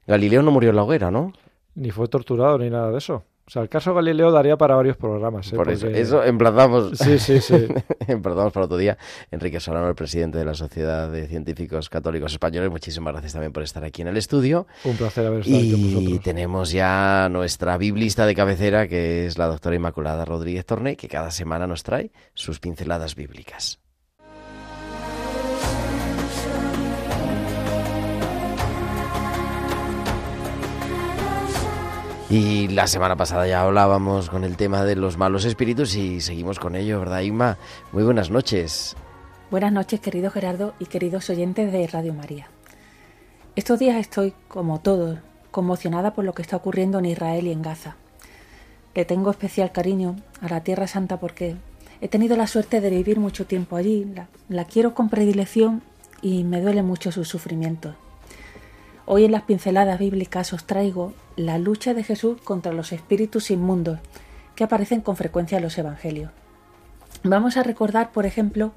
Galileo 0.07 0.43
no 0.43 0.53
murió 0.53 0.71
en 0.71 0.77
la 0.77 0.85
hoguera, 0.85 1.11
¿no? 1.11 1.33
Ni 1.77 1.91
fue 1.91 2.09
torturado 2.09 2.59
ni 2.59 2.69
nada 2.71 2.91
de 2.91 2.99
eso. 2.99 3.23
O 3.49 3.51
sea, 3.51 3.63
el 3.63 3.69
caso 3.69 3.95
Galileo 3.95 4.33
daría 4.33 4.57
para 4.57 4.75
varios 4.75 4.97
programas. 4.97 5.53
¿eh? 5.53 5.57
Por 5.57 5.71
eso, 5.71 5.87
Porque- 5.87 6.01
eso 6.01 6.25
emplazamos. 6.25 6.99
Sí, 6.99 7.17
sí, 7.21 7.41
sí. 7.41 7.69
emplazamos 8.09 8.53
para 8.53 8.67
otro 8.67 8.77
día. 8.77 8.99
Enrique 9.31 9.61
Solano, 9.61 9.89
el 9.89 9.95
presidente 9.95 10.37
de 10.37 10.45
la 10.45 10.55
Sociedad 10.55 11.09
de 11.09 11.29
Científicos 11.29 11.89
Católicos 11.89 12.33
Españoles, 12.33 12.73
muchísimas 12.73 13.13
gracias 13.13 13.35
también 13.35 13.53
por 13.53 13.63
estar 13.63 13.85
aquí 13.85 14.03
en 14.03 14.09
el 14.09 14.17
estudio. 14.17 14.67
Un 14.83 14.97
placer 14.97 15.25
haber 15.29 15.41
estado 15.43 15.59
aquí 15.59 15.71
con 15.71 15.81
Y 15.81 15.95
vosotros. 15.95 16.21
tenemos 16.25 16.73
ya 16.73 17.29
nuestra 17.31 17.79
biblista 17.79 18.27
de 18.27 18.35
cabecera, 18.35 18.89
que 18.89 19.27
es 19.27 19.39
la 19.39 19.47
doctora 19.47 19.77
Inmaculada 19.77 20.25
Rodríguez 20.25 20.67
Torné, 20.67 20.97
que 20.97 21.07
cada 21.07 21.31
semana 21.31 21.69
nos 21.69 21.85
trae 21.85 22.11
sus 22.35 22.59
pinceladas 22.59 23.15
bíblicas. 23.15 23.79
Y 32.29 32.67
la 32.69 32.89
semana 32.89 33.15
pasada 33.15 33.47
ya 33.47 33.63
hablábamos 33.63 34.31
con 34.31 34.43
el 34.43 34.57
tema 34.57 34.83
de 34.83 34.97
los 34.97 35.17
malos 35.17 35.45
espíritus 35.45 35.95
y 35.95 36.21
seguimos 36.21 36.59
con 36.59 36.75
ello, 36.75 36.99
¿verdad, 36.99 37.21
Inma? 37.21 37.57
Muy 37.93 38.03
buenas 38.03 38.31
noches. 38.31 38.97
Buenas 39.49 39.73
noches, 39.73 40.01
querido 40.01 40.33
Gerardo 40.33 40.75
y 40.81 40.87
queridos 40.87 41.31
oyentes 41.31 41.71
de 41.71 41.87
Radio 41.87 42.13
María. 42.15 42.49
Estos 43.55 43.79
días 43.79 43.97
estoy, 43.97 44.35
como 44.49 44.81
todos, 44.81 45.21
conmocionada 45.53 46.15
por 46.15 46.25
lo 46.25 46.35
que 46.35 46.43
está 46.43 46.57
ocurriendo 46.57 46.99
en 46.99 47.05
Israel 47.05 47.47
y 47.47 47.53
en 47.53 47.63
Gaza. 47.63 47.95
Le 48.97 49.05
tengo 49.05 49.31
especial 49.31 49.71
cariño 49.71 50.17
a 50.41 50.49
la 50.49 50.65
Tierra 50.65 50.89
Santa 50.89 51.21
porque 51.21 51.55
he 52.01 52.09
tenido 52.09 52.37
la 52.37 52.49
suerte 52.49 52.81
de 52.81 52.91
vivir 52.91 53.21
mucho 53.21 53.47
tiempo 53.47 53.77
allí, 53.77 54.05
la, 54.05 54.27
la 54.49 54.65
quiero 54.65 54.95
con 54.95 55.11
predilección 55.11 55.81
y 56.23 56.43
me 56.43 56.61
duele 56.61 56.83
mucho 56.83 57.13
sus 57.13 57.29
sufrimientos. 57.29 57.95
Hoy 59.05 59.25
en 59.25 59.31
las 59.31 59.43
pinceladas 59.43 60.01
bíblicas 60.01 60.53
os 60.53 60.65
traigo 60.65 61.13
la 61.37 61.59
lucha 61.59 61.95
de 61.95 62.03
Jesús 62.03 62.41
contra 62.43 62.73
los 62.73 62.93
espíritus 62.93 63.51
inmundos 63.51 64.01
que 64.55 64.65
aparecen 64.65 65.03
con 65.03 65.17
frecuencia 65.17 65.59
en 65.59 65.65
los 65.65 65.77
evangelios. 65.79 66.31
Vamos 67.23 67.57
a 67.57 67.63
recordar, 67.63 68.11
por 68.11 68.27
ejemplo, 68.27 68.73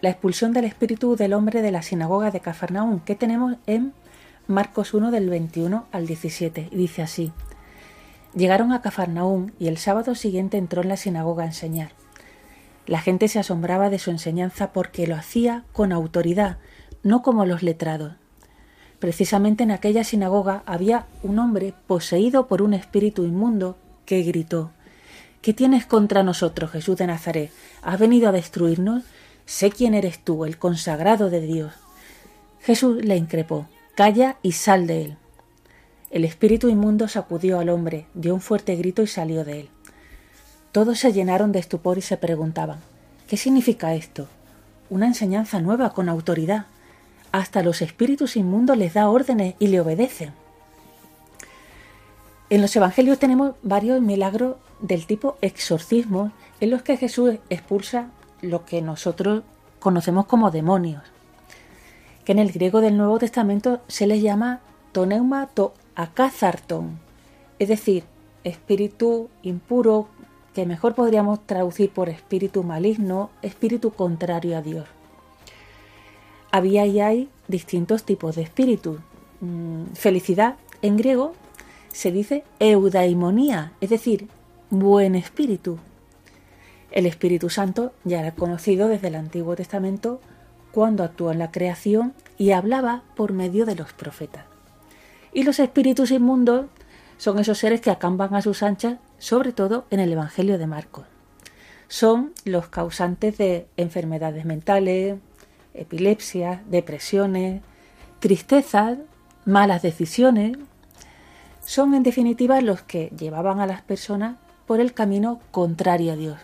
la 0.00 0.10
expulsión 0.10 0.52
del 0.52 0.64
espíritu 0.64 1.14
del 1.16 1.32
hombre 1.32 1.62
de 1.62 1.70
la 1.70 1.82
sinagoga 1.82 2.30
de 2.30 2.40
Cafarnaún, 2.40 3.00
que 3.00 3.14
tenemos 3.14 3.56
en 3.66 3.92
Marcos 4.48 4.94
1 4.94 5.12
del 5.12 5.30
21 5.30 5.86
al 5.92 6.06
17, 6.06 6.68
y 6.72 6.76
dice 6.76 7.02
así: 7.02 7.32
Llegaron 8.34 8.72
a 8.72 8.82
Cafarnaún 8.82 9.52
y 9.58 9.68
el 9.68 9.78
sábado 9.78 10.14
siguiente 10.14 10.56
entró 10.56 10.82
en 10.82 10.88
la 10.88 10.96
sinagoga 10.96 11.44
a 11.44 11.46
enseñar. 11.46 11.92
La 12.86 13.00
gente 13.00 13.28
se 13.28 13.38
asombraba 13.38 13.90
de 13.90 14.00
su 14.00 14.10
enseñanza 14.10 14.72
porque 14.72 15.06
lo 15.06 15.14
hacía 15.14 15.64
con 15.72 15.92
autoridad, 15.92 16.58
no 17.04 17.22
como 17.22 17.46
los 17.46 17.62
letrados. 17.62 18.14
Precisamente 19.02 19.64
en 19.64 19.72
aquella 19.72 20.04
sinagoga 20.04 20.62
había 20.64 21.06
un 21.24 21.40
hombre 21.40 21.74
poseído 21.88 22.46
por 22.46 22.62
un 22.62 22.72
espíritu 22.72 23.24
inmundo 23.24 23.76
que 24.06 24.22
gritó 24.22 24.70
¿Qué 25.40 25.52
tienes 25.52 25.86
contra 25.86 26.22
nosotros, 26.22 26.70
Jesús 26.70 26.98
de 26.98 27.08
Nazaret? 27.08 27.50
¿Has 27.82 27.98
venido 27.98 28.28
a 28.28 28.32
destruirnos? 28.32 29.02
Sé 29.44 29.72
quién 29.72 29.94
eres 29.94 30.20
tú, 30.20 30.44
el 30.44 30.56
consagrado 30.56 31.30
de 31.30 31.40
Dios. 31.40 31.72
Jesús 32.60 33.04
le 33.04 33.16
increpó 33.16 33.66
Calla 33.96 34.36
y 34.40 34.52
sal 34.52 34.86
de 34.86 35.02
él. 35.02 35.16
El 36.12 36.24
espíritu 36.24 36.68
inmundo 36.68 37.08
sacudió 37.08 37.58
al 37.58 37.70
hombre, 37.70 38.06
dio 38.14 38.32
un 38.32 38.40
fuerte 38.40 38.76
grito 38.76 39.02
y 39.02 39.08
salió 39.08 39.44
de 39.44 39.62
él. 39.62 39.68
Todos 40.70 41.00
se 41.00 41.12
llenaron 41.12 41.50
de 41.50 41.58
estupor 41.58 41.98
y 41.98 42.02
se 42.02 42.18
preguntaban 42.18 42.78
¿Qué 43.26 43.36
significa 43.36 43.96
esto? 43.96 44.28
Una 44.90 45.08
enseñanza 45.08 45.60
nueva 45.60 45.92
con 45.92 46.08
autoridad. 46.08 46.66
Hasta 47.32 47.62
los 47.62 47.82
espíritus 47.82 48.36
inmundos 48.36 48.76
les 48.76 48.94
da 48.94 49.08
órdenes 49.08 49.54
y 49.58 49.68
le 49.68 49.80
obedecen. 49.80 50.32
En 52.50 52.60
los 52.60 52.76
evangelios 52.76 53.18
tenemos 53.18 53.54
varios 53.62 54.02
milagros 54.02 54.56
del 54.80 55.06
tipo 55.06 55.38
exorcismos 55.40 56.32
en 56.60 56.70
los 56.70 56.82
que 56.82 56.98
Jesús 56.98 57.36
expulsa 57.48 58.10
lo 58.42 58.66
que 58.66 58.82
nosotros 58.82 59.42
conocemos 59.80 60.26
como 60.26 60.50
demonios, 60.50 61.02
que 62.26 62.32
en 62.32 62.38
el 62.38 62.52
griego 62.52 62.82
del 62.82 62.98
Nuevo 62.98 63.18
Testamento 63.18 63.80
se 63.88 64.06
les 64.06 64.20
llama 64.20 64.60
toneuma 64.92 65.46
to 65.46 65.72
akazarton, 65.94 67.00
es 67.58 67.68
decir, 67.68 68.04
espíritu 68.44 69.30
impuro, 69.42 70.08
que 70.54 70.66
mejor 70.66 70.94
podríamos 70.94 71.46
traducir 71.46 71.90
por 71.90 72.10
espíritu 72.10 72.62
maligno, 72.62 73.30
espíritu 73.40 73.92
contrario 73.92 74.58
a 74.58 74.60
Dios. 74.62 74.86
Había 76.52 76.86
y 76.86 77.00
hay 77.00 77.28
distintos 77.48 78.04
tipos 78.04 78.36
de 78.36 78.42
espíritus. 78.42 79.00
Mm, 79.40 79.94
Felicidad 79.94 80.56
en 80.82 80.96
griego 80.96 81.34
se 81.92 82.12
dice 82.12 82.44
eudaimonía, 82.60 83.72
es 83.80 83.90
decir, 83.90 84.28
buen 84.70 85.14
espíritu. 85.14 85.78
El 86.90 87.06
Espíritu 87.06 87.48
Santo 87.48 87.92
ya 88.04 88.20
era 88.20 88.32
conocido 88.32 88.88
desde 88.88 89.08
el 89.08 89.14
Antiguo 89.14 89.56
Testamento 89.56 90.20
cuando 90.72 91.04
actuó 91.04 91.32
en 91.32 91.38
la 91.38 91.50
creación 91.50 92.12
y 92.36 92.52
hablaba 92.52 93.02
por 93.16 93.32
medio 93.32 93.64
de 93.64 93.74
los 93.74 93.94
profetas. 93.94 94.44
Y 95.32 95.44
los 95.44 95.58
espíritus 95.58 96.10
inmundos 96.10 96.66
son 97.16 97.38
esos 97.38 97.58
seres 97.58 97.80
que 97.80 97.90
acampan 97.90 98.34
a 98.34 98.42
sus 98.42 98.62
anchas, 98.62 98.98
sobre 99.18 99.52
todo 99.52 99.86
en 99.90 100.00
el 100.00 100.12
Evangelio 100.12 100.58
de 100.58 100.66
Marcos. 100.66 101.06
Son 101.88 102.32
los 102.44 102.68
causantes 102.68 103.38
de 103.38 103.66
enfermedades 103.76 104.44
mentales, 104.44 105.16
epilepsias, 105.74 106.60
depresiones, 106.70 107.62
tristezas, 108.20 108.98
malas 109.44 109.82
decisiones. 109.82 110.56
Son 111.64 111.94
en 111.94 112.02
definitiva 112.02 112.60
los 112.60 112.82
que 112.82 113.12
llevaban 113.16 113.60
a 113.60 113.66
las 113.66 113.82
personas 113.82 114.36
por 114.66 114.80
el 114.80 114.94
camino 114.94 115.40
contrario 115.50 116.12
a 116.12 116.16
Dios. 116.16 116.38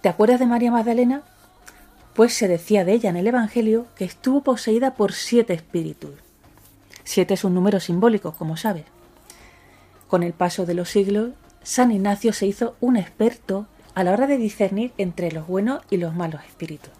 ¿Te 0.00 0.08
acuerdas 0.08 0.40
de 0.40 0.46
María 0.46 0.70
Magdalena? 0.70 1.22
Pues 2.14 2.32
se 2.32 2.48
decía 2.48 2.84
de 2.84 2.92
ella 2.92 3.10
en 3.10 3.16
el 3.16 3.26
Evangelio 3.26 3.86
que 3.96 4.04
estuvo 4.04 4.42
poseída 4.42 4.94
por 4.94 5.12
siete 5.12 5.52
espíritus. 5.52 6.12
Siete 7.04 7.34
es 7.34 7.44
un 7.44 7.54
número 7.54 7.80
simbólico, 7.80 8.32
como 8.32 8.56
sabes. 8.56 8.84
Con 10.08 10.22
el 10.22 10.32
paso 10.32 10.64
de 10.64 10.74
los 10.74 10.88
siglos, 10.88 11.30
San 11.62 11.90
Ignacio 11.92 12.32
se 12.32 12.46
hizo 12.46 12.76
un 12.80 12.96
experto 12.96 13.66
a 13.94 14.04
la 14.04 14.12
hora 14.12 14.26
de 14.26 14.38
discernir 14.38 14.92
entre 14.98 15.32
los 15.32 15.46
buenos 15.46 15.82
y 15.90 15.96
los 15.96 16.14
malos 16.14 16.42
espíritus. 16.44 16.92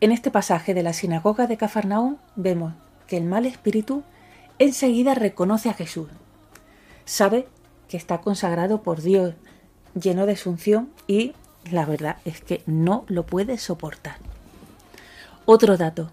En 0.00 0.12
este 0.12 0.30
pasaje 0.30 0.74
de 0.74 0.82
la 0.82 0.92
sinagoga 0.92 1.46
de 1.46 1.56
Cafarnaún 1.56 2.18
vemos 2.34 2.74
que 3.06 3.16
el 3.16 3.24
mal 3.24 3.46
espíritu 3.46 4.02
enseguida 4.58 5.14
reconoce 5.14 5.70
a 5.70 5.74
Jesús. 5.74 6.08
Sabe 7.06 7.48
que 7.88 7.96
está 7.96 8.20
consagrado 8.20 8.82
por 8.82 9.00
Dios, 9.00 9.34
lleno 9.94 10.26
de 10.26 10.36
sunción 10.36 10.90
y 11.06 11.32
la 11.70 11.86
verdad 11.86 12.18
es 12.26 12.42
que 12.42 12.62
no 12.66 13.04
lo 13.08 13.24
puede 13.24 13.56
soportar. 13.56 14.18
Otro 15.46 15.78
dato. 15.78 16.10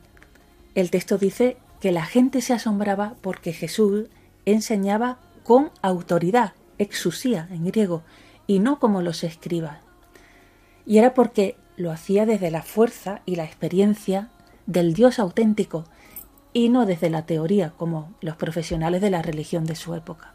El 0.76 0.90
texto 0.90 1.18
dice 1.18 1.58
que 1.82 1.92
la 1.92 2.06
gente 2.06 2.40
se 2.40 2.54
asombraba 2.54 3.16
porque 3.22 3.52
Jesús 3.52 4.06
enseñaba 4.46 5.18
con 5.44 5.72
autoridad, 5.82 6.54
exusía 6.78 7.50
en 7.52 7.66
griego, 7.66 8.02
y 8.48 8.60
no 8.60 8.80
como 8.80 9.02
los 9.02 9.24
escribas. 9.24 9.80
Y 10.86 10.98
era 11.00 11.14
porque 11.14 11.58
lo 11.76 11.92
hacía 11.92 12.26
desde 12.26 12.52
la 12.52 12.62
fuerza 12.62 13.22
y 13.26 13.36
la 13.36 13.46
experiencia 13.46 14.30
del 14.66 14.94
Dios 14.94 15.20
auténtico 15.20 15.86
y 16.54 16.70
no 16.70 16.86
desde 16.86 17.10
la 17.10 17.26
teoría 17.26 17.72
como 17.72 18.14
los 18.22 18.36
profesionales 18.36 19.02
de 19.02 19.10
la 19.10 19.22
religión 19.22 19.66
de 19.66 19.76
su 19.76 19.96
época. 19.96 20.34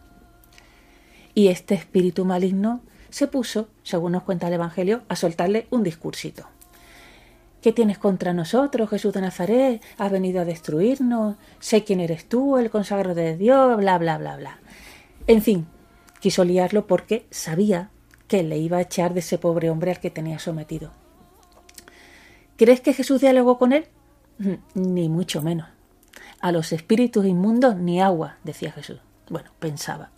Y 1.34 1.48
este 1.48 1.74
espíritu 1.74 2.24
maligno 2.24 2.80
se 3.10 3.28
puso, 3.28 3.68
según 3.82 4.12
nos 4.12 4.24
cuenta 4.24 4.48
el 4.48 4.54
Evangelio, 4.54 5.02
a 5.08 5.16
soltarle 5.16 5.66
un 5.70 5.82
discursito. 5.82 6.48
¿Qué 7.62 7.72
tienes 7.72 7.98
contra 7.98 8.32
nosotros, 8.32 8.90
Jesús 8.90 9.12
de 9.12 9.20
Nazaret? 9.20 9.82
¿Has 9.96 10.12
venido 10.12 10.40
a 10.40 10.44
destruirnos? 10.44 11.36
Sé 11.58 11.84
quién 11.84 12.00
eres 12.00 12.28
tú, 12.28 12.56
el 12.56 12.70
consagrado 12.70 13.14
de 13.14 13.36
Dios, 13.36 13.76
bla, 13.76 13.98
bla, 13.98 14.18
bla, 14.18 14.36
bla. 14.36 14.58
En 15.26 15.42
fin, 15.42 15.66
quiso 16.20 16.44
liarlo 16.44 16.86
porque 16.86 17.26
sabía 17.30 17.90
que 18.28 18.42
le 18.42 18.58
iba 18.58 18.76
a 18.76 18.82
echar 18.82 19.14
de 19.14 19.20
ese 19.20 19.38
pobre 19.38 19.70
hombre 19.70 19.90
al 19.90 20.00
que 20.00 20.10
tenía 20.10 20.38
sometido. 20.38 20.92
¿Crees 22.58 22.80
que 22.80 22.92
Jesús 22.92 23.20
dialogó 23.20 23.56
con 23.56 23.72
él? 23.72 23.86
Ni 24.74 25.08
mucho 25.08 25.42
menos. 25.42 25.68
A 26.40 26.50
los 26.50 26.72
espíritus 26.72 27.24
inmundos 27.24 27.76
ni 27.76 28.02
agua, 28.02 28.38
decía 28.42 28.72
Jesús. 28.72 28.98
Bueno, 29.30 29.52
pensaba. 29.60 30.10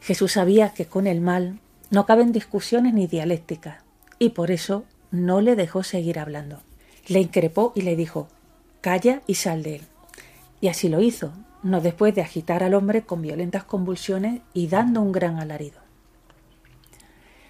Jesús 0.00 0.32
sabía 0.32 0.70
que 0.70 0.86
con 0.86 1.06
el 1.06 1.20
mal 1.20 1.60
no 1.90 2.06
caben 2.06 2.32
discusiones 2.32 2.94
ni 2.94 3.06
dialécticas, 3.06 3.82
y 4.18 4.30
por 4.30 4.50
eso 4.50 4.84
no 5.10 5.42
le 5.42 5.56
dejó 5.56 5.82
seguir 5.82 6.18
hablando. 6.18 6.62
Le 7.06 7.20
increpó 7.20 7.72
y 7.74 7.82
le 7.82 7.96
dijo, 7.96 8.28
calla 8.80 9.20
y 9.26 9.34
sal 9.34 9.62
de 9.62 9.76
él. 9.76 9.82
Y 10.62 10.68
así 10.68 10.88
lo 10.88 11.02
hizo, 11.02 11.34
no 11.62 11.82
después 11.82 12.14
de 12.14 12.22
agitar 12.22 12.62
al 12.62 12.72
hombre 12.72 13.02
con 13.02 13.20
violentas 13.20 13.64
convulsiones 13.64 14.40
y 14.54 14.68
dando 14.68 15.02
un 15.02 15.12
gran 15.12 15.38
alarido. 15.38 15.80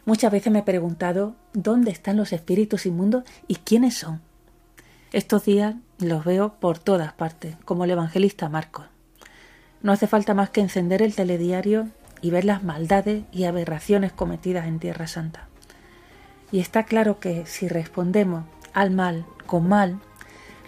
Muchas 0.09 0.33
veces 0.33 0.51
me 0.51 0.61
he 0.61 0.63
preguntado 0.63 1.37
dónde 1.53 1.91
están 1.91 2.17
los 2.17 2.33
espíritus 2.33 2.87
inmundos 2.87 3.25
y 3.47 3.57
quiénes 3.57 3.95
son. 3.95 4.23
Estos 5.13 5.45
días 5.45 5.75
los 5.99 6.25
veo 6.25 6.55
por 6.55 6.79
todas 6.79 7.13
partes, 7.13 7.57
como 7.67 7.85
el 7.85 7.91
evangelista 7.91 8.49
Marcos. 8.49 8.87
No 9.83 9.93
hace 9.93 10.07
falta 10.07 10.33
más 10.33 10.49
que 10.49 10.63
encender 10.63 11.03
el 11.03 11.15
telediario 11.15 11.89
y 12.23 12.31
ver 12.31 12.47
las 12.47 12.65
maldades 12.65 13.25
y 13.33 13.45
aberraciones 13.45 14.11
cometidas 14.11 14.67
en 14.67 14.79
Tierra 14.79 15.07
Santa. 15.09 15.47
Y 16.53 16.61
está 16.61 16.85
claro 16.85 17.21
que 17.21 17.45
si 17.45 17.69
respondemos 17.69 18.45
al 18.73 18.91
mal 18.91 19.27
con 19.45 19.69
mal, 19.69 20.01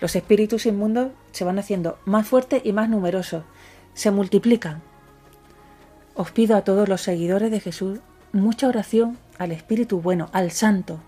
los 0.02 0.16
espíritus 0.16 0.66
inmundos 0.66 1.12
se 1.32 1.44
van 1.44 1.58
haciendo 1.58 1.98
más 2.04 2.28
fuertes 2.28 2.60
y 2.62 2.74
más 2.74 2.90
numerosos, 2.90 3.44
se 3.94 4.10
multiplican. 4.10 4.82
Os 6.14 6.30
pido 6.30 6.58
a 6.58 6.60
todos 6.62 6.90
los 6.90 7.00
seguidores 7.00 7.50
de 7.50 7.60
Jesús 7.60 8.00
mucha 8.32 8.68
oración 8.68 9.16
al 9.40 9.52
Espíritu 9.52 10.02
bueno, 10.02 10.28
al 10.32 10.50
Santo, 10.50 11.00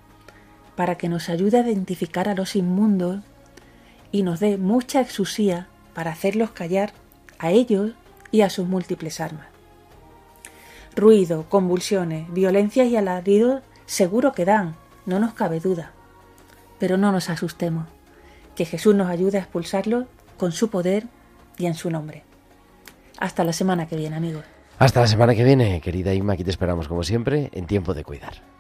para 0.74 0.96
que 0.96 1.10
nos 1.10 1.28
ayude 1.28 1.58
a 1.58 1.68
identificar 1.68 2.30
a 2.30 2.34
los 2.34 2.56
inmundos 2.56 3.20
y 4.10 4.22
nos 4.22 4.40
dé 4.40 4.56
mucha 4.56 5.02
exusía 5.02 5.68
para 5.92 6.12
hacerlos 6.12 6.50
callar 6.50 6.94
a 7.38 7.50
ellos 7.50 7.92
y 8.30 8.40
a 8.40 8.48
sus 8.48 8.66
múltiples 8.66 9.20
armas. 9.20 9.48
Ruido, 10.96 11.44
convulsiones, 11.50 12.32
violencias 12.32 12.88
y 12.88 12.96
alaridos 12.96 13.60
seguro 13.84 14.32
que 14.32 14.46
dan, 14.46 14.76
no 15.04 15.20
nos 15.20 15.34
cabe 15.34 15.60
duda. 15.60 15.92
Pero 16.78 16.96
no 16.96 17.12
nos 17.12 17.28
asustemos, 17.28 17.86
que 18.56 18.64
Jesús 18.64 18.94
nos 18.94 19.10
ayude 19.10 19.36
a 19.36 19.42
expulsarlos 19.42 20.06
con 20.38 20.52
su 20.52 20.70
poder 20.70 21.04
y 21.58 21.66
en 21.66 21.74
su 21.74 21.90
nombre. 21.90 22.24
Hasta 23.18 23.44
la 23.44 23.52
semana 23.52 23.86
que 23.88 23.96
viene, 23.96 24.16
amigos. 24.16 24.44
Hasta 24.78 25.00
la 25.00 25.06
semana 25.06 25.34
que 25.34 25.44
viene, 25.44 25.80
querida 25.80 26.12
Inma, 26.12 26.32
aquí 26.32 26.44
te 26.44 26.50
esperamos 26.50 26.88
como 26.88 27.04
siempre 27.04 27.50
en 27.52 27.66
tiempo 27.66 27.94
de 27.94 28.04
cuidar. 28.04 28.51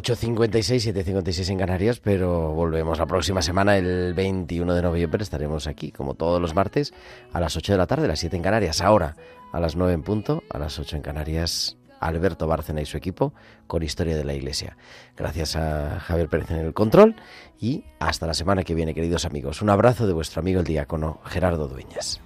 8.56, 0.00 0.94
7.56 0.94 1.50
en 1.50 1.58
Canarias, 1.58 2.00
pero 2.00 2.52
volvemos 2.52 2.98
la 2.98 3.04
próxima 3.04 3.42
semana, 3.42 3.76
el 3.76 4.14
21 4.14 4.74
de 4.74 4.80
noviembre, 4.80 5.22
estaremos 5.22 5.66
aquí, 5.66 5.92
como 5.92 6.14
todos 6.14 6.40
los 6.40 6.54
martes, 6.54 6.94
a 7.34 7.40
las 7.40 7.54
8 7.54 7.72
de 7.72 7.78
la 7.78 7.86
tarde, 7.86 8.06
a 8.06 8.08
las 8.08 8.20
7 8.20 8.34
en 8.34 8.42
Canarias. 8.42 8.80
Ahora, 8.80 9.14
a 9.52 9.60
las 9.60 9.76
9 9.76 9.92
en 9.92 10.02
punto, 10.02 10.42
a 10.48 10.58
las 10.58 10.78
8 10.78 10.96
en 10.96 11.02
Canarias, 11.02 11.76
Alberto 12.00 12.46
Bárcena 12.46 12.80
y 12.80 12.86
su 12.86 12.96
equipo 12.96 13.34
con 13.66 13.82
Historia 13.82 14.16
de 14.16 14.24
la 14.24 14.32
Iglesia. 14.32 14.78
Gracias 15.18 15.54
a 15.56 16.00
Javier 16.00 16.30
Pérez 16.30 16.50
en 16.50 16.60
el 16.60 16.72
control 16.72 17.16
y 17.60 17.84
hasta 17.98 18.26
la 18.26 18.32
semana 18.32 18.64
que 18.64 18.74
viene, 18.74 18.94
queridos 18.94 19.26
amigos. 19.26 19.60
Un 19.60 19.68
abrazo 19.68 20.06
de 20.06 20.14
vuestro 20.14 20.40
amigo 20.40 20.60
el 20.60 20.66
diácono 20.66 21.20
Gerardo 21.26 21.68
Dueñas. 21.68 22.22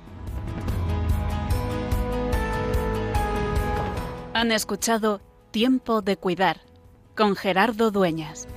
Han 4.32 4.52
escuchado 4.52 5.20
Tiempo 5.50 6.02
de 6.02 6.16
Cuidar 6.16 6.60
con 7.14 7.36
Gerardo 7.36 7.90
Dueñas. 7.90 8.48